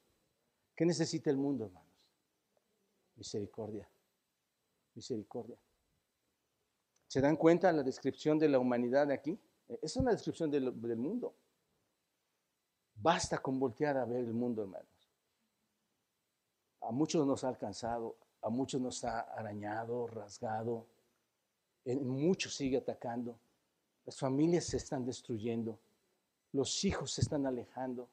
¿Qué 0.76 0.86
necesita 0.86 1.30
el 1.30 1.38
mundo, 1.38 1.66
hermanos? 1.66 1.90
Misericordia. 3.16 3.88
Misericordia. 4.96 5.58
¿Se 7.08 7.22
dan 7.22 7.38
cuenta 7.38 7.72
la 7.72 7.84
descripción 7.84 8.40
de 8.40 8.50
la 8.50 8.58
humanidad 8.58 9.12
aquí? 9.12 9.40
Es 9.82 9.96
una 9.98 10.12
descripción 10.12 10.50
del, 10.50 10.82
del 10.82 10.98
mundo. 10.98 11.36
Basta 12.96 13.38
con 13.38 13.60
voltear 13.60 13.98
a 13.98 14.06
ver 14.06 14.22
el 14.22 14.34
mundo, 14.34 14.64
hermanos. 14.64 14.88
A 16.82 16.92
muchos 16.92 17.26
nos 17.26 17.44
ha 17.44 17.50
alcanzado, 17.50 18.16
a 18.42 18.50
muchos 18.50 18.82
nos 18.82 19.04
ha 19.04 19.22
arañado, 19.22 20.08
rasgado, 20.08 20.88
en 21.86 22.08
muchos 22.08 22.56
sigue 22.56 22.78
atacando. 22.78 23.38
Las 24.06 24.18
familias 24.18 24.66
se 24.66 24.78
están 24.78 25.06
destruyendo, 25.06 25.80
los 26.54 26.86
hijos 26.86 27.12
se 27.12 27.22
están 27.22 27.46
alejando, 27.46 28.08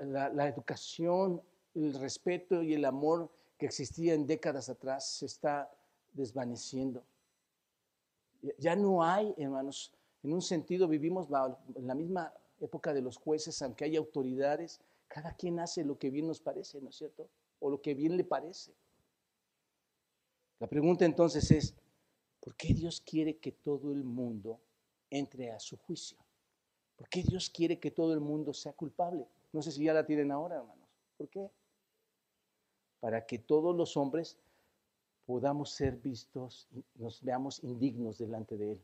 la, 0.00 0.48
educación, 0.48 1.40
el 1.74 1.94
respeto 1.94 2.62
y 2.62 2.74
el 2.74 2.84
amor 2.84 3.30
que 3.58 3.66
existía 3.66 4.14
en 4.14 4.26
décadas 4.26 4.68
atrás 4.68 5.08
se 5.08 5.26
está 5.26 5.70
desvaneciendo. 6.12 7.04
Ya 8.58 8.74
no 8.74 9.04
hay, 9.04 9.34
hermanos, 9.36 9.92
en 10.22 10.32
un 10.32 10.42
sentido 10.42 10.88
vivimos 10.88 11.28
en 11.76 11.86
la 11.86 11.94
misma 11.94 12.32
época 12.60 12.92
de 12.92 13.02
los 13.02 13.18
jueces, 13.18 13.60
aunque 13.62 13.84
hay 13.84 13.96
autoridades, 13.96 14.80
cada 15.06 15.34
quien 15.36 15.60
hace 15.60 15.84
lo 15.84 15.98
que 15.98 16.10
bien 16.10 16.26
nos 16.26 16.40
parece, 16.40 16.80
¿no 16.80 16.88
es 16.88 16.96
cierto? 16.96 17.28
O 17.60 17.70
lo 17.70 17.80
que 17.80 17.94
bien 17.94 18.16
le 18.16 18.24
parece. 18.24 18.72
La 20.58 20.66
pregunta 20.66 21.04
entonces 21.04 21.50
es, 21.50 21.74
¿por 22.40 22.54
qué 22.54 22.72
Dios 22.72 23.00
quiere 23.00 23.36
que 23.36 23.52
todo 23.52 23.92
el 23.92 24.02
mundo 24.02 24.58
entre 25.10 25.52
a 25.52 25.60
su 25.60 25.76
juicio? 25.76 26.21
¿Por 26.96 27.08
qué 27.08 27.22
Dios 27.22 27.50
quiere 27.50 27.78
que 27.78 27.90
todo 27.90 28.12
el 28.12 28.20
mundo 28.20 28.52
sea 28.52 28.72
culpable? 28.72 29.26
No 29.52 29.62
sé 29.62 29.72
si 29.72 29.84
ya 29.84 29.92
la 29.92 30.06
tienen 30.06 30.30
ahora, 30.30 30.56
hermanos. 30.56 30.88
¿Por 31.16 31.28
qué? 31.28 31.50
Para 33.00 33.26
que 33.26 33.38
todos 33.38 33.76
los 33.76 33.96
hombres 33.96 34.38
podamos 35.26 35.70
ser 35.70 35.96
vistos, 35.96 36.68
nos 36.94 37.22
veamos 37.22 37.62
indignos 37.62 38.18
delante 38.18 38.56
de 38.56 38.72
Él. 38.72 38.80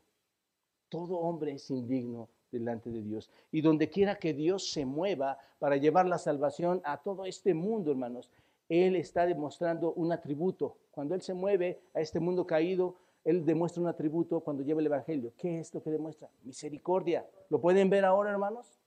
Todo 0.88 1.18
hombre 1.18 1.52
es 1.52 1.70
indigno 1.70 2.28
delante 2.50 2.90
de 2.90 3.02
Dios. 3.02 3.30
Y 3.52 3.60
donde 3.60 3.90
quiera 3.90 4.18
que 4.18 4.32
Dios 4.32 4.70
se 4.70 4.84
mueva 4.84 5.38
para 5.58 5.76
llevar 5.76 6.06
la 6.06 6.18
salvación 6.18 6.80
a 6.84 6.98
todo 6.98 7.24
este 7.24 7.54
mundo, 7.54 7.90
hermanos, 7.90 8.30
Él 8.68 8.96
está 8.96 9.26
demostrando 9.26 9.92
un 9.92 10.12
atributo. 10.12 10.76
Cuando 10.90 11.14
Él 11.14 11.22
se 11.22 11.34
mueve 11.34 11.80
a 11.94 12.00
este 12.00 12.20
mundo 12.20 12.46
caído, 12.46 12.96
Él 13.24 13.44
demuestra 13.44 13.82
un 13.82 13.88
atributo 13.88 14.40
cuando 14.40 14.62
lleva 14.62 14.80
el 14.80 14.86
Evangelio. 14.86 15.32
¿Qué 15.36 15.60
es 15.60 15.74
lo 15.74 15.82
que 15.82 15.90
demuestra? 15.90 16.30
Misericordia. 16.44 17.28
¿Lo 17.50 17.60
pueden 17.60 17.90
ver 17.90 18.04
ahora, 18.04 18.30
hermanos? 18.30 18.80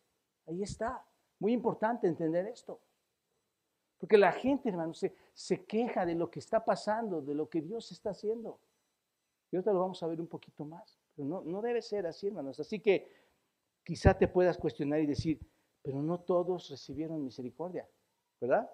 Ahí 0.47 0.63
está. 0.63 1.05
Muy 1.39 1.53
importante 1.53 2.07
entender 2.07 2.47
esto. 2.47 2.79
Porque 3.99 4.17
la 4.17 4.31
gente, 4.31 4.69
hermanos, 4.69 5.05
se, 5.33 5.65
queja 5.65 6.05
de 6.05 6.15
lo 6.15 6.31
que 6.31 6.39
está 6.39 6.65
pasando, 6.65 7.21
de 7.21 7.35
lo 7.35 7.49
que 7.49 7.61
Dios 7.61 7.91
está 7.91 8.11
haciendo. 8.11 8.59
Y 9.51 9.55
ahorita 9.55 9.73
lo 9.73 9.81
vamos 9.81 10.01
a 10.01 10.07
ver 10.07 10.19
un 10.19 10.27
poquito 10.27 10.65
más. 10.65 10.99
Pero 11.15 11.27
no, 11.27 11.41
no 11.41 11.61
debe 11.61 11.81
ser 11.81 12.07
así, 12.07 12.27
hermanos. 12.27 12.59
Así 12.59 12.79
que 12.79 13.11
quizá 13.83 14.17
te 14.17 14.27
puedas 14.27 14.57
cuestionar 14.57 15.01
y 15.01 15.05
decir, 15.05 15.39
pero 15.81 16.01
no 16.01 16.19
todos 16.19 16.69
recibieron 16.69 17.23
misericordia, 17.23 17.87
¿verdad? 18.39 18.69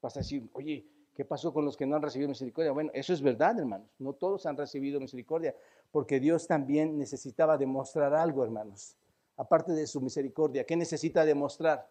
Vas 0.00 0.16
a 0.16 0.20
decir, 0.20 0.48
oye, 0.52 0.88
¿qué 1.18 1.24
pasó 1.24 1.52
con 1.52 1.64
los 1.64 1.76
que 1.76 1.84
no 1.84 1.96
han 1.96 2.02
recibido 2.02 2.28
misericordia? 2.28 2.70
Bueno, 2.70 2.92
eso 2.94 3.12
es 3.12 3.20
verdad, 3.20 3.58
hermanos. 3.58 3.88
No 3.98 4.12
todos 4.12 4.46
han 4.46 4.56
recibido 4.56 5.00
misericordia, 5.00 5.52
porque 5.90 6.20
Dios 6.20 6.46
también 6.46 6.96
necesitaba 6.96 7.58
demostrar 7.58 8.14
algo, 8.14 8.44
hermanos. 8.44 8.94
Aparte 9.36 9.72
de 9.72 9.88
su 9.88 10.00
misericordia, 10.00 10.62
¿qué 10.62 10.76
necesita 10.76 11.24
demostrar? 11.24 11.90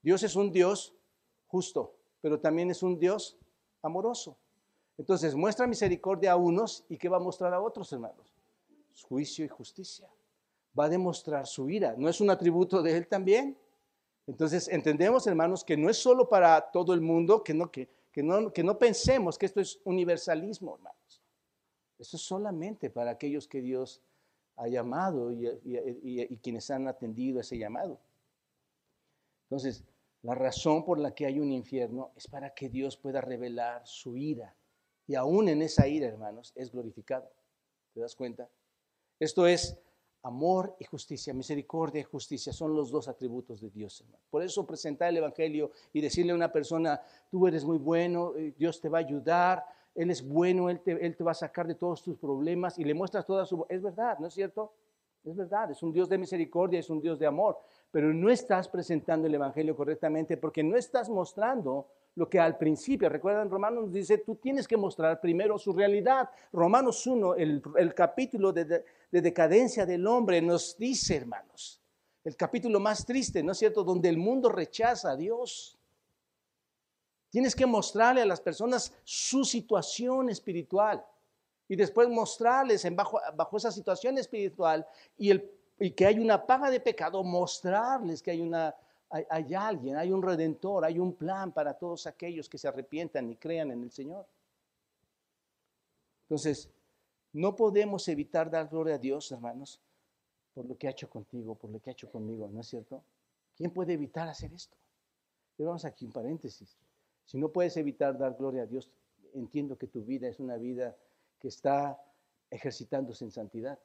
Dios 0.00 0.22
es 0.22 0.34
un 0.36 0.50
Dios 0.50 0.94
justo, 1.48 1.94
pero 2.22 2.40
también 2.40 2.70
es 2.70 2.82
un 2.82 2.98
Dios 2.98 3.36
amoroso. 3.82 4.38
Entonces, 4.96 5.34
muestra 5.34 5.66
misericordia 5.66 6.32
a 6.32 6.36
unos 6.36 6.86
y 6.88 6.96
¿qué 6.96 7.10
va 7.10 7.18
a 7.18 7.20
mostrar 7.20 7.52
a 7.52 7.60
otros, 7.60 7.92
hermanos? 7.92 8.34
juicio 9.02 9.44
y 9.44 9.48
justicia. 9.48 10.08
Va 10.78 10.86
a 10.86 10.88
demostrar 10.88 11.46
su 11.46 11.68
ira. 11.68 11.94
¿No 11.98 12.08
es 12.08 12.22
un 12.22 12.30
atributo 12.30 12.82
de 12.82 12.96
Él 12.96 13.06
también? 13.06 13.58
Entonces 14.26 14.68
entendemos, 14.68 15.26
hermanos, 15.26 15.64
que 15.64 15.76
no 15.76 15.88
es 15.88 15.96
solo 15.98 16.28
para 16.28 16.60
todo 16.70 16.92
el 16.94 17.00
mundo, 17.00 17.44
que 17.44 17.54
no, 17.54 17.70
que, 17.70 17.88
no, 18.16 18.52
que 18.52 18.64
no 18.64 18.78
pensemos 18.78 19.38
que 19.38 19.46
esto 19.46 19.60
es 19.60 19.80
universalismo, 19.84 20.74
hermanos. 20.74 21.22
Esto 21.98 22.16
es 22.16 22.22
solamente 22.22 22.90
para 22.90 23.12
aquellos 23.12 23.46
que 23.46 23.60
Dios 23.60 24.02
ha 24.56 24.68
llamado 24.68 25.32
y, 25.32 25.48
y 25.64 26.36
quienes 26.38 26.70
han 26.70 26.88
atendido 26.88 27.40
ese 27.40 27.56
llamado. 27.56 28.00
Entonces, 29.44 29.84
la 30.22 30.34
razón 30.34 30.84
por 30.84 30.98
la 30.98 31.14
que 31.14 31.26
hay 31.26 31.38
un 31.38 31.52
infierno 31.52 32.10
es 32.16 32.26
para 32.26 32.52
que 32.52 32.68
Dios 32.68 32.96
pueda 32.96 33.20
revelar 33.20 33.86
su 33.86 34.16
ira. 34.16 34.56
Y 35.06 35.14
aún 35.14 35.48
en 35.48 35.62
esa 35.62 35.86
ira, 35.86 36.08
hermanos, 36.08 36.52
es 36.56 36.72
glorificado. 36.72 37.30
¿Te 37.94 38.00
das 38.00 38.16
cuenta? 38.16 38.48
Esto 39.20 39.46
es 39.46 39.78
amor 40.26 40.74
y 40.80 40.84
justicia, 40.84 41.32
misericordia 41.32 42.00
y 42.00 42.04
justicia 42.04 42.52
son 42.52 42.74
los 42.74 42.90
dos 42.90 43.06
atributos 43.06 43.60
de 43.60 43.70
Dios, 43.70 44.00
hermano. 44.00 44.24
Por 44.28 44.42
eso 44.42 44.66
presentar 44.66 45.08
el 45.08 45.18
Evangelio 45.18 45.70
y 45.92 46.00
decirle 46.00 46.32
a 46.32 46.34
una 46.34 46.50
persona, 46.50 47.00
tú 47.30 47.46
eres 47.46 47.64
muy 47.64 47.78
bueno, 47.78 48.34
eh, 48.36 48.52
Dios 48.58 48.80
te 48.80 48.88
va 48.88 48.98
a 48.98 49.02
ayudar, 49.02 49.64
Él 49.94 50.10
es 50.10 50.26
bueno, 50.26 50.68
Él 50.68 50.80
te, 50.80 51.24
va 51.24 51.30
a 51.30 51.34
sacar 51.34 51.68
de 51.68 51.76
todos 51.76 52.02
tus 52.02 52.18
problemas 52.18 52.78
y 52.78 52.84
le 52.84 52.92
muestras 52.92 53.24
toda 53.24 53.46
su... 53.46 53.64
Es 53.68 53.80
verdad, 53.80 54.18
¿no 54.18 54.26
es 54.26 54.34
cierto? 54.34 54.72
Es 55.24 55.36
verdad, 55.36 55.70
es 55.70 55.82
un 55.82 55.92
Dios 55.92 56.08
de 56.08 56.18
misericordia, 56.18 56.80
es 56.80 56.90
un 56.90 57.00
Dios 57.00 57.18
de 57.18 57.26
amor, 57.26 57.60
pero 57.90 58.12
no 58.12 58.28
estás 58.28 58.68
presentando 58.68 59.28
el 59.28 59.34
Evangelio 59.34 59.76
correctamente 59.76 60.36
porque 60.36 60.62
no 60.62 60.76
estás 60.76 61.08
mostrando 61.08 61.86
lo 62.16 62.30
que 62.30 62.40
al 62.40 62.56
principio, 62.56 63.10
recuerdan, 63.10 63.50
Romanos 63.50 63.92
dice, 63.92 64.18
tú 64.18 64.36
tienes 64.36 64.66
que 64.66 64.76
mostrar 64.76 65.20
primero 65.20 65.58
su 65.58 65.74
realidad. 65.74 66.30
Romanos 66.50 67.06
1, 67.06 67.34
el, 67.34 67.94
capítulo 67.94 68.52
de, 68.54 68.64
de, 68.64 68.84
decadencia 69.20 69.84
del 69.84 70.06
hombre 70.06 70.40
nos 70.40 70.78
dice, 70.78 71.16
hermanos, 71.16 71.78
el 72.24 72.34
capítulo 72.34 72.80
más 72.80 73.04
triste, 73.04 73.42
¿no 73.42 73.52
es 73.52 73.58
cierto?, 73.58 73.84
donde 73.84 74.08
el 74.08 74.16
mundo 74.16 74.48
rechaza 74.48 75.10
a 75.10 75.16
Dios. 75.16 75.78
Tienes 77.28 77.54
que 77.54 77.66
mostrarle 77.66 78.22
a 78.22 78.26
las 78.26 78.40
personas 78.40 78.94
su 79.04 79.44
situación 79.44 80.30
espiritual 80.30 81.04
y 81.68 81.76
después 81.76 82.08
mostrarles 82.08 82.86
bajo, 82.96 83.20
bajo 83.34 83.58
esa 83.58 83.70
situación 83.70 84.16
espiritual 84.16 84.86
y, 85.18 85.32
el, 85.32 85.50
y 85.78 85.90
que 85.90 86.06
hay 86.06 86.18
una 86.18 86.46
paga 86.46 86.70
de 86.70 86.80
pecado, 86.80 87.22
mostrarles 87.22 88.22
que 88.22 88.30
hay 88.30 88.40
una 88.40 88.74
hay, 89.10 89.54
alguien, 89.54 89.96
hay 89.96 90.12
un 90.12 90.22
redentor, 90.22 90.84
hay 90.84 90.98
un 90.98 91.14
plan 91.14 91.52
para 91.52 91.74
todos 91.74 92.06
aquellos 92.06 92.48
que 92.48 92.58
se 92.58 92.68
arrepientan 92.68 93.30
y 93.30 93.36
crean 93.36 93.70
en 93.70 93.82
el 93.82 93.90
Señor. 93.90 94.26
Entonces, 96.22 96.68
no 97.32 97.54
podemos 97.54 98.08
evitar 98.08 98.50
dar 98.50 98.68
gloria 98.68 98.96
a 98.96 98.98
Dios, 98.98 99.30
hermanos, 99.30 99.80
por 100.54 100.66
lo 100.66 100.76
que 100.76 100.88
ha 100.88 100.90
hecho 100.90 101.08
contigo, 101.08 101.54
por 101.54 101.70
lo 101.70 101.80
que 101.80 101.90
ha 101.90 101.92
hecho 101.92 102.10
conmigo, 102.10 102.48
¿no 102.48 102.60
es 102.60 102.66
cierto? 102.66 103.02
¿Quién 103.54 103.70
puede 103.70 103.92
evitar 103.92 104.28
hacer 104.28 104.52
esto? 104.52 104.76
Y 105.56 105.62
vamos 105.62 105.84
aquí 105.84 106.04
un 106.04 106.12
paréntesis. 106.12 106.76
Si 107.24 107.38
no 107.38 107.50
puedes 107.50 107.76
evitar 107.76 108.18
dar 108.18 108.34
gloria 108.34 108.62
a 108.62 108.66
Dios, 108.66 108.90
entiendo 109.34 109.76
que 109.76 109.86
tu 109.86 110.02
vida 110.02 110.28
es 110.28 110.40
una 110.40 110.56
vida 110.56 110.96
que 111.38 111.48
está 111.48 112.00
ejercitándose 112.50 113.24
en 113.24 113.30
santidad. 113.30 113.78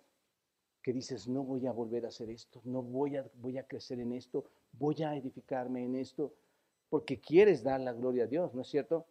que 0.82 0.94
dices, 0.94 1.28
no 1.28 1.44
voy 1.44 1.68
a 1.68 1.72
volver 1.72 2.06
a 2.06 2.08
hacer 2.08 2.32
esto, 2.32 2.60
no 2.64 2.82
voy 2.82 3.16
a, 3.16 3.30
voy 3.36 3.60
a 3.60 3.68
crecer 3.68 4.00
en 4.00 4.14
esto, 4.14 4.46
voy 4.74 5.02
a 5.04 5.16
edificarme 5.16 5.84
en 5.84 5.96
esto, 5.96 6.34
porque 6.90 7.20
quieres 7.20 7.64
dar 7.64 7.80
la 7.80 7.94
gloria 7.94 8.26
a 8.26 8.28
Dios, 8.28 8.54
¿no 8.54 8.62
es 8.62 8.68
cierto? 8.68 9.06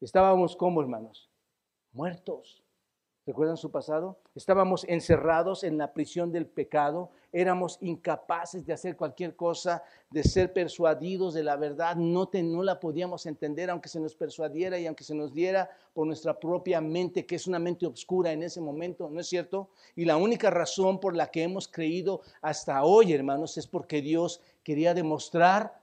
Estábamos 0.00 0.56
como 0.56 0.80
hermanos, 0.80 1.30
muertos. 1.92 2.62
¿Recuerdan 3.28 3.58
su 3.58 3.70
pasado? 3.70 4.16
Estábamos 4.34 4.86
encerrados 4.88 5.62
en 5.62 5.76
la 5.76 5.92
prisión 5.92 6.32
del 6.32 6.46
pecado, 6.46 7.10
éramos 7.30 7.76
incapaces 7.82 8.64
de 8.64 8.72
hacer 8.72 8.96
cualquier 8.96 9.36
cosa, 9.36 9.82
de 10.08 10.22
ser 10.22 10.54
persuadidos 10.54 11.34
de 11.34 11.44
la 11.44 11.56
verdad, 11.56 11.94
no, 11.96 12.30
la 12.62 12.80
podíamos 12.80 13.26
entender 13.26 13.68
aunque 13.68 13.90
se 13.90 14.00
nos 14.00 14.14
persuadiera 14.14 14.78
y 14.78 14.86
aunque 14.86 15.04
se 15.04 15.14
nos 15.14 15.34
diera 15.34 15.68
por 15.92 16.06
nuestra 16.06 16.40
propia 16.40 16.80
mente, 16.80 17.26
que 17.26 17.34
es 17.34 17.46
una 17.46 17.58
mente 17.58 17.84
oscura 17.84 18.32
en 18.32 18.44
ese 18.44 18.62
momento, 18.62 19.10
¿no 19.10 19.20
es 19.20 19.26
cierto? 19.26 19.68
Y 19.94 20.06
la 20.06 20.16
única 20.16 20.48
razón 20.48 20.98
por 20.98 21.14
la 21.14 21.30
que 21.30 21.42
hemos 21.42 21.68
creído 21.68 22.22
hasta 22.40 22.82
hoy, 22.82 23.12
hermanos, 23.12 23.58
es 23.58 23.66
porque 23.66 24.00
Dios 24.00 24.40
quería 24.62 24.94
demostrar 24.94 25.78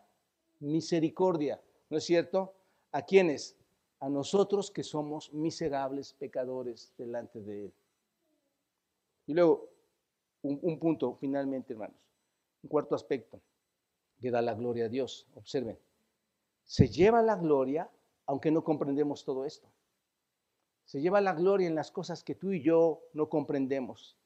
misericordia, 0.62 1.62
¿no 1.92 2.00
es 2.00 2.06
cierto? 2.06 2.56
¿A 2.92 3.04
quiénes? 3.04 3.56
A 4.00 4.10
nosotros 4.10 4.72
que 4.72 4.84
somos 4.84 5.34
miserables 5.34 6.14
pecadores 6.14 6.94
delante 6.98 7.42
de 7.42 7.66
Él. 7.66 7.74
Y 9.28 9.34
luego, 9.34 9.70
un, 10.42 10.80
punto 10.80 11.16
finalmente, 11.16 11.74
hermanos, 11.74 11.98
un 12.62 12.70
cuarto 12.70 12.96
aspecto 12.96 13.42
que 14.22 14.32
da 14.32 14.42
la 14.42 14.54
gloria 14.54 14.86
a 14.86 14.90
Dios. 14.90 15.28
Observen, 15.36 15.80
se 16.64 16.88
lleva 16.88 17.22
la 17.22 17.36
gloria 17.36 17.90
aunque 18.28 18.52
no 18.52 18.64
comprendemos 18.64 19.24
todo 19.24 19.46
esto. 19.46 19.68
Se 20.86 21.02
lleva 21.02 21.22
la 21.22 21.34
gloria 21.34 21.68
en 21.68 21.76
las 21.76 21.92
cosas 21.92 22.24
que 22.24 22.36
tú 22.36 22.52
y 22.52 22.62
yo 22.62 23.02
no 23.14 23.30
comprendemos. 23.30 24.18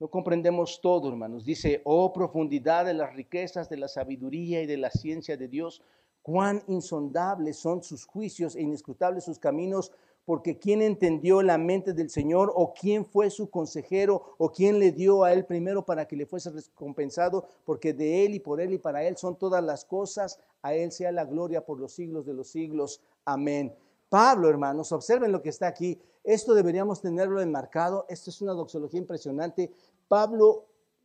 No 0.00 0.08
comprendemos 0.08 0.80
todo, 0.80 1.08
hermanos. 1.08 1.44
Dice, 1.44 1.80
oh 1.84 2.12
profundidad 2.12 2.84
de 2.84 2.94
las 2.94 3.14
riquezas, 3.14 3.68
de 3.68 3.76
la 3.76 3.88
sabiduría 3.88 4.62
y 4.62 4.66
de 4.66 4.76
la 4.76 4.90
ciencia 4.90 5.36
de 5.36 5.48
Dios, 5.48 5.82
Cuán 6.24 6.64
insondables 6.68 7.58
son 7.58 7.82
sus 7.82 8.06
juicios 8.06 8.56
e 8.56 8.62
inescrutables 8.62 9.24
sus 9.24 9.38
caminos, 9.38 9.92
porque 10.24 10.58
¿quién 10.58 10.80
entendió 10.80 11.42
la 11.42 11.58
mente 11.58 11.92
del 11.92 12.08
Señor 12.08 12.50
o 12.56 12.72
quién 12.72 13.04
fue 13.04 13.28
su 13.28 13.50
consejero 13.50 14.34
o 14.38 14.50
quién 14.50 14.78
le 14.78 14.90
dio 14.90 15.22
a 15.22 15.34
él 15.34 15.44
primero 15.44 15.84
para 15.84 16.08
que 16.08 16.16
le 16.16 16.24
fuese 16.24 16.48
recompensado? 16.48 17.44
Porque 17.66 17.92
de 17.92 18.24
él 18.24 18.36
y 18.36 18.40
por 18.40 18.62
él 18.62 18.72
y 18.72 18.78
para 18.78 19.04
él 19.04 19.18
son 19.18 19.36
todas 19.36 19.62
las 19.62 19.84
cosas, 19.84 20.40
a 20.62 20.72
él 20.72 20.92
sea 20.92 21.12
la 21.12 21.26
gloria 21.26 21.66
por 21.66 21.78
los 21.78 21.92
siglos 21.92 22.24
de 22.24 22.32
los 22.32 22.48
siglos. 22.48 23.02
Amén. 23.26 23.74
Pablo, 24.08 24.48
hermanos, 24.48 24.92
observen 24.92 25.30
lo 25.30 25.42
que 25.42 25.50
está 25.50 25.66
aquí. 25.66 26.00
Esto 26.22 26.54
deberíamos 26.54 27.02
tenerlo 27.02 27.42
enmarcado. 27.42 28.06
Esto 28.08 28.30
es 28.30 28.40
una 28.40 28.54
doxología 28.54 29.00
impresionante. 29.00 29.70
Pablo 30.08 30.64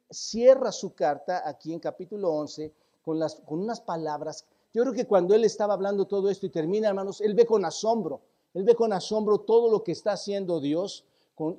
cierra 0.10 0.72
su 0.72 0.94
carta 0.94 1.44
aquí 1.46 1.74
en 1.74 1.82
capítulo 1.82 2.32
11 2.32 2.72
con, 3.04 3.20
con 3.46 3.60
unas 3.60 3.82
palabras 3.82 4.46
yo 4.74 4.84
creo 4.84 4.94
que 4.94 5.06
cuando 5.06 5.34
él 5.34 5.44
estaba 5.44 5.74
hablando 5.74 6.06
todo 6.06 6.30
esto 6.30 6.46
y 6.46 6.50
termina, 6.50 6.90
hermanos, 6.90 7.22
él 7.22 7.34
ve 7.34 7.46
con 7.46 7.66
asombro, 7.66 8.22
él 8.54 8.64
ve 8.64 8.76
con 8.76 8.94
asombro 8.94 9.40
todo 9.40 9.72
lo 9.72 9.84
que 9.84 9.92
está 9.92 10.12
haciendo 10.14 10.60
Dios 10.60 11.06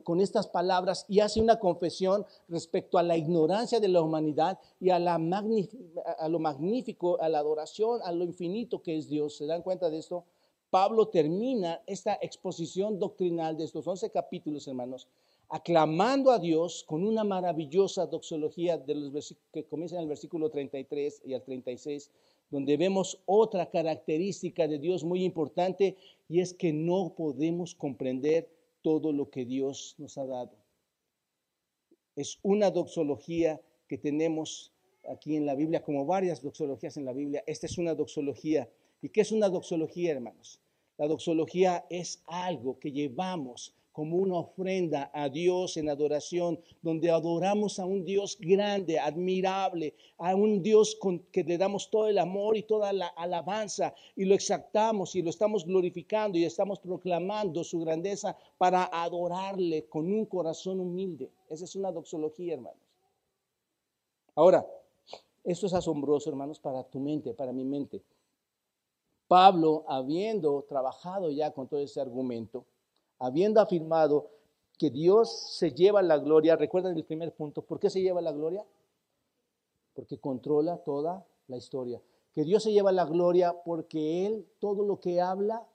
con, 0.04 0.20
estas 0.20 0.46
palabras 0.46 1.06
y 1.08 1.20
hace 1.20 1.40
una 1.40 1.58
confesión 1.58 2.26
respecto 2.48 2.98
a 2.98 3.02
la 3.02 3.16
ignorancia 3.16 3.80
de 3.80 3.88
la 3.88 4.02
humanidad 4.02 4.58
y 4.78 4.90
a, 4.90 4.98
lo 4.98 6.38
magnífico, 6.38 7.18
a 7.18 7.28
la 7.30 7.38
adoración, 7.38 8.00
a 8.04 8.12
lo 8.12 8.24
infinito 8.24 8.82
que 8.82 8.98
es 8.98 9.08
Dios. 9.08 9.36
¿Se 9.36 9.46
dan 9.46 9.62
cuenta 9.62 9.88
de 9.88 9.96
esto? 9.96 10.24
Pablo 10.68 11.08
termina 11.08 11.80
esta 11.86 12.18
exposición 12.20 12.98
doctrinal 12.98 13.56
de 13.56 13.64
estos 13.64 13.86
11 13.86 14.10
capítulos, 14.10 14.68
hermanos, 14.68 15.08
aclamando 15.48 16.30
a 16.30 16.38
Dios 16.38 16.84
con 16.86 17.02
una 17.02 17.24
maravillosa 17.24 18.06
doxología 18.06 18.76
de 18.76 18.94
los 18.94 19.34
que 19.50 19.64
comienza 19.64 19.96
en 19.96 20.02
el 20.02 20.08
versículo 20.08 20.50
33 20.50 21.22
y 21.24 21.32
al 21.32 21.42
36, 21.42 22.10
donde 22.50 22.76
vemos 22.76 23.20
otra 23.26 23.70
característica 23.70 24.66
de 24.66 24.78
Dios 24.78 25.04
muy 25.04 25.24
importante 25.24 25.96
y 26.28 26.40
es 26.40 26.52
que 26.52 26.72
no 26.72 27.14
podemos 27.16 27.74
comprender 27.74 28.48
todo 28.82 29.12
lo 29.12 29.30
que 29.30 29.44
Dios 29.44 29.94
nos 29.98 30.18
ha 30.18 30.26
dado. 30.26 30.52
Es 32.16 32.38
una 32.42 32.70
doxología 32.70 33.60
que 33.88 33.98
tenemos 33.98 34.72
aquí 35.08 35.36
en 35.36 35.46
la 35.46 35.54
Biblia, 35.54 35.82
como 35.82 36.04
varias 36.06 36.42
doxologías 36.42 36.96
en 36.96 37.04
la 37.04 37.12
Biblia. 37.12 37.42
Esta 37.46 37.66
es 37.66 37.78
una 37.78 37.94
doxología. 37.94 38.68
¿Y 39.00 39.08
qué 39.08 39.22
es 39.22 39.32
una 39.32 39.48
doxología, 39.48 40.12
hermanos? 40.12 40.60
La 40.98 41.06
doxología 41.06 41.86
es 41.88 42.22
algo 42.26 42.78
que 42.78 42.92
llevamos 42.92 43.74
como 44.00 44.16
una 44.16 44.36
ofrenda 44.36 45.10
a 45.12 45.28
Dios 45.28 45.76
en 45.76 45.90
adoración, 45.90 46.58
donde 46.80 47.10
adoramos 47.10 47.78
a 47.78 47.84
un 47.84 48.02
Dios 48.02 48.38
grande, 48.40 48.98
admirable, 48.98 49.94
a 50.16 50.34
un 50.34 50.62
Dios 50.62 50.96
con, 50.98 51.18
que 51.30 51.44
le 51.44 51.58
damos 51.58 51.90
todo 51.90 52.08
el 52.08 52.16
amor 52.16 52.56
y 52.56 52.62
toda 52.62 52.94
la 52.94 53.08
alabanza 53.08 53.92
y 54.16 54.24
lo 54.24 54.34
exaltamos 54.34 55.14
y 55.16 55.20
lo 55.20 55.28
estamos 55.28 55.66
glorificando 55.66 56.38
y 56.38 56.46
estamos 56.46 56.78
proclamando 56.78 57.62
su 57.62 57.80
grandeza 57.80 58.38
para 58.56 58.84
adorarle 58.90 59.84
con 59.84 60.10
un 60.10 60.24
corazón 60.24 60.80
humilde. 60.80 61.30
Esa 61.50 61.66
es 61.66 61.76
una 61.76 61.92
doxología, 61.92 62.54
hermanos. 62.54 62.80
Ahora, 64.34 64.66
esto 65.44 65.66
es 65.66 65.74
asombroso, 65.74 66.30
hermanos, 66.30 66.58
para 66.58 66.84
tu 66.84 67.00
mente, 67.00 67.34
para 67.34 67.52
mi 67.52 67.66
mente. 67.66 68.02
Pablo, 69.28 69.84
habiendo 69.86 70.62
trabajado 70.62 71.30
ya 71.30 71.50
con 71.50 71.68
todo 71.68 71.80
ese 71.80 72.00
argumento, 72.00 72.64
habiendo 73.20 73.60
afirmado 73.60 74.30
que 74.78 74.90
Dios 74.90 75.54
se 75.56 75.72
lleva 75.72 76.02
la 76.02 76.18
gloria, 76.18 76.56
recuerden 76.56 76.96
el 76.96 77.04
primer 77.04 77.34
punto, 77.34 77.62
¿por 77.62 77.78
qué 77.78 77.90
se 77.90 78.00
lleva 78.00 78.20
la 78.20 78.32
gloria? 78.32 78.64
Porque 79.94 80.18
controla 80.18 80.78
toda 80.78 81.24
la 81.46 81.56
historia. 81.56 82.00
Que 82.32 82.44
Dios 82.44 82.62
se 82.62 82.72
lleva 82.72 82.90
la 82.90 83.04
gloria 83.04 83.54
porque 83.64 84.26
Él 84.26 84.46
todo 84.58 84.82
lo 84.84 84.98
que 84.98 85.20
habla 85.20 85.66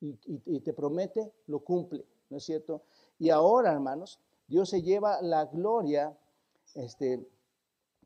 y, 0.00 0.60
te 0.60 0.74
promete, 0.74 1.32
lo 1.46 1.60
cumple, 1.60 2.04
¿no 2.28 2.36
es 2.36 2.44
cierto? 2.44 2.82
Y 3.18 3.30
ahora, 3.30 3.72
hermanos, 3.72 4.20
Dios 4.46 4.68
se 4.68 4.82
lleva 4.82 5.22
la 5.22 5.46
gloria 5.46 6.14
este, 6.74 7.26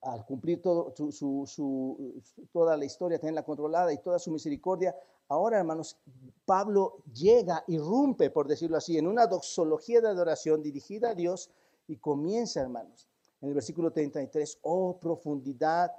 al 0.03 0.24
cumplir 0.24 0.62
su, 0.62 2.22
toda 2.53 2.76
la 2.76 2.85
historia, 2.85 3.18
tenerla 3.18 3.45
controlada 3.45 3.93
y 3.93 3.99
toda 3.99 4.20
su 4.20 4.31
misericordia. 4.31 4.95
Ahora, 5.29 5.59
hermanos, 5.59 5.99
Pablo 6.47 7.03
llega, 7.12 7.62
irrumpe, 7.68 8.31
por 8.31 8.49
decirlo 8.49 8.79
así, 8.79 8.97
en 8.97 9.07
una 9.07 9.26
doxología 9.26 10.01
de 10.01 10.09
adoración 10.09 10.62
dirigida 10.62 11.11
a 11.11 11.14
Dios 11.14 11.51
y 11.87 11.99
comienza, 11.99 12.62
hermanos, 12.62 13.09
en 13.43 13.49
el 13.49 13.55
versículo 13.55 13.93
33, 13.93 14.59
oh 14.62 14.99
profundidad 14.99 15.93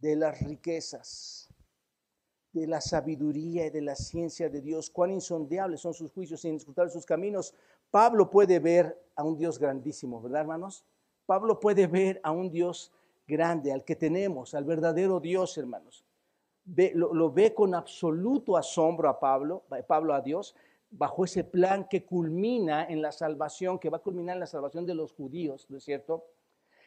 de 0.00 0.16
las 0.16 0.40
riquezas, 0.40 1.48
de 2.52 2.66
la 2.66 2.80
sabiduría 2.80 3.66
y 3.66 3.70
de 3.70 3.82
la 3.82 3.94
ciencia 3.94 4.50
de 4.50 4.60
Dios, 4.60 4.90
cuán 4.90 5.12
insondeables 5.12 5.80
son 5.80 5.94
sus 5.94 6.10
juicios 6.10 6.44
indiscutables 6.44 6.92
sus 6.92 7.06
caminos. 7.06 7.54
Pablo 7.90 8.28
puede 8.28 8.58
ver 8.58 9.00
a 9.14 9.22
un 9.22 9.38
Dios 9.38 9.58
grandísimo, 9.60 10.20
¿verdad, 10.20 10.40
hermanos? 10.40 10.84
Pablo 11.24 11.60
puede 11.60 11.86
ver 11.86 12.20
a 12.24 12.32
un 12.32 12.50
Dios 12.50 12.92
grande, 13.28 13.72
al 13.72 13.84
que 13.84 13.94
tenemos, 13.94 14.54
al 14.54 14.64
verdadero 14.64 15.20
Dios, 15.20 15.56
hermanos. 15.56 16.04
Lo, 16.94 17.32
ve 17.32 17.54
con 17.54 17.74
absoluto 17.74 18.56
asombro 18.56 19.08
a 19.08 19.18
Pablo, 19.18 19.64
Pablo 19.86 20.14
a 20.14 20.20
Dios, 20.20 20.54
bajo 20.90 21.24
ese 21.24 21.44
plan 21.44 21.86
que 21.88 22.04
culmina 22.04 22.84
en 22.84 23.00
la 23.00 23.12
salvación, 23.12 23.78
que 23.78 23.90
va 23.90 23.96
a 23.96 24.02
culminar 24.02 24.36
en 24.36 24.40
la 24.40 24.46
salvación 24.46 24.86
de 24.86 24.94
los 24.94 25.12
judíos, 25.12 25.66
¿no 25.70 25.78
es 25.78 25.84
cierto? 25.84 26.24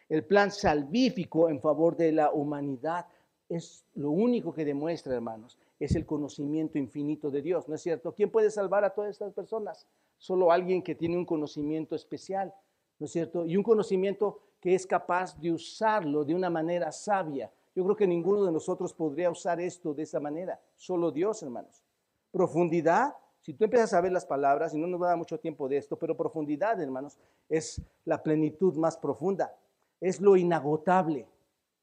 El 0.07 0.23
plan 0.23 0.51
salvífico 0.51 1.49
en 1.49 1.59
favor 1.59 1.97
de 1.97 2.11
la 2.11 2.32
humanidad 2.32 3.07
es 3.49 3.86
lo 3.95 4.11
único 4.11 4.53
que 4.53 4.63
demuestra, 4.63 5.15
hermanos, 5.15 5.57
es 5.80 5.95
el 5.95 6.05
conocimiento 6.05 6.78
infinito 6.78 7.30
de 7.32 7.41
Dios, 7.41 7.67
¿no 7.67 7.76
es 7.76 7.82
cierto? 7.82 8.13
¿Quién 8.13 8.30
puede 8.30 8.51
salvar 8.51 8.86
a 8.86 8.91
todas 8.91 9.09
estas 9.11 9.34
personas? 9.34 9.88
Solo 10.17 10.51
alguien 10.51 10.82
que 10.82 10.95
tiene 10.95 11.17
un 11.17 11.26
conocimiento 11.26 11.95
especial, 11.95 12.53
¿no 12.99 13.05
es 13.05 13.11
cierto? 13.11 13.45
Y 13.45 13.57
un 13.57 13.63
conocimiento 13.63 14.39
que 14.59 14.73
es 14.73 14.86
capaz 14.86 15.39
de 15.39 15.51
usarlo 15.51 16.23
de 16.23 16.34
una 16.34 16.49
manera 16.49 16.91
sabia. 16.91 17.51
Yo 17.76 17.84
creo 17.84 17.95
que 17.97 18.07
ninguno 18.07 18.45
de 18.45 18.53
nosotros 18.53 18.93
podría 18.93 19.30
usar 19.30 19.59
esto 19.59 19.93
de 19.93 20.03
esa 20.03 20.21
manera, 20.21 20.59
solo 20.78 21.11
Dios, 21.11 21.43
hermanos. 21.43 21.84
Profundidad, 22.32 23.13
si 23.41 23.53
tú 23.53 23.65
empiezas 23.65 23.93
a 23.93 24.01
ver 24.01 24.13
las 24.13 24.26
palabras, 24.26 24.73
y 24.73 24.78
no 24.78 24.88
nos 24.88 25.01
va 25.01 25.07
a 25.07 25.09
dar 25.09 25.17
mucho 25.17 25.39
tiempo 25.39 25.67
de 25.67 25.78
esto, 25.78 25.97
pero 25.99 26.15
profundidad, 26.15 26.82
hermanos, 26.82 27.19
es 27.49 27.82
la 28.05 28.23
plenitud 28.23 28.76
más 28.76 28.97
profunda, 28.97 29.53
es 29.99 30.21
lo 30.21 30.38
inagotable, 30.38 31.28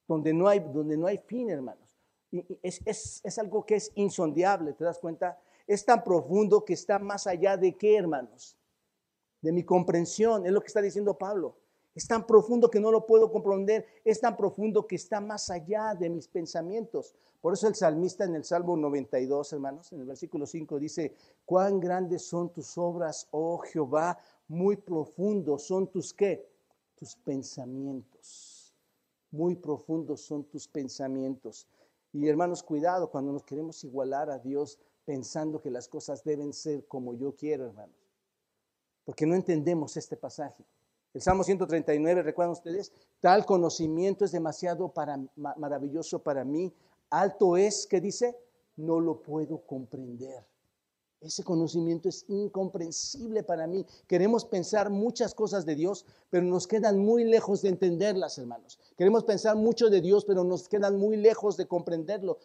donde 0.08 0.32
no 0.32 0.48
hay, 0.48 0.60
donde 0.60 0.96
no 0.96 1.06
hay 1.06 1.18
fin, 1.18 1.50
hermanos. 1.50 1.98
Es, 2.62 2.80
es, 2.86 3.20
es 3.22 3.38
algo 3.38 3.66
que 3.66 3.74
es 3.74 3.92
insondeable, 3.94 4.72
¿te 4.72 4.84
das 4.84 4.98
cuenta? 4.98 5.38
Es 5.66 5.84
tan 5.84 6.02
profundo 6.02 6.64
que 6.64 6.72
está 6.72 6.98
más 6.98 7.26
allá 7.26 7.58
de 7.58 7.76
qué, 7.76 7.98
hermanos? 7.98 8.56
De 9.42 9.52
mi 9.52 9.62
comprensión, 9.62 10.46
es 10.46 10.52
lo 10.52 10.60
que 10.62 10.68
está 10.68 10.80
diciendo 10.80 11.18
Pablo. 11.18 11.56
Es 11.94 12.06
tan 12.06 12.26
profundo 12.26 12.70
que 12.70 12.80
no 12.80 12.90
lo 12.90 13.06
puedo 13.06 13.30
comprender. 13.30 13.86
Es 14.04 14.20
tan 14.20 14.36
profundo 14.36 14.86
que 14.86 14.96
está 14.96 15.20
más 15.20 15.50
allá 15.50 15.94
de 15.94 16.08
mis 16.08 16.26
pensamientos. 16.26 17.14
Por 17.40 17.52
eso 17.52 17.68
el 17.68 17.74
salmista 17.74 18.24
en 18.24 18.34
el 18.34 18.44
Salmo 18.44 18.76
92, 18.76 19.52
hermanos, 19.52 19.92
en 19.92 20.00
el 20.00 20.06
versículo 20.06 20.46
5 20.46 20.78
dice, 20.78 21.14
cuán 21.44 21.80
grandes 21.80 22.24
son 22.24 22.50
tus 22.50 22.78
obras, 22.78 23.28
oh 23.30 23.58
Jehová, 23.58 24.18
muy 24.48 24.76
profundos 24.76 25.64
son 25.64 25.88
tus 25.88 26.14
qué? 26.14 26.52
tus 27.02 27.16
pensamientos. 27.16 28.72
Muy 29.32 29.56
profundos 29.56 30.20
son 30.20 30.44
tus 30.44 30.68
pensamientos. 30.68 31.66
Y 32.12 32.28
hermanos, 32.28 32.62
cuidado 32.62 33.10
cuando 33.10 33.32
nos 33.32 33.42
queremos 33.42 33.82
igualar 33.82 34.30
a 34.30 34.38
Dios 34.38 34.78
pensando 35.04 35.60
que 35.60 35.72
las 35.72 35.88
cosas 35.88 36.22
deben 36.22 36.52
ser 36.52 36.86
como 36.86 37.14
yo 37.14 37.34
quiero, 37.34 37.66
hermanos. 37.66 37.96
Porque 39.04 39.26
no 39.26 39.34
entendemos 39.34 39.96
este 39.96 40.16
pasaje. 40.16 40.64
El 41.14 41.20
Salmo 41.20 41.44
139, 41.44 42.22
recuerdan 42.22 42.52
ustedes, 42.52 42.90
tal 43.20 43.44
conocimiento 43.44 44.24
es 44.24 44.32
demasiado 44.32 44.88
para, 44.88 45.18
maravilloso 45.36 46.22
para 46.22 46.42
mí. 46.42 46.72
Alto 47.10 47.58
es, 47.58 47.86
que 47.86 48.00
dice, 48.00 48.34
no 48.76 48.98
lo 48.98 49.20
puedo 49.20 49.58
comprender. 49.58 50.46
Ese 51.20 51.44
conocimiento 51.44 52.08
es 52.08 52.24
incomprensible 52.28 53.44
para 53.44 53.66
mí. 53.66 53.86
Queremos 54.08 54.44
pensar 54.44 54.90
muchas 54.90 55.34
cosas 55.34 55.64
de 55.64 55.76
Dios, 55.76 56.04
pero 56.30 56.44
nos 56.44 56.66
quedan 56.66 56.98
muy 56.98 57.24
lejos 57.24 57.62
de 57.62 57.68
entenderlas, 57.68 58.38
hermanos. 58.38 58.80
Queremos 58.96 59.22
pensar 59.22 59.54
mucho 59.54 59.88
de 59.88 60.00
Dios, 60.00 60.24
pero 60.24 60.42
nos 60.42 60.66
quedan 60.66 60.96
muy 60.98 61.16
lejos 61.16 61.56
de 61.56 61.68
comprenderlo. 61.68 62.38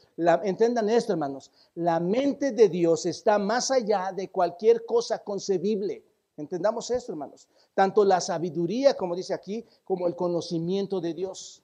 entendan 0.44 0.90
esto, 0.90 1.14
hermanos. 1.14 1.52
La 1.74 2.00
mente 2.00 2.52
de 2.52 2.70
Dios 2.70 3.06
está 3.08 3.40
más 3.40 3.72
allá 3.72 4.12
de 4.12 4.30
cualquier 4.30 4.86
cosa 4.86 5.20
concebible. 5.20 6.04
Entendamos 6.38 6.90
esto, 6.92 7.12
hermanos. 7.12 7.48
Tanto 7.74 8.06
la 8.06 8.22
sabiduría, 8.22 8.96
como 8.96 9.16
dice 9.16 9.34
aquí, 9.34 9.66
como 9.84 10.08
el 10.08 10.16
conocimiento 10.16 11.02
de 11.02 11.14
Dios. 11.14 11.64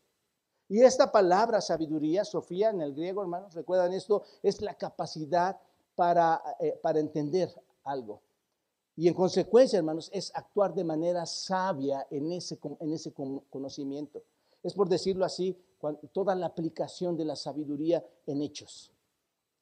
Y 0.68 0.82
esta 0.82 1.12
palabra 1.12 1.62
sabiduría, 1.62 2.26
Sofía, 2.26 2.72
en 2.72 2.82
el 2.82 2.94
griego, 2.94 3.22
hermanos, 3.22 3.54
recuerdan 3.54 3.94
esto, 3.94 4.24
es 4.42 4.62
la 4.62 4.74
capacidad 4.74 5.58
para, 5.96 6.42
eh, 6.60 6.80
para 6.82 7.00
entender 7.00 7.54
algo. 7.84 8.22
Y 8.96 9.08
en 9.08 9.14
consecuencia, 9.14 9.78
hermanos, 9.78 10.10
es 10.12 10.32
actuar 10.36 10.74
de 10.74 10.84
manera 10.84 11.26
sabia 11.26 12.08
en 12.10 12.32
ese, 12.32 12.60
en 12.80 12.94
ese 12.94 13.14
conocimiento. 13.50 14.24
Es 14.64 14.74
por 14.74 14.88
decirlo 14.88 15.26
así, 15.26 15.58
toda 16.12 16.36
la 16.36 16.46
aplicación 16.46 17.18
de 17.18 17.26
la 17.26 17.36
sabiduría 17.36 18.04
en 18.26 18.42
hechos. 18.42 18.92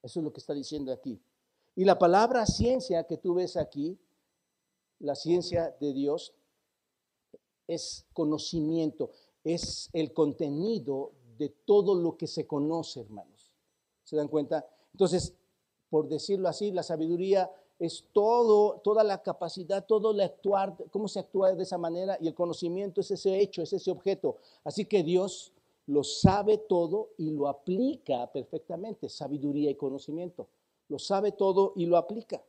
Eso 0.02 0.20
es 0.20 0.24
lo 0.24 0.32
que 0.32 0.40
está 0.40 0.54
diciendo 0.54 0.92
aquí. 0.92 1.20
Y 1.74 1.84
la 1.84 1.98
palabra 1.98 2.44
ciencia 2.46 3.04
que 3.04 3.16
tú 3.16 3.34
ves 3.34 3.56
aquí, 3.56 3.98
la 5.02 5.14
ciencia 5.14 5.76
de 5.80 5.92
Dios, 5.92 6.32
es 7.66 8.06
conocimiento, 8.12 9.10
es 9.44 9.90
el 9.92 10.12
contenido 10.12 11.12
de 11.38 11.48
todo 11.48 11.94
lo 11.94 12.16
que 12.16 12.26
se 12.26 12.46
conoce, 12.46 13.00
hermanos. 13.00 13.50
¿Se 14.04 14.16
dan 14.16 14.28
cuenta? 14.28 14.66
Entonces, 14.92 15.34
por 15.90 16.08
decirlo 16.08 16.48
así, 16.48 16.70
la 16.70 16.82
sabiduría 16.82 17.50
es 17.78 18.04
todo, 18.12 18.80
toda 18.84 19.02
la 19.02 19.22
capacidad, 19.22 19.84
todo 19.84 20.12
el 20.12 20.20
actuar, 20.20 20.76
cómo 20.90 21.08
se 21.08 21.18
actúa 21.18 21.52
de 21.52 21.62
esa 21.62 21.78
manera 21.78 22.16
y 22.20 22.28
el 22.28 22.34
conocimiento 22.34 23.00
es 23.00 23.10
ese 23.10 23.40
hecho, 23.40 23.62
es 23.62 23.72
ese 23.72 23.90
objeto. 23.90 24.38
Así 24.64 24.84
que 24.84 25.02
Dios 25.02 25.52
lo 25.86 26.04
sabe 26.04 26.58
todo 26.58 27.10
y 27.18 27.30
lo 27.30 27.48
aplica 27.48 28.30
perfectamente, 28.30 29.08
sabiduría 29.08 29.70
y 29.70 29.74
conocimiento. 29.74 30.46
Lo 30.88 30.98
sabe 30.98 31.32
todo 31.32 31.72
y 31.74 31.86
lo 31.86 31.96
aplica. 31.96 32.42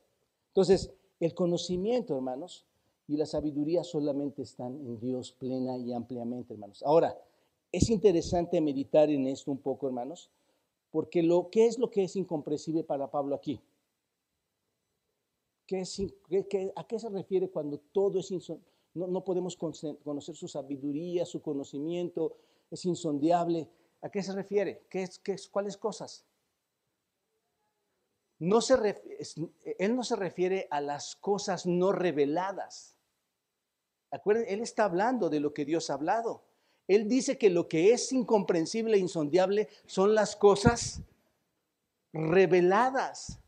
Entonces, 0.48 0.92
el 1.20 1.34
conocimiento, 1.34 2.14
hermanos, 2.16 2.66
y 3.06 3.16
la 3.16 3.26
sabiduría 3.26 3.84
solamente 3.84 4.42
están 4.42 4.74
en 4.74 4.98
Dios 4.98 5.32
plena 5.32 5.76
y 5.76 5.92
ampliamente, 5.92 6.54
hermanos. 6.54 6.82
Ahora, 6.82 7.18
es 7.70 7.90
interesante 7.90 8.60
meditar 8.60 9.10
en 9.10 9.26
esto 9.26 9.50
un 9.50 9.58
poco, 9.58 9.86
hermanos, 9.86 10.30
porque 10.90 11.22
lo, 11.22 11.50
¿qué 11.50 11.66
es 11.66 11.78
lo 11.78 11.90
que 11.90 12.04
es 12.04 12.16
incomprensible 12.16 12.84
para 12.84 13.10
Pablo 13.10 13.34
aquí? 13.34 13.60
¿Qué 15.66 15.80
es, 15.80 16.02
¿A 16.76 16.86
qué 16.86 16.98
se 16.98 17.08
refiere 17.08 17.48
cuando 17.50 17.78
todo 17.78 18.20
es 18.20 18.30
no, 18.94 19.06
no 19.06 19.24
podemos 19.24 19.56
conocer 19.56 20.36
su 20.36 20.46
sabiduría, 20.46 21.24
su 21.26 21.42
conocimiento, 21.42 22.36
es 22.70 22.84
insondiable? 22.84 23.68
¿A 24.02 24.10
qué 24.10 24.22
se 24.22 24.34
refiere? 24.34 24.86
¿Qué 24.88 25.02
es, 25.02 25.18
qué 25.18 25.32
es, 25.32 25.48
¿Cuáles 25.48 25.76
cosas? 25.76 26.24
No 28.44 28.60
se 28.60 28.74
él 29.78 29.96
no 29.96 30.04
se 30.04 30.16
refiere 30.16 30.68
a 30.70 30.82
las 30.82 31.16
cosas 31.16 31.64
no 31.64 31.92
reveladas. 31.92 32.94
Acuérdense, 34.10 34.52
él 34.52 34.60
está 34.60 34.84
hablando 34.84 35.30
de 35.30 35.40
lo 35.40 35.54
que 35.54 35.64
Dios 35.64 35.88
ha 35.88 35.94
hablado. 35.94 36.42
Él 36.86 37.08
dice 37.08 37.38
que 37.38 37.48
lo 37.48 37.68
que 37.68 37.94
es 37.94 38.12
incomprensible 38.12 38.96
e 38.96 39.00
insondiable 39.00 39.68
son 39.86 40.14
las 40.14 40.36
cosas 40.36 41.00
reveladas. 42.12 43.38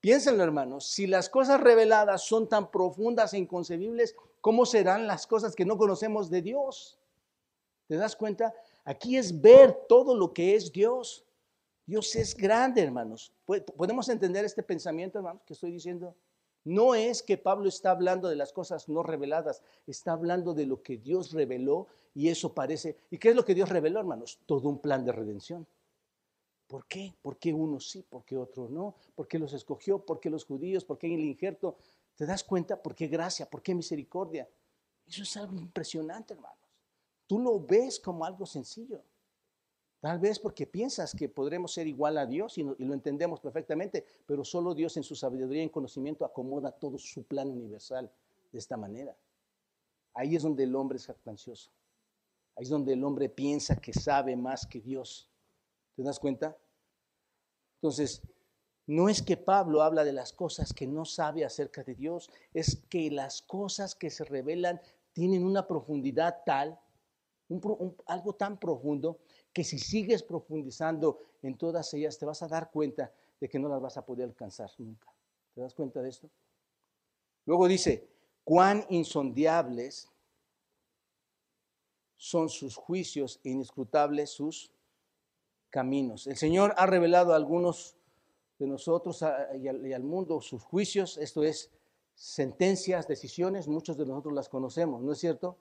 Piénsenlo, 0.00 0.42
hermanos, 0.42 0.86
si 0.86 1.06
las 1.06 1.28
cosas 1.28 1.60
reveladas 1.60 2.24
son 2.24 2.48
tan 2.48 2.70
profundas 2.70 3.34
e 3.34 3.38
inconcebibles, 3.38 4.16
¿cómo 4.40 4.64
serán 4.64 5.06
las 5.06 5.26
cosas 5.26 5.54
que 5.54 5.66
no 5.66 5.76
conocemos 5.76 6.30
de 6.30 6.40
Dios? 6.40 6.98
¿Te 7.86 7.96
das 7.96 8.16
cuenta? 8.16 8.54
Aquí 8.84 9.18
es 9.18 9.38
ver 9.38 9.84
todo 9.86 10.14
lo 10.16 10.32
que 10.32 10.54
es 10.54 10.72
Dios. 10.72 11.26
Dios 11.90 12.14
es 12.14 12.36
grande, 12.36 12.80
hermanos. 12.82 13.32
¿Podemos 13.76 14.08
entender 14.08 14.44
este 14.44 14.62
pensamiento, 14.62 15.18
hermanos, 15.18 15.42
que 15.44 15.54
estoy 15.54 15.72
diciendo? 15.72 16.14
No 16.62 16.94
es 16.94 17.20
que 17.20 17.36
Pablo 17.36 17.68
está 17.68 17.90
hablando 17.90 18.28
de 18.28 18.36
las 18.36 18.52
cosas 18.52 18.88
no 18.88 19.02
reveladas, 19.02 19.60
está 19.88 20.12
hablando 20.12 20.54
de 20.54 20.66
lo 20.66 20.84
que 20.84 20.98
Dios 20.98 21.32
reveló 21.32 21.88
y 22.14 22.28
eso 22.28 22.54
parece. 22.54 22.96
¿Y 23.10 23.18
qué 23.18 23.30
es 23.30 23.34
lo 23.34 23.44
que 23.44 23.56
Dios 23.56 23.70
reveló, 23.70 23.98
hermanos? 23.98 24.38
Todo 24.46 24.68
un 24.68 24.78
plan 24.78 25.04
de 25.04 25.10
redención. 25.10 25.66
¿Por 26.68 26.86
qué? 26.86 27.12
¿Por 27.22 27.38
qué 27.38 27.52
unos 27.52 27.90
sí, 27.90 28.04
por 28.08 28.24
qué 28.24 28.36
otros 28.36 28.70
no? 28.70 28.94
¿Por 29.16 29.26
qué 29.26 29.40
los 29.40 29.52
escogió? 29.52 29.98
¿Por 29.98 30.20
qué 30.20 30.30
los 30.30 30.44
judíos? 30.44 30.84
¿Por 30.84 30.96
qué 30.96 31.12
el 31.12 31.24
injerto? 31.24 31.74
¿Te 32.14 32.24
das 32.24 32.44
cuenta? 32.44 32.80
¿Por 32.80 32.94
qué 32.94 33.08
gracia? 33.08 33.50
¿Por 33.50 33.62
qué 33.62 33.74
misericordia? 33.74 34.48
Eso 35.08 35.24
es 35.24 35.36
algo 35.36 35.56
impresionante, 35.56 36.34
hermanos. 36.34 36.56
Tú 37.26 37.40
lo 37.40 37.58
ves 37.58 37.98
como 37.98 38.24
algo 38.24 38.46
sencillo. 38.46 39.02
Tal 40.00 40.18
vez 40.18 40.38
porque 40.38 40.66
piensas 40.66 41.14
que 41.14 41.28
podremos 41.28 41.72
ser 41.72 41.86
igual 41.86 42.16
a 42.16 42.24
Dios 42.24 42.56
y, 42.56 42.62
lo 42.62 42.94
entendemos 42.94 43.38
perfectamente, 43.38 44.04
pero 44.26 44.44
solo 44.44 44.74
Dios 44.74 44.96
en 44.96 45.02
su 45.02 45.14
sabiduría 45.14 45.62
y 45.62 45.68
conocimiento 45.68 46.24
acomoda 46.24 46.72
todo 46.72 46.98
su 46.98 47.24
plan 47.24 47.48
universal 47.48 48.10
de 48.50 48.58
esta 48.58 48.78
manera. 48.78 49.14
Ahí 50.14 50.36
es 50.36 50.42
donde 50.42 50.64
el 50.64 50.74
hombre 50.74 50.96
es 50.96 51.06
jactancioso. 51.06 51.70
Ahí 52.56 52.64
es 52.64 52.70
donde 52.70 52.94
el 52.94 53.04
hombre 53.04 53.28
piensa 53.28 53.76
que 53.76 53.92
sabe 53.92 54.34
más 54.36 54.66
que 54.66 54.80
Dios. 54.80 55.28
¿Te 55.94 56.02
das 56.02 56.18
cuenta? 56.18 56.56
Entonces, 57.76 58.22
no 58.86 59.08
es 59.08 59.22
que 59.22 59.36
Pablo 59.36 59.82
habla 59.82 60.02
de 60.02 60.12
las 60.12 60.32
cosas 60.32 60.72
que 60.72 60.86
no 60.86 61.04
sabe 61.04 61.44
acerca 61.44 61.84
de 61.84 61.94
Dios, 61.94 62.30
es 62.54 62.82
que 62.88 63.10
las 63.10 63.42
cosas 63.42 63.94
que 63.94 64.10
se 64.10 64.24
revelan 64.24 64.80
tienen 65.12 65.44
una 65.44 65.66
profundidad 65.66 66.38
tal, 66.44 66.80
algo 68.06 68.34
tan 68.34 68.58
profundo, 68.58 69.18
que 69.52 69.64
si 69.64 69.78
sigues 69.78 70.22
profundizando 70.22 71.20
en 71.42 71.56
todas 71.56 71.92
ellas, 71.94 72.18
te 72.18 72.26
vas 72.26 72.42
a 72.42 72.48
dar 72.48 72.70
cuenta 72.70 73.12
de 73.40 73.48
que 73.48 73.58
no 73.58 73.68
las 73.68 73.80
vas 73.80 73.96
a 73.96 74.04
poder 74.04 74.28
alcanzar 74.28 74.70
nunca. 74.78 75.12
¿Te 75.54 75.60
das 75.60 75.74
cuenta 75.74 76.02
de 76.02 76.10
esto? 76.10 76.30
Luego 77.46 77.66
dice, 77.66 78.08
cuán 78.44 78.84
insondiables 78.90 80.08
son 82.16 82.48
sus 82.48 82.76
juicios 82.76 83.40
e 83.44 83.50
inescrutables 83.50 84.30
sus 84.30 84.70
caminos. 85.70 86.26
El 86.26 86.36
Señor 86.36 86.74
ha 86.76 86.86
revelado 86.86 87.32
a 87.32 87.36
algunos 87.36 87.96
de 88.58 88.66
nosotros 88.66 89.24
y 89.58 89.92
al, 89.92 90.02
mundo 90.02 90.40
sus 90.42 90.62
juicios, 90.62 91.16
esto 91.16 91.42
es, 91.42 91.70
sentencias, 92.14 93.08
decisiones, 93.08 93.68
muchos 93.68 93.96
de 93.96 94.04
nosotros 94.04 94.34
las 94.34 94.50
conocemos, 94.50 95.02
¿no 95.02 95.12
es 95.12 95.18
cierto? 95.18 95.56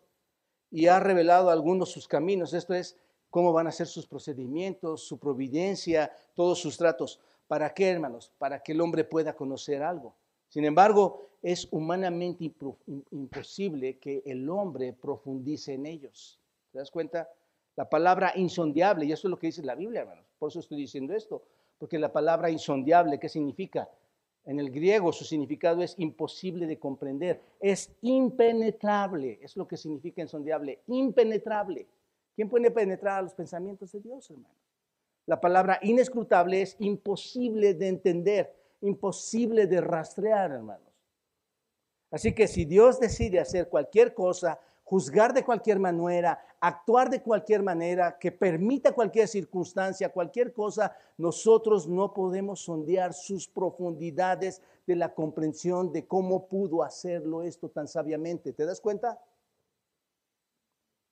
Y 0.69 0.87
ha 0.87 0.99
revelado 0.99 1.49
a 1.49 1.53
algunos 1.53 1.91
sus 1.91 2.09
caminos, 2.09 2.53
esto 2.53 2.73
es, 2.73 2.97
cómo 3.29 3.53
van 3.53 3.67
a 3.67 3.71
ser 3.71 3.87
sus 3.87 4.07
procedimientos, 4.07 5.03
su 5.03 5.17
providencia, 5.17 6.11
todos 6.33 6.59
sus 6.59 6.77
tratos. 6.77 7.19
¿Para 7.47 7.73
qué, 7.73 7.89
hermanos? 7.89 8.31
Para 8.37 8.61
que 8.61 8.73
el 8.73 8.81
hombre 8.81 9.03
pueda 9.03 9.35
conocer 9.35 9.81
algo. 9.83 10.15
Sin 10.49 10.65
embargo, 10.65 11.29
es 11.41 11.67
humanamente 11.71 12.51
imposible 13.11 13.97
que 13.97 14.23
el 14.25 14.49
hombre 14.49 14.93
profundice 14.93 15.73
en 15.73 15.85
ellos. 15.85 16.39
¿Te 16.71 16.79
das 16.79 16.91
cuenta? 16.91 17.29
La 17.75 17.89
palabra 17.89 18.33
insondiable, 18.35 19.05
y 19.05 19.11
eso 19.11 19.27
es 19.27 19.31
lo 19.31 19.39
que 19.39 19.47
dice 19.47 19.63
la 19.63 19.75
Biblia, 19.75 20.01
hermanos. 20.01 20.25
Por 20.37 20.49
eso 20.49 20.59
estoy 20.59 20.77
diciendo 20.77 21.13
esto. 21.13 21.43
Porque 21.77 21.97
la 21.97 22.11
palabra 22.11 22.49
insondiable, 22.49 23.19
¿qué 23.19 23.29
significa? 23.29 23.89
En 24.45 24.59
el 24.59 24.71
griego 24.71 25.13
su 25.13 25.25
significado 25.25 25.83
es 25.83 25.95
imposible 25.97 26.65
de 26.65 26.79
comprender, 26.79 27.41
es 27.59 27.91
impenetrable, 28.01 29.37
es 29.41 29.55
lo 29.55 29.67
que 29.67 29.77
significa 29.77 30.21
insondiable, 30.21 30.79
impenetrable. 30.87 31.85
¿Quién 32.39 32.47
puede 32.47 32.71
penetrar 32.71 33.19
a 33.19 33.21
los 33.21 33.33
pensamientos 33.33 33.91
de 33.91 33.99
Dios, 33.99 34.29
hermano? 34.29 34.55
La 35.25 35.41
palabra 35.41 35.77
inescrutable 35.81 36.61
es 36.61 36.77
imposible 36.79 37.73
de 37.73 37.89
entender, 37.89 38.55
imposible 38.79 39.67
de 39.67 39.81
rastrear, 39.81 40.51
hermanos. 40.51 40.87
Así 42.09 42.33
que 42.33 42.47
si 42.47 42.63
Dios 42.63 42.97
decide 42.97 43.41
hacer 43.41 43.67
cualquier 43.67 44.13
cosa, 44.13 44.57
juzgar 44.85 45.33
de 45.33 45.43
cualquier 45.43 45.79
manera, 45.79 46.41
actuar 46.61 47.09
de 47.09 47.21
cualquier 47.21 47.61
manera, 47.61 48.17
que 48.17 48.31
permita 48.31 48.93
cualquier 48.93 49.27
circunstancia, 49.27 50.07
cualquier 50.07 50.53
cosa, 50.53 50.95
nosotros 51.17 51.89
no 51.89 52.13
podemos 52.13 52.61
sondear 52.61 53.13
sus 53.13 53.49
profundidades 53.49 54.61
de 54.87 54.95
la 54.95 55.13
comprensión 55.13 55.91
de 55.91 56.07
cómo 56.07 56.47
pudo 56.47 56.83
hacerlo 56.83 57.43
esto 57.43 57.67
tan 57.67 57.89
sabiamente. 57.89 58.53
¿Te 58.53 58.65
das 58.65 58.79
cuenta? 58.79 59.19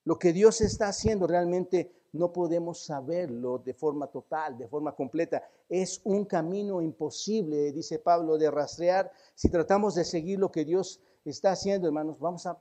Lo 0.08 0.18
que 0.18 0.32
Dios 0.32 0.62
está 0.62 0.88
haciendo 0.88 1.28
realmente 1.28 1.92
no 2.14 2.32
podemos 2.32 2.80
saberlo 2.80 3.58
de 3.58 3.74
forma 3.74 4.08
total, 4.08 4.58
de 4.58 4.66
forma 4.66 4.96
completa. 4.96 5.44
Es 5.68 6.00
un 6.06 6.24
camino 6.24 6.82
imposible, 6.82 7.74
dice 7.74 8.00
Pablo, 8.00 8.38
de 8.38 8.50
rastrear. 8.50 9.12
Si 9.36 9.50
tratamos 9.50 9.96
de 9.96 10.06
seguir 10.06 10.40
lo 10.40 10.50
que 10.50 10.64
Dios 10.64 11.02
está 11.26 11.52
haciendo, 11.52 11.88
hermanos, 11.88 12.20
vamos 12.20 12.46
a, 12.46 12.58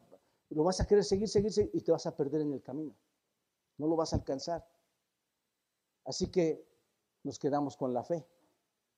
lo 0.50 0.64
vas 0.64 0.80
a 0.80 0.88
querer 0.88 1.04
seguir, 1.04 1.28
seguir, 1.28 1.52
seguir 1.52 1.70
y 1.72 1.82
te 1.82 1.92
vas 1.92 2.04
a 2.06 2.16
perder 2.16 2.40
en 2.40 2.52
el 2.52 2.62
camino. 2.62 2.96
No 3.78 3.86
lo 3.86 3.94
vas 3.94 4.12
a 4.12 4.16
alcanzar. 4.16 4.66
Así 6.04 6.32
que 6.32 6.66
nos 7.22 7.38
quedamos 7.38 7.76
con 7.76 7.94
la 7.94 8.02
fe, 8.02 8.26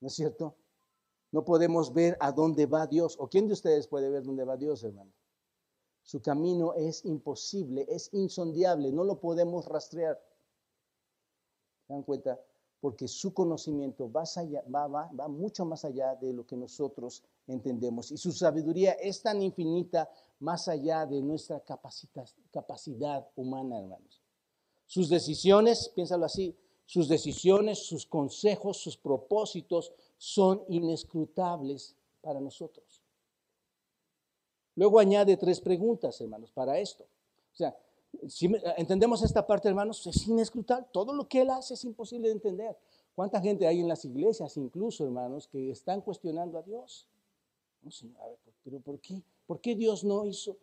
¿no 0.01 0.09
es 0.09 0.15
cierto? 0.15 0.57
No 1.33 1.45
podemos 1.45 1.93
ver 1.93 2.17
a 2.19 2.33
dónde 2.33 2.65
va 2.65 2.87
Dios. 2.87 3.15
¿O 3.21 3.29
quién 3.29 3.47
de 3.47 3.53
ustedes 3.53 3.87
puede 3.87 4.09
ver 4.09 4.23
dónde 4.23 4.45
va 4.45 4.57
Dios, 4.57 4.83
hermano? 4.85 5.13
Su 6.09 6.23
camino 6.23 6.73
es 6.73 7.05
imposible, 7.05 7.85
es 7.87 8.09
insondiable, 8.15 8.91
no 8.91 9.05
lo 9.05 9.21
podemos 9.21 9.67
rastrear. 9.67 10.19
¿Se 11.87 11.93
dan 11.93 12.03
cuenta? 12.03 12.41
Porque 12.81 13.07
su 13.07 13.35
conocimiento 13.35 14.11
va, 14.11 14.25
mucho 15.29 15.67
más 15.67 15.85
allá 15.85 16.15
de 16.15 16.33
lo 16.33 16.47
que 16.47 16.57
nosotros 16.57 17.23
entendemos. 17.47 18.11
Y 18.11 18.17
su 18.17 18.33
sabiduría 18.33 18.93
es 18.93 19.21
tan 19.21 19.43
infinita 19.43 20.09
más 20.41 20.67
allá 20.69 21.05
de 21.05 21.21
nuestra 21.21 21.63
capacidad 22.51 23.29
humana, 23.37 23.79
hermanos. 23.79 24.23
Sus 24.87 25.11
decisiones, 25.11 25.91
piénsalo 25.95 26.25
así, 26.25 26.57
sus 26.87 27.07
decisiones, 27.07 27.81
sus 27.81 28.07
consejos, 28.07 28.79
sus 28.79 28.97
propósitos 28.97 29.93
son 30.17 30.65
inescrutables 30.69 31.95
para 32.23 32.41
nosotros. 32.41 32.88
Luego 34.79 35.01
añade 35.01 35.37
tres 35.37 35.61
preguntas, 35.61 36.21
hermanos, 36.21 36.53
para 36.53 36.79
esto. 36.79 37.03
O 37.53 37.57
sea, 37.57 37.77
si 38.29 38.49
entendemos 38.77 39.21
esta 39.25 39.45
parte, 39.45 39.67
hermanos, 39.67 40.07
es 40.07 40.29
inescrutable. 40.29 40.87
Todo 40.93 41.13
lo 41.13 41.27
que 41.27 41.41
Él 41.41 41.51
hace 41.51 41.75
es 41.75 41.83
imposible 41.83 42.29
de 42.29 42.35
entender. 42.35 42.77
¿Cuánta 43.17 43.41
gente 43.41 43.67
hay 43.67 43.81
en 43.81 43.89
las 43.89 44.05
iglesias, 44.05 44.57
incluso, 44.57 45.05
hermanos, 45.05 45.49
que 45.49 45.73
están 45.73 46.01
cuestionando 46.01 46.59
a 46.59 46.63
Dios? 46.63 47.09
No 47.83 47.91
sé, 47.91 48.07
a 48.21 48.29
ver, 48.29 48.39
pero 48.63 48.79
¿por 48.79 49.01
qué? 49.01 49.21
¿Por 49.49 49.61
qué 49.61 49.75
Dios 49.75 50.05
no 50.05 50.25
hizo? 50.25 50.57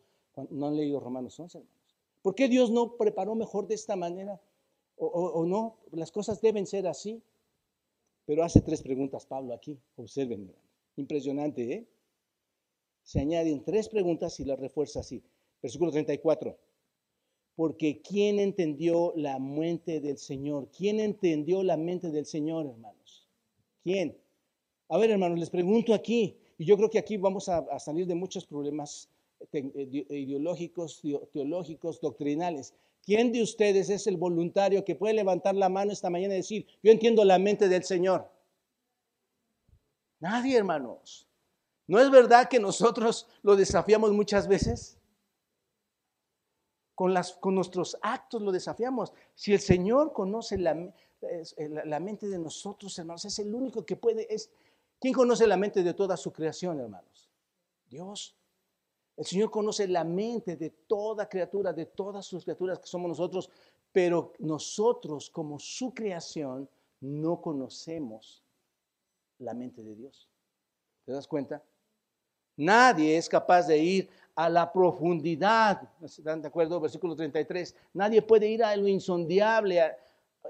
No 0.49 0.68
han 0.68 0.78
leído 0.78 1.01
Romanos 1.01 1.38
11, 1.38 1.57
hermanos. 1.57 1.76
¿Por 2.22 2.36
qué 2.36 2.47
Dios 2.47 2.72
no 2.72 2.95
preparó 2.95 3.36
mejor 3.36 3.68
de 3.68 3.76
esta 3.76 3.97
manera? 3.97 4.39
O, 4.97 5.07
o 5.07 5.45
no, 5.45 5.76
las 5.91 6.09
cosas 6.13 6.39
deben 6.39 6.66
ser 6.66 6.88
así. 6.88 7.22
Pero 8.26 8.45
hace 8.45 8.61
tres 8.61 8.82
preguntas 8.82 9.26
Pablo 9.26 9.53
aquí. 9.53 9.78
Observen, 9.97 10.49
impresionante, 10.95 11.74
¿eh? 11.74 11.86
Se 13.05 13.21
añaden 13.21 13.63
tres 13.63 13.87
preguntas 13.87 14.37
y 14.41 14.43
las 14.43 14.59
refuerza 14.59 14.99
así. 14.99 15.23
Versículo 15.61 15.91
34 15.91 16.57
porque 17.55 18.01
¿quién 18.01 18.39
entendió 18.39 19.13
la 19.15 19.39
mente 19.39 20.01
del 20.01 20.17
Señor? 20.17 20.69
¿Quién 20.77 20.99
entendió 20.99 21.63
la 21.63 21.77
mente 21.77 22.11
del 22.11 22.25
Señor, 22.25 22.67
hermanos? 22.67 23.27
¿Quién? 23.81 24.17
A 24.89 24.97
ver, 24.97 25.11
hermanos, 25.11 25.39
les 25.39 25.49
pregunto 25.49 25.93
aquí, 25.93 26.37
y 26.57 26.65
yo 26.65 26.75
creo 26.77 26.89
que 26.89 26.99
aquí 26.99 27.17
vamos 27.17 27.47
a, 27.49 27.79
salir 27.79 28.05
de 28.07 28.15
muchos 28.15 28.45
problemas 28.45 29.09
eh, 29.51 30.05
ideológicos, 30.09 31.01
teológicos, 31.31 32.01
doctrinales. 32.01 32.73
¿Quién 33.03 33.31
de 33.31 33.41
ustedes 33.41 33.89
es 33.89 34.05
el 34.07 34.17
voluntario 34.17 34.83
que 34.83 34.95
puede 34.95 35.13
levantar 35.13 35.55
la 35.55 35.69
mano 35.69 35.91
esta 35.91 36.09
mañana 36.09 36.33
y 36.33 36.37
decir, 36.37 36.67
yo 36.83 36.91
entiendo 36.91 37.23
la 37.23 37.39
mente 37.39 37.69
del 37.69 37.83
Señor? 37.83 38.29
Nadie, 40.19 40.57
hermanos. 40.57 41.27
¿No 41.88 41.99
es 41.99 42.09
verdad 42.09 42.49
que 42.49 42.59
nosotros 42.59 43.27
lo 43.43 43.55
desafiamos 43.55 44.11
muchas 44.11 44.47
veces? 44.47 44.97
Con, 46.95 47.13
con 47.39 47.55
nuestros 47.55 47.97
actos 48.01 48.41
lo 48.41 48.51
desafiamos. 48.51 49.13
Si 49.36 49.53
el 49.53 49.59
Señor 49.59 50.13
conoce 50.13 50.57
la, 50.57 50.93
la, 51.86 51.99
mente 51.99 52.27
de 52.27 52.39
nosotros, 52.39 52.97
hermanos, 52.97 53.25
es 53.25 53.38
el 53.39 53.53
único 53.53 53.86
que 53.86 53.95
puede. 53.95 54.33
Es, 54.33 54.49
¿Quién 54.99 55.13
conoce 55.13 55.45
la 55.45 55.57
mente 55.57 55.83
de 55.83 55.93
toda 55.93 56.17
su 56.17 56.31
creación, 56.31 56.79
hermanos? 56.79 57.29
Dios. 57.88 58.36
El 59.17 59.25
Señor 59.25 59.51
conoce 59.51 59.88
la 59.88 60.03
mente 60.03 60.57
de 60.57 60.69
toda 60.69 61.29
criatura, 61.29 61.71
de 61.71 61.86
todas 61.86 62.25
sus 62.25 62.43
criaturas 62.43 62.79
que 62.79 62.88
somos 62.88 63.07
nosotros, 63.09 63.49
pero 63.91 64.33
nosotros 64.39 65.29
como 65.29 65.57
su 65.57 65.93
creación 65.93 66.69
no 66.99 67.39
conocemos 67.41 68.43
la 69.38 69.53
mente 69.53 69.83
de 69.83 69.95
Dios. 69.95 70.29
¿Te 71.05 71.13
das 71.13 71.27
cuenta? 71.27 71.63
Nadie 72.57 73.17
es 73.17 73.27
capaz 73.27 73.67
de 73.67 73.77
ir 73.77 74.09
a 74.35 74.49
la 74.49 74.71
profundidad. 74.71 75.81
¿Están 76.01 76.41
de 76.41 76.47
acuerdo? 76.47 76.79
Versículo 76.79 77.15
33. 77.15 77.75
Nadie 77.93 78.21
puede 78.21 78.47
ir 78.47 78.63
a 78.63 78.75
lo 78.75 78.87
insondiable, 78.87 79.81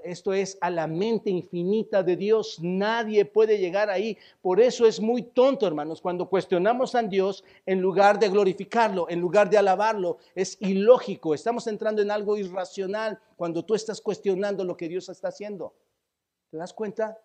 esto 0.04 0.32
es 0.32 0.58
a 0.60 0.70
la 0.70 0.86
mente 0.86 1.30
infinita 1.30 2.02
de 2.02 2.16
Dios. 2.16 2.58
Nadie 2.60 3.24
puede 3.24 3.58
llegar 3.58 3.90
ahí. 3.90 4.16
Por 4.40 4.60
eso 4.60 4.86
es 4.86 5.00
muy 5.00 5.22
tonto, 5.22 5.66
hermanos, 5.66 6.00
cuando 6.00 6.28
cuestionamos 6.28 6.94
a 6.94 7.02
Dios 7.02 7.44
en 7.64 7.80
lugar 7.80 8.18
de 8.18 8.28
glorificarlo, 8.28 9.08
en 9.08 9.20
lugar 9.20 9.50
de 9.50 9.58
alabarlo. 9.58 10.18
Es 10.34 10.56
ilógico. 10.60 11.34
Estamos 11.34 11.66
entrando 11.66 12.02
en 12.02 12.10
algo 12.10 12.36
irracional 12.36 13.18
cuando 13.36 13.64
tú 13.64 13.74
estás 13.74 14.00
cuestionando 14.00 14.64
lo 14.64 14.76
que 14.76 14.88
Dios 14.88 15.08
está 15.08 15.28
haciendo. 15.28 15.74
¿Te 16.50 16.56
das 16.56 16.72
cuenta? 16.72 17.18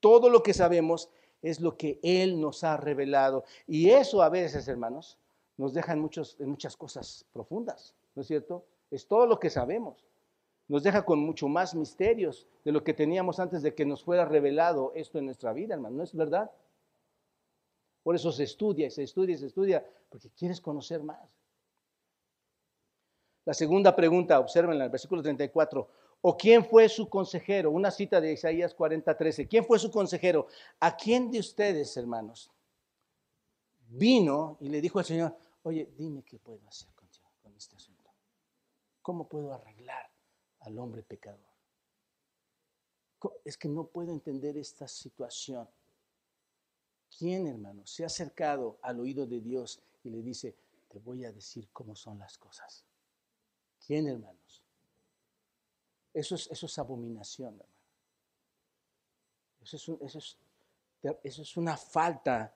Todo 0.00 0.30
lo 0.30 0.42
que 0.42 0.54
sabemos 0.54 1.10
es 1.42 1.60
lo 1.60 1.76
que 1.76 1.98
Él 2.02 2.40
nos 2.40 2.64
ha 2.64 2.76
revelado. 2.76 3.44
Y 3.66 3.90
eso 3.90 4.22
a 4.22 4.28
veces, 4.28 4.68
hermanos, 4.68 5.18
nos 5.56 5.74
deja 5.74 5.92
en, 5.92 6.00
muchas 6.00 6.76
cosas 6.76 7.26
profundas, 7.32 7.94
¿no 8.14 8.22
es 8.22 8.28
cierto? 8.28 8.64
Es 8.90 9.06
todo 9.06 9.26
lo 9.26 9.38
que 9.38 9.50
sabemos. 9.50 10.04
Nos 10.68 10.82
deja 10.82 11.04
con 11.04 11.18
mucho 11.18 11.48
más 11.48 11.74
misterios 11.74 12.46
de 12.64 12.72
lo 12.72 12.84
que 12.84 12.94
teníamos 12.94 13.40
antes 13.40 13.62
de 13.62 13.74
que 13.74 13.86
nos 13.86 14.04
fuera 14.04 14.24
revelado 14.24 14.92
esto 14.94 15.18
en 15.18 15.24
nuestra 15.24 15.52
vida, 15.52 15.74
hermano. 15.74 15.96
¿No 15.96 16.02
es 16.04 16.14
verdad? 16.14 16.50
Por 18.02 18.14
eso 18.14 18.30
se 18.32 18.44
estudia, 18.44 18.90
se 18.90 19.02
estudia, 19.02 19.36
se 19.36 19.46
estudia, 19.46 19.84
porque 20.08 20.30
quieres 20.30 20.60
conocer 20.60 21.02
más. 21.02 21.18
La 23.44 23.54
segunda 23.54 23.96
pregunta, 23.96 24.38
observen 24.38 24.76
en 24.76 24.82
el 24.82 24.90
versículo 24.90 25.22
34. 25.22 25.88
¿O 26.20 26.36
quién 26.36 26.64
fue 26.64 26.88
su 26.88 27.08
consejero? 27.08 27.70
Una 27.70 27.90
cita 27.90 28.20
de 28.20 28.32
Isaías 28.32 28.74
40, 28.74 29.16
13. 29.16 29.46
¿Quién 29.46 29.64
fue 29.64 29.78
su 29.78 29.90
consejero? 29.90 30.48
¿A 30.80 30.96
quién 30.96 31.30
de 31.30 31.38
ustedes, 31.38 31.96
hermanos, 31.96 32.50
vino 33.88 34.58
y 34.60 34.68
le 34.68 34.80
dijo 34.80 34.98
al 34.98 35.04
Señor, 35.04 35.36
oye, 35.62 35.88
dime 35.96 36.22
qué 36.24 36.38
puedo 36.38 36.66
hacer 36.66 36.92
con, 36.94 37.08
con 37.40 37.54
este 37.54 37.76
asunto? 37.76 38.10
¿Cómo 39.00 39.28
puedo 39.28 39.52
arreglar 39.52 40.10
al 40.60 40.78
hombre 40.78 41.02
pecador? 41.02 41.40
Es 43.44 43.56
que 43.56 43.68
no 43.68 43.86
puedo 43.86 44.12
entender 44.12 44.56
esta 44.56 44.88
situación. 44.88 45.68
¿Quién, 47.16 47.46
hermano, 47.46 47.86
se 47.86 48.02
ha 48.02 48.06
acercado 48.06 48.78
al 48.82 49.00
oído 49.00 49.26
de 49.26 49.40
Dios 49.40 49.80
y 50.02 50.10
le 50.10 50.22
dice, 50.22 50.56
te 50.88 50.98
voy 50.98 51.24
a 51.24 51.32
decir 51.32 51.68
cómo 51.72 51.94
son 51.94 52.18
las 52.18 52.36
cosas? 52.38 52.84
¿Quién, 53.84 54.08
hermanos? 54.08 54.62
Eso 56.18 56.34
es, 56.34 56.50
eso 56.50 56.66
es 56.66 56.78
abominación, 56.80 57.54
hermano. 57.54 57.70
Eso 59.62 59.76
es, 59.76 60.16
eso, 60.16 61.42
es, 61.42 61.56
una 61.56 61.76
falta 61.76 62.52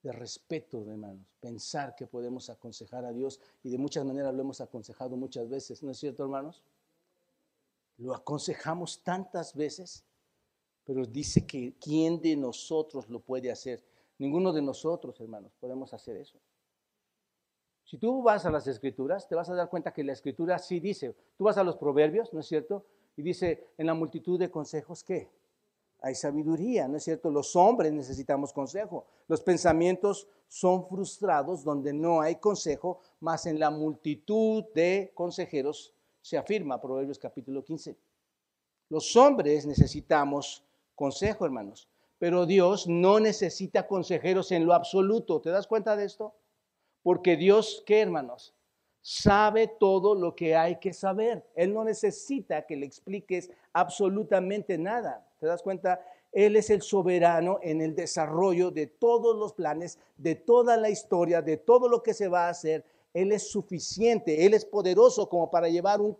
de 0.00 0.12
respeto, 0.12 0.88
hermanos. 0.88 1.26
Pensar 1.40 1.96
que 1.96 2.06
podemos 2.06 2.48
aconsejar 2.50 3.04
a 3.04 3.12
Dios 3.12 3.40
y 3.64 3.70
de 3.70 3.78
muchas 3.78 4.04
maneras 4.04 4.32
lo 4.32 4.42
hemos 4.42 4.60
aconsejado 4.60 5.16
muchas 5.16 5.48
veces, 5.48 5.82
¿no 5.82 5.90
es 5.90 5.98
cierto, 5.98 6.22
hermanos? 6.22 6.62
Lo 7.96 8.14
aconsejamos 8.14 9.02
tantas 9.02 9.56
veces, 9.56 10.04
pero 10.84 11.04
dice 11.04 11.44
que 11.44 11.74
¿quién 11.80 12.20
de 12.20 12.36
nosotros 12.36 13.08
lo 13.08 13.18
puede 13.18 13.50
hacer? 13.50 13.84
Ninguno 14.18 14.52
de 14.52 14.62
nosotros, 14.62 15.20
hermanos, 15.20 15.52
podemos 15.58 15.92
hacer 15.92 16.16
eso. 16.16 16.38
Si 17.84 17.98
tú 17.98 18.22
vas 18.22 18.46
a 18.46 18.52
las 18.52 18.68
escrituras, 18.68 19.26
te 19.26 19.34
vas 19.34 19.50
a 19.50 19.54
dar 19.56 19.68
cuenta 19.68 19.92
que 19.92 20.04
la 20.04 20.12
escritura 20.12 20.60
sí 20.60 20.78
dice, 20.78 21.16
tú 21.36 21.42
vas 21.42 21.58
a 21.58 21.64
los 21.64 21.76
proverbios, 21.76 22.32
¿no 22.32 22.38
es 22.38 22.46
cierto? 22.46 22.86
Y 23.20 23.22
dice, 23.22 23.66
en 23.76 23.86
la 23.86 23.92
multitud 23.92 24.38
de 24.38 24.50
consejos, 24.50 25.04
¿qué? 25.04 25.28
Hay 26.00 26.14
sabiduría, 26.14 26.88
¿no 26.88 26.96
es 26.96 27.04
cierto? 27.04 27.30
Los 27.30 27.54
hombres 27.54 27.92
necesitamos 27.92 28.50
consejo. 28.50 29.04
Los 29.28 29.42
pensamientos 29.42 30.26
son 30.48 30.88
frustrados 30.88 31.62
donde 31.62 31.92
no 31.92 32.22
hay 32.22 32.36
consejo, 32.36 33.00
más 33.20 33.44
en 33.44 33.60
la 33.60 33.68
multitud 33.68 34.64
de 34.74 35.12
consejeros 35.14 35.92
se 36.22 36.38
afirma, 36.38 36.80
Proverbios 36.80 37.18
capítulo 37.18 37.62
15. 37.62 37.94
Los 38.88 39.14
hombres 39.16 39.66
necesitamos 39.66 40.64
consejo, 40.94 41.44
hermanos, 41.44 41.90
pero 42.18 42.46
Dios 42.46 42.88
no 42.88 43.20
necesita 43.20 43.86
consejeros 43.86 44.50
en 44.50 44.64
lo 44.64 44.72
absoluto. 44.72 45.42
¿Te 45.42 45.50
das 45.50 45.66
cuenta 45.66 45.94
de 45.94 46.06
esto? 46.06 46.32
Porque 47.02 47.36
Dios, 47.36 47.82
¿qué, 47.84 48.00
hermanos? 48.00 48.54
Sabe 49.02 49.68
todo 49.68 50.14
lo 50.14 50.34
que 50.34 50.56
hay 50.56 50.76
que 50.76 50.92
saber. 50.92 51.44
Él 51.54 51.72
no 51.72 51.84
necesita 51.84 52.66
que 52.66 52.76
le 52.76 52.86
expliques 52.86 53.50
absolutamente 53.72 54.76
nada. 54.78 55.26
¿Te 55.38 55.46
das 55.46 55.62
cuenta? 55.62 56.00
Él 56.32 56.56
es 56.56 56.70
el 56.70 56.82
soberano 56.82 57.58
en 57.62 57.80
el 57.80 57.94
desarrollo 57.94 58.70
de 58.70 58.86
todos 58.86 59.36
los 59.36 59.52
planes, 59.52 59.98
de 60.16 60.36
toda 60.36 60.76
la 60.76 60.90
historia, 60.90 61.42
de 61.42 61.56
todo 61.56 61.88
lo 61.88 62.02
que 62.02 62.14
se 62.14 62.28
va 62.28 62.46
a 62.46 62.50
hacer. 62.50 62.84
Él 63.12 63.32
es 63.32 63.50
suficiente, 63.50 64.46
Él 64.46 64.54
es 64.54 64.64
poderoso 64.64 65.28
como 65.28 65.50
para 65.50 65.68
llevar 65.68 66.00
un, 66.00 66.16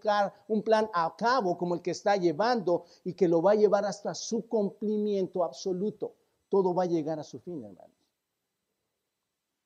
un 0.48 0.62
plan 0.62 0.90
a 0.92 1.14
cabo 1.16 1.56
como 1.56 1.76
el 1.76 1.82
que 1.82 1.92
está 1.92 2.16
llevando 2.16 2.84
y 3.04 3.12
que 3.12 3.28
lo 3.28 3.40
va 3.40 3.52
a 3.52 3.56
llevar 3.56 3.84
hasta 3.84 4.12
su 4.14 4.48
cumplimiento 4.48 5.44
absoluto. 5.44 6.14
Todo 6.48 6.74
va 6.74 6.82
a 6.82 6.86
llegar 6.86 7.20
a 7.20 7.22
su 7.22 7.38
fin, 7.38 7.62
hermanos. 7.64 7.94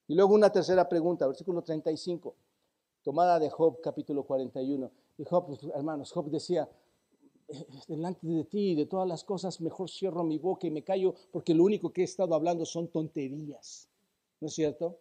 Y 0.06 0.14
luego 0.14 0.34
una 0.34 0.52
tercera 0.52 0.86
pregunta, 0.86 1.26
versículo 1.26 1.62
35, 1.62 2.34
tomada 3.04 3.38
de 3.38 3.50
Job, 3.50 3.80
capítulo 3.80 4.24
41. 4.24 4.90
Y 5.18 5.24
Job, 5.24 5.46
pues, 5.46 5.62
hermanos, 5.74 6.10
Job 6.10 6.30
decía, 6.30 6.68
eh, 7.46 7.66
delante 7.86 8.26
de 8.26 8.44
ti 8.44 8.70
y 8.70 8.74
de 8.74 8.86
todas 8.86 9.06
las 9.06 9.22
cosas, 9.22 9.60
mejor 9.60 9.90
cierro 9.90 10.24
mi 10.24 10.38
boca 10.38 10.66
y 10.66 10.70
me 10.70 10.82
callo, 10.82 11.14
porque 11.30 11.54
lo 11.54 11.62
único 11.62 11.92
que 11.92 12.00
he 12.00 12.04
estado 12.04 12.34
hablando 12.34 12.64
son 12.64 12.88
tonterías. 12.88 13.88
¿No 14.40 14.48
es 14.48 14.54
cierto? 14.54 14.98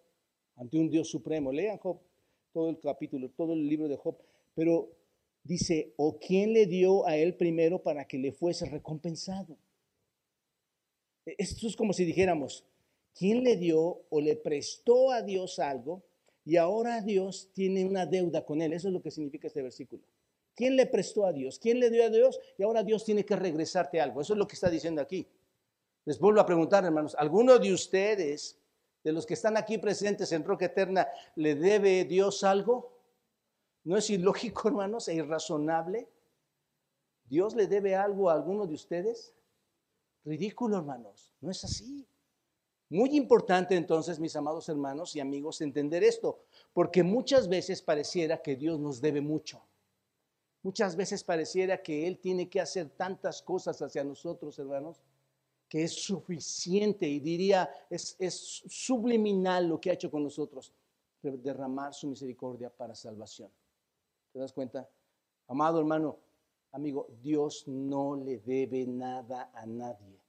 Ante 0.58 0.78
un 0.78 0.90
Dios 0.90 1.10
supremo. 1.10 1.52
Lean 1.52 1.78
Job, 1.78 1.98
todo 2.52 2.70
el 2.70 2.80
capítulo, 2.80 3.30
todo 3.30 3.54
el 3.54 3.68
libro 3.68 3.88
de 3.88 3.96
Job. 3.96 4.18
Pero 4.54 4.90
dice, 5.44 5.94
¿o 5.96 6.20
quién 6.20 6.54
le 6.54 6.68
dio 6.68 7.08
a 7.08 7.16
él 7.16 7.36
primero 7.36 7.82
para 7.82 8.06
que 8.06 8.18
le 8.18 8.34
fuese 8.34 8.66
recompensado? 8.70 9.58
E, 11.26 11.36
esto 11.38 11.68
es 11.68 11.76
como 11.78 11.94
si 11.94 12.04
dijéramos, 12.04 12.66
¿quién 13.18 13.44
le 13.44 13.56
dio 13.56 14.02
o 14.10 14.20
le 14.20 14.36
prestó 14.36 15.10
a 15.12 15.22
Dios 15.22 15.58
algo 15.60 16.04
y 16.46 16.58
ahora 16.58 17.02
Dios 17.02 17.50
tiene 17.54 17.86
una 17.86 18.06
deuda 18.06 18.46
con 18.46 18.62
él? 18.62 18.74
Eso 18.74 18.90
es 18.90 18.94
lo 18.94 19.02
que 19.02 19.12
significa 19.12 19.48
este 19.48 19.62
versículo. 19.62 20.04
¿Quién 20.56 20.76
le 20.76 20.86
prestó 20.86 21.26
a 21.26 21.34
Dios? 21.34 21.58
¿Quién 21.58 21.80
le 21.80 21.90
dio 21.90 22.06
a 22.06 22.10
Dios? 22.10 22.40
Y 22.58 22.64
ahora 22.64 22.84
Dios 22.84 23.06
tiene 23.06 23.26
que 23.26 23.36
regresarte 23.36 24.00
algo. 24.00 24.22
Eso 24.22 24.34
es 24.34 24.40
lo 24.40 24.48
que 24.48 24.56
está 24.56 24.70
diciendo 24.70 25.02
aquí. 25.02 25.28
Les 26.06 26.20
vuelvo 26.20 26.42
a 26.42 26.46
preguntar, 26.46 26.84
hermanos, 26.84 27.16
¿alguno 27.18 27.58
de 27.58 27.74
ustedes, 27.74 28.60
de 29.04 29.12
los 29.14 29.26
que 29.26 29.34
están 29.34 29.58
aquí 29.58 29.78
presentes 29.78 30.32
en 30.32 30.44
Roca 30.44 30.66
Eterna, 30.66 31.08
le 31.36 31.56
debe 31.56 32.04
Dios 32.06 32.44
algo? 32.44 32.92
¿No 33.86 33.98
es 33.98 34.10
ilógico, 34.10 34.68
hermanos, 34.68 35.08
e 35.08 35.16
irrazonable? 35.16 36.08
¿Dios 37.26 37.56
le 37.56 37.68
debe 37.68 37.96
algo 37.96 38.30
a 38.30 38.34
alguno 38.34 38.68
de 38.68 38.74
ustedes? 38.74 39.34
Ridículo, 40.26 40.78
hermanos. 40.78 41.34
No 41.42 41.50
es 41.50 41.64
así. 41.64 42.06
Muy 42.94 43.18
importante 43.18 43.76
entonces, 43.76 44.20
mis 44.20 44.36
amados 44.36 44.70
hermanos 44.70 45.16
y 45.16 45.20
amigos, 45.20 45.62
entender 45.62 46.04
esto, 46.04 46.42
porque 46.74 47.02
muchas 47.02 47.50
veces 47.50 47.82
pareciera 47.82 48.40
que 48.40 48.56
Dios 48.56 48.80
nos 48.80 49.02
debe 49.02 49.20
mucho. 49.20 49.64
Muchas 50.62 50.96
veces 50.96 51.24
pareciera 51.24 51.82
que 51.82 52.06
Él 52.06 52.20
tiene 52.20 52.48
que 52.48 52.62
hacer 52.62 52.92
tantas 52.92 53.42
cosas 53.42 53.82
hacia 53.82 54.04
nosotros, 54.04 54.60
hermanos, 54.60 55.02
que 55.68 55.82
es 55.82 55.94
suficiente 56.04 57.08
y 57.08 57.20
diría, 57.20 57.68
es, 57.90 58.16
subliminal 58.68 59.68
lo 59.68 59.82
que 59.82 59.90
ha 59.90 59.94
hecho 59.94 60.12
con 60.12 60.22
nosotros, 60.22 60.72
derramar 61.24 61.96
su 61.96 62.06
misericordia 62.06 62.70
para 62.70 62.94
salvación. 62.94 63.50
¿Te 64.32 64.38
das 64.38 64.54
cuenta? 64.54 64.88
Amado 65.48 65.80
hermano, 65.80 66.20
amigo, 66.72 67.08
Dios 67.24 67.68
no 67.68 68.16
le 68.16 68.38
debe 68.38 68.86
nada 68.86 69.50
a 69.52 69.66
nadie. 69.66 70.23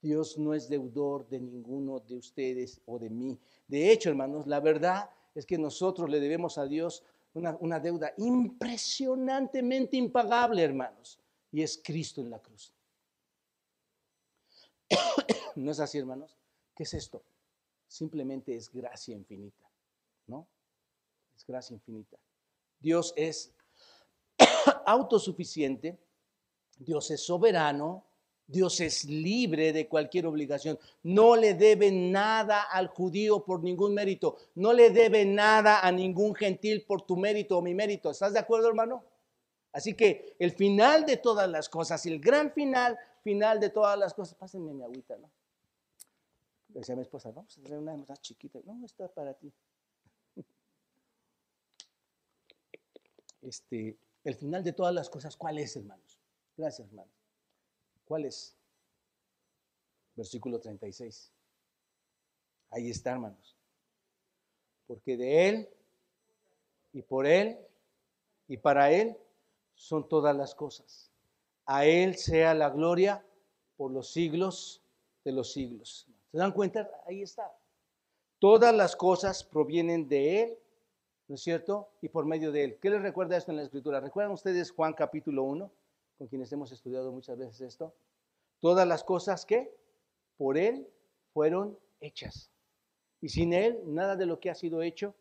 Dios 0.00 0.38
no 0.38 0.54
es 0.54 0.68
deudor 0.68 1.28
de 1.28 1.40
ninguno 1.40 2.00
de 2.00 2.16
ustedes 2.16 2.80
o 2.86 2.98
de 2.98 3.10
mí. 3.10 3.38
De 3.68 3.92
hecho, 3.92 4.08
hermanos, 4.08 4.46
la 4.46 4.60
verdad 4.60 5.10
es 5.34 5.44
que 5.44 5.58
nosotros 5.58 6.08
le 6.08 6.20
debemos 6.20 6.56
a 6.58 6.66
Dios 6.66 7.04
una, 7.34 7.78
deuda 7.78 8.12
impresionantemente 8.16 9.96
impagable, 9.96 10.62
hermanos, 10.62 11.18
y 11.52 11.62
es 11.62 11.80
Cristo 11.82 12.20
en 12.20 12.30
la 12.30 12.40
cruz. 12.40 12.74
¿No 15.54 15.70
es 15.70 15.80
así, 15.80 15.98
hermanos? 15.98 16.36
¿Qué 16.74 16.82
es 16.82 16.94
esto? 16.94 17.22
Simplemente 17.86 18.56
es 18.56 18.72
gracia 18.72 19.14
infinita, 19.14 19.68
¿no? 20.26 20.46
Es 21.36 21.46
gracia 21.46 21.74
infinita. 21.74 22.18
Dios 22.80 23.12
es 23.16 23.52
autosuficiente, 24.86 25.98
Dios 26.78 27.10
es 27.10 27.20
soberano, 27.24 28.09
Dios 28.50 28.80
es 28.80 29.04
libre 29.04 29.72
de 29.72 29.86
cualquier 29.88 30.26
obligación. 30.26 30.78
No 31.02 31.36
le 31.36 31.54
debe 31.54 31.92
nada 31.92 32.62
al 32.62 32.88
judío 32.88 33.44
por 33.44 33.62
ningún 33.62 33.94
mérito. 33.94 34.36
No 34.56 34.72
le 34.72 34.90
debe 34.90 35.24
nada 35.24 35.80
a 35.80 35.92
ningún 35.92 36.34
gentil 36.34 36.82
por 36.82 37.02
tu 37.02 37.16
mérito 37.16 37.58
o 37.58 37.62
mi 37.62 37.74
mérito. 37.74 38.10
¿Estás 38.10 38.32
de 38.32 38.40
acuerdo, 38.40 38.68
hermano? 38.68 39.04
Así 39.72 39.94
que 39.94 40.34
el 40.38 40.50
final 40.50 41.06
de 41.06 41.16
todas 41.16 41.48
las 41.48 41.68
cosas, 41.68 42.04
el 42.06 42.18
gran 42.20 42.52
final, 42.52 42.98
final 43.22 43.60
de 43.60 43.70
todas 43.70 43.96
las 43.96 44.12
cosas, 44.14 44.34
pásenme 44.34 44.72
mi 44.72 44.82
agüita, 44.82 45.16
¿no? 45.16 45.30
Decía 46.68 46.96
mi 46.96 47.02
esposa, 47.02 47.30
vamos 47.30 47.56
a 47.56 47.62
traer 47.62 47.80
una 47.80 47.96
más 47.96 48.20
chiquita. 48.20 48.58
No, 48.64 48.84
está 48.84 49.08
para 49.08 49.34
ti. 49.34 49.52
Este, 53.42 53.96
el 54.22 54.34
final 54.34 54.62
de 54.62 54.74
todas 54.74 54.92
las 54.92 55.08
cosas, 55.08 55.34
¿cuál 55.34 55.56
es, 55.56 55.74
hermanos? 55.74 56.18
Gracias, 56.58 56.86
hermanos. 56.88 57.19
¿Cuál 58.10 58.24
es? 58.24 58.56
Versículo 60.16 60.58
36. 60.58 61.30
Ahí 62.70 62.90
está, 62.90 63.12
hermanos. 63.12 63.56
Porque 64.88 65.16
de 65.16 65.48
Él 65.48 65.68
y 66.92 67.02
por 67.02 67.24
Él 67.24 67.56
y 68.48 68.56
para 68.56 68.90
Él 68.90 69.16
son 69.76 70.08
todas 70.08 70.34
las 70.34 70.56
cosas. 70.56 71.12
A 71.66 71.86
Él 71.86 72.16
sea 72.16 72.52
la 72.52 72.70
gloria 72.70 73.24
por 73.76 73.92
los 73.92 74.10
siglos 74.10 74.82
de 75.22 75.30
los 75.30 75.52
siglos. 75.52 76.08
¿Se 76.32 76.38
dan 76.38 76.50
cuenta? 76.50 76.90
Ahí 77.06 77.22
está. 77.22 77.56
Todas 78.40 78.74
las 78.74 78.96
cosas 78.96 79.44
provienen 79.44 80.08
de 80.08 80.42
Él, 80.42 80.58
¿no 81.28 81.36
es 81.36 81.42
cierto? 81.42 81.92
Y 82.02 82.08
por 82.08 82.26
medio 82.26 82.50
de 82.50 82.64
Él. 82.64 82.78
¿Qué 82.82 82.90
les 82.90 83.02
recuerda 83.02 83.36
esto 83.36 83.52
en 83.52 83.58
la 83.58 83.62
Escritura? 83.62 84.00
¿Recuerdan 84.00 84.32
ustedes 84.32 84.72
Juan 84.72 84.94
capítulo 84.94 85.44
1? 85.44 85.70
Con 86.20 86.28
quienes 86.28 86.52
hemos 86.52 86.70
estudiado 86.70 87.10
muchas 87.12 87.38
veces 87.38 87.62
esto, 87.62 87.94
todas 88.58 88.86
las 88.86 89.02
cosas 89.04 89.46
que 89.46 89.74
por 90.36 90.58
Él 90.58 90.86
fueron 91.32 91.78
hechas. 91.98 92.50
Y 93.22 93.30
sin 93.30 93.54
Él, 93.54 93.80
nada 93.86 94.16
de 94.16 94.26
lo 94.26 94.38
que 94.38 94.50
ha 94.50 94.54
sido 94.54 94.82
hecho 94.82 95.14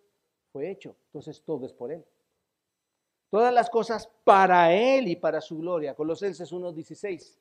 fue 0.52 0.70
hecho. 0.70 0.98
Entonces 1.06 1.42
todo 1.42 1.66
es 1.66 1.72
por 1.72 1.94
Él. 1.94 2.04
Todas 3.30 3.54
las 3.54 3.70
cosas 3.70 4.10
para 4.26 4.74
Él 4.74 5.08
y 5.08 5.16
para 5.16 5.40
su 5.40 5.60
gloria. 5.60 5.96
Colosenses 5.96 6.52
1.16. 6.52 7.38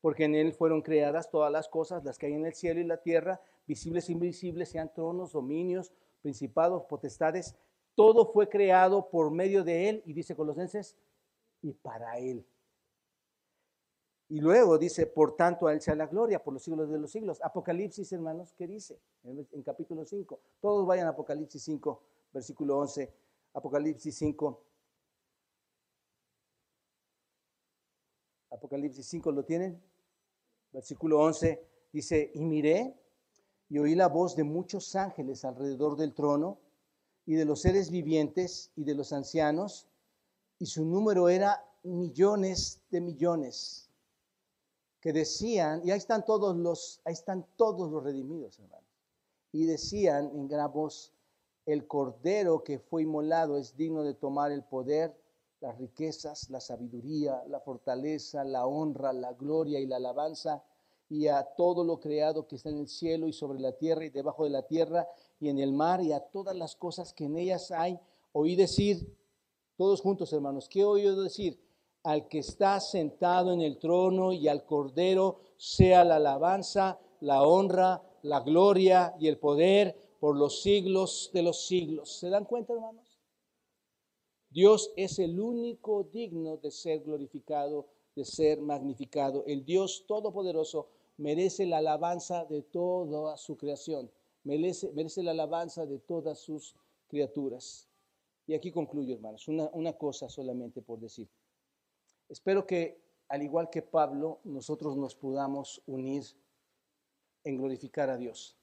Porque 0.00 0.26
en 0.26 0.36
Él 0.36 0.52
fueron 0.52 0.80
creadas 0.80 1.28
todas 1.28 1.50
las 1.50 1.66
cosas, 1.68 2.04
las 2.04 2.16
que 2.16 2.26
hay 2.26 2.34
en 2.34 2.46
el 2.46 2.54
cielo 2.54 2.78
y 2.78 2.84
la 2.84 2.98
tierra, 2.98 3.40
visibles 3.66 4.08
e 4.08 4.12
invisibles, 4.12 4.68
sean 4.68 4.94
tronos, 4.94 5.32
dominios, 5.32 5.90
principados, 6.22 6.84
potestades. 6.84 7.56
Todo 7.96 8.32
fue 8.32 8.48
creado 8.48 9.08
por 9.08 9.32
medio 9.32 9.64
de 9.64 9.88
Él, 9.88 10.02
y 10.06 10.12
dice 10.12 10.36
Colosenses, 10.36 10.96
y 11.60 11.72
para 11.72 12.18
Él. 12.18 12.46
Y 14.28 14.40
luego 14.40 14.78
dice, 14.78 15.06
por 15.06 15.36
tanto, 15.36 15.66
a 15.66 15.72
Él 15.72 15.80
sea 15.80 15.94
la 15.94 16.06
gloria 16.06 16.42
por 16.42 16.54
los 16.54 16.62
siglos 16.62 16.88
de 16.88 16.98
los 16.98 17.10
siglos. 17.10 17.40
Apocalipsis, 17.42 18.10
hermanos, 18.12 18.54
¿qué 18.56 18.66
dice? 18.66 18.98
En, 19.22 19.62
capítulo 19.62 20.04
5. 20.04 20.40
Todos 20.60 20.86
vayan 20.86 21.06
a 21.06 21.10
Apocalipsis 21.10 21.62
5, 21.62 22.02
versículo 22.32 22.78
11. 22.78 23.12
Apocalipsis 23.52 24.16
5. 24.16 24.62
Apocalipsis 28.50 29.06
5, 29.06 29.32
¿lo 29.32 29.44
tienen? 29.44 29.82
Versículo 30.72 31.20
11 31.20 31.62
dice, 31.92 32.30
y 32.34 32.44
miré 32.44 32.94
y 33.68 33.78
oí 33.78 33.94
la 33.94 34.08
voz 34.08 34.36
de 34.36 34.44
muchos 34.44 34.96
ángeles 34.96 35.44
alrededor 35.44 35.96
del 35.96 36.14
trono 36.14 36.58
y 37.26 37.34
de 37.34 37.44
los 37.44 37.60
seres 37.60 37.90
vivientes 37.90 38.70
y 38.76 38.84
de 38.84 38.94
los 38.94 39.12
ancianos, 39.12 39.88
y 40.58 40.66
su 40.66 40.84
número 40.84 41.28
era 41.28 41.64
millones 41.82 42.82
de 42.90 43.00
millones 43.00 43.90
que 45.04 45.12
decían, 45.12 45.82
y 45.84 45.90
ahí 45.90 45.98
están 45.98 46.24
todos 46.24 46.56
los, 46.56 47.02
ahí 47.04 47.12
están 47.12 47.46
todos 47.56 47.92
los 47.92 48.02
redimidos, 48.02 48.58
hermanos, 48.58 48.88
y 49.52 49.66
decían 49.66 50.30
en 50.34 50.48
gran 50.48 50.72
voz, 50.72 51.12
el 51.66 51.86
cordero 51.86 52.64
que 52.64 52.78
fue 52.78 53.02
inmolado 53.02 53.58
es 53.58 53.76
digno 53.76 54.02
de 54.02 54.14
tomar 54.14 54.50
el 54.50 54.64
poder, 54.64 55.14
las 55.60 55.76
riquezas, 55.76 56.48
la 56.48 56.58
sabiduría, 56.58 57.44
la 57.48 57.60
fortaleza, 57.60 58.44
la 58.44 58.64
honra, 58.64 59.12
la 59.12 59.34
gloria 59.34 59.78
y 59.78 59.86
la 59.86 59.96
alabanza, 59.96 60.64
y 61.10 61.26
a 61.26 61.42
todo 61.54 61.84
lo 61.84 62.00
creado 62.00 62.48
que 62.48 62.56
está 62.56 62.70
en 62.70 62.78
el 62.78 62.88
cielo 62.88 63.28
y 63.28 63.34
sobre 63.34 63.60
la 63.60 63.72
tierra 63.72 64.06
y 64.06 64.08
debajo 64.08 64.44
de 64.44 64.50
la 64.50 64.62
tierra 64.62 65.06
y 65.38 65.50
en 65.50 65.58
el 65.58 65.74
mar 65.74 66.00
y 66.00 66.12
a 66.12 66.20
todas 66.20 66.56
las 66.56 66.76
cosas 66.76 67.12
que 67.12 67.26
en 67.26 67.36
ellas 67.36 67.70
hay. 67.72 68.00
Oí 68.32 68.56
decir, 68.56 69.14
todos 69.76 70.00
juntos 70.00 70.32
hermanos, 70.32 70.66
¿qué 70.66 70.80
he 70.80 70.84
oído 70.86 71.22
decir? 71.22 71.62
Al 72.04 72.28
que 72.28 72.38
está 72.38 72.80
sentado 72.80 73.52
en 73.52 73.62
el 73.62 73.78
trono 73.78 74.32
y 74.32 74.46
al 74.46 74.64
Cordero 74.64 75.40
sea 75.56 76.04
la 76.04 76.16
alabanza, 76.16 77.00
la 77.20 77.42
honra, 77.42 78.02
la 78.22 78.40
gloria 78.40 79.14
y 79.18 79.28
el 79.28 79.38
poder 79.38 79.96
por 80.20 80.36
los 80.36 80.62
siglos 80.62 81.30
de 81.32 81.42
los 81.42 81.66
siglos. 81.66 82.18
¿Se 82.18 82.28
dan 82.28 82.44
cuenta, 82.44 82.74
hermanos? 82.74 83.18
Dios 84.50 84.92
es 84.96 85.18
el 85.18 85.40
único 85.40 86.04
digno 86.04 86.58
de 86.58 86.70
ser 86.70 87.00
glorificado, 87.00 87.88
de 88.14 88.24
ser 88.24 88.60
magnificado. 88.60 89.42
El 89.46 89.64
Dios 89.64 90.04
Todopoderoso 90.06 90.88
merece 91.16 91.66
la 91.66 91.78
alabanza 91.78 92.44
de 92.44 92.62
toda 92.62 93.36
su 93.38 93.56
creación, 93.56 94.10
merece, 94.44 94.92
merece 94.92 95.22
la 95.22 95.30
alabanza 95.30 95.86
de 95.86 95.98
todas 95.98 96.38
sus 96.38 96.76
criaturas. 97.08 97.88
Y 98.46 98.52
aquí 98.52 98.70
concluyo, 98.70 99.14
hermanos, 99.14 99.48
una, 99.48 99.70
una 99.72 99.94
cosa 99.94 100.28
solamente 100.28 100.82
por 100.82 101.00
decir. 101.00 101.28
Espero 102.28 102.66
que, 102.66 103.00
al 103.28 103.42
igual 103.42 103.70
que 103.70 103.82
Pablo, 103.82 104.40
nosotros 104.44 104.96
nos 104.96 105.14
podamos 105.14 105.82
unir 105.86 106.24
en 107.44 107.56
glorificar 107.56 108.10
a 108.10 108.16
Dios. 108.16 108.56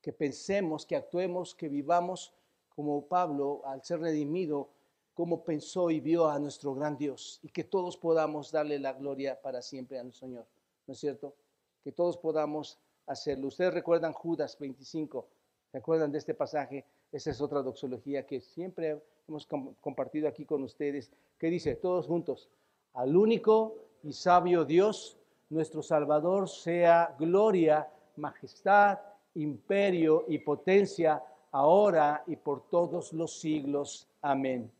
Que 0.00 0.12
pensemos, 0.12 0.86
que 0.86 0.96
actuemos, 0.96 1.54
que 1.54 1.68
vivamos 1.68 2.32
como 2.68 3.06
Pablo, 3.06 3.62
al 3.64 3.82
ser 3.82 4.00
redimido, 4.00 4.70
como 5.14 5.42
pensó 5.42 5.90
y 5.90 5.98
vio 5.98 6.28
a 6.28 6.38
nuestro 6.38 6.74
gran 6.74 6.96
Dios. 6.96 7.40
Y 7.42 7.48
que 7.48 7.64
todos 7.64 7.96
podamos 7.96 8.52
darle 8.52 8.78
la 8.78 8.92
gloria 8.92 9.40
para 9.40 9.60
siempre 9.62 9.98
a 9.98 10.12
Señor. 10.12 10.46
¿No 10.86 10.92
es 10.92 11.00
cierto? 11.00 11.34
Que 11.82 11.90
todos 11.90 12.16
podamos 12.16 12.78
hacerlo. 13.06 13.48
Ustedes 13.48 13.74
recuerdan 13.74 14.12
Judas 14.12 14.56
25. 14.58 15.26
¿Se 15.72 15.78
acuerdan 15.78 16.12
de 16.12 16.18
este 16.18 16.34
pasaje? 16.34 16.86
Esa 17.10 17.30
es 17.30 17.40
otra 17.40 17.62
doxología 17.62 18.26
que 18.26 18.40
siempre 18.40 19.02
hemos 19.28 19.46
compartido 19.46 20.26
aquí 20.28 20.44
con 20.44 20.62
ustedes, 20.62 21.12
que 21.38 21.48
dice, 21.48 21.76
todos 21.76 22.06
juntos, 22.06 22.48
al 22.94 23.16
único 23.16 23.76
y 24.02 24.12
sabio 24.12 24.64
Dios, 24.64 25.18
nuestro 25.50 25.82
Salvador, 25.82 26.48
sea 26.48 27.14
gloria, 27.18 27.88
majestad, 28.16 28.98
imperio 29.34 30.24
y 30.28 30.38
potencia, 30.38 31.22
ahora 31.52 32.22
y 32.26 32.36
por 32.36 32.68
todos 32.68 33.12
los 33.12 33.38
siglos. 33.38 34.08
Amén. 34.20 34.70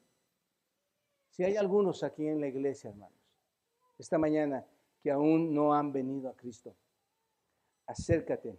Si 1.31 1.45
hay 1.45 1.57
algunos 1.57 2.03
aquí 2.03 2.27
en 2.27 2.41
la 2.41 2.49
iglesia, 2.49 2.91
hermanos, 2.91 3.15
esta 3.99 4.19
mañana 4.19 4.65
que 5.03 5.11
aún 5.11 5.55
no 5.55 5.75
han 5.75 5.93
venido 5.93 6.29
a 6.29 6.35
Cristo, 6.35 6.75
acércate 7.87 8.59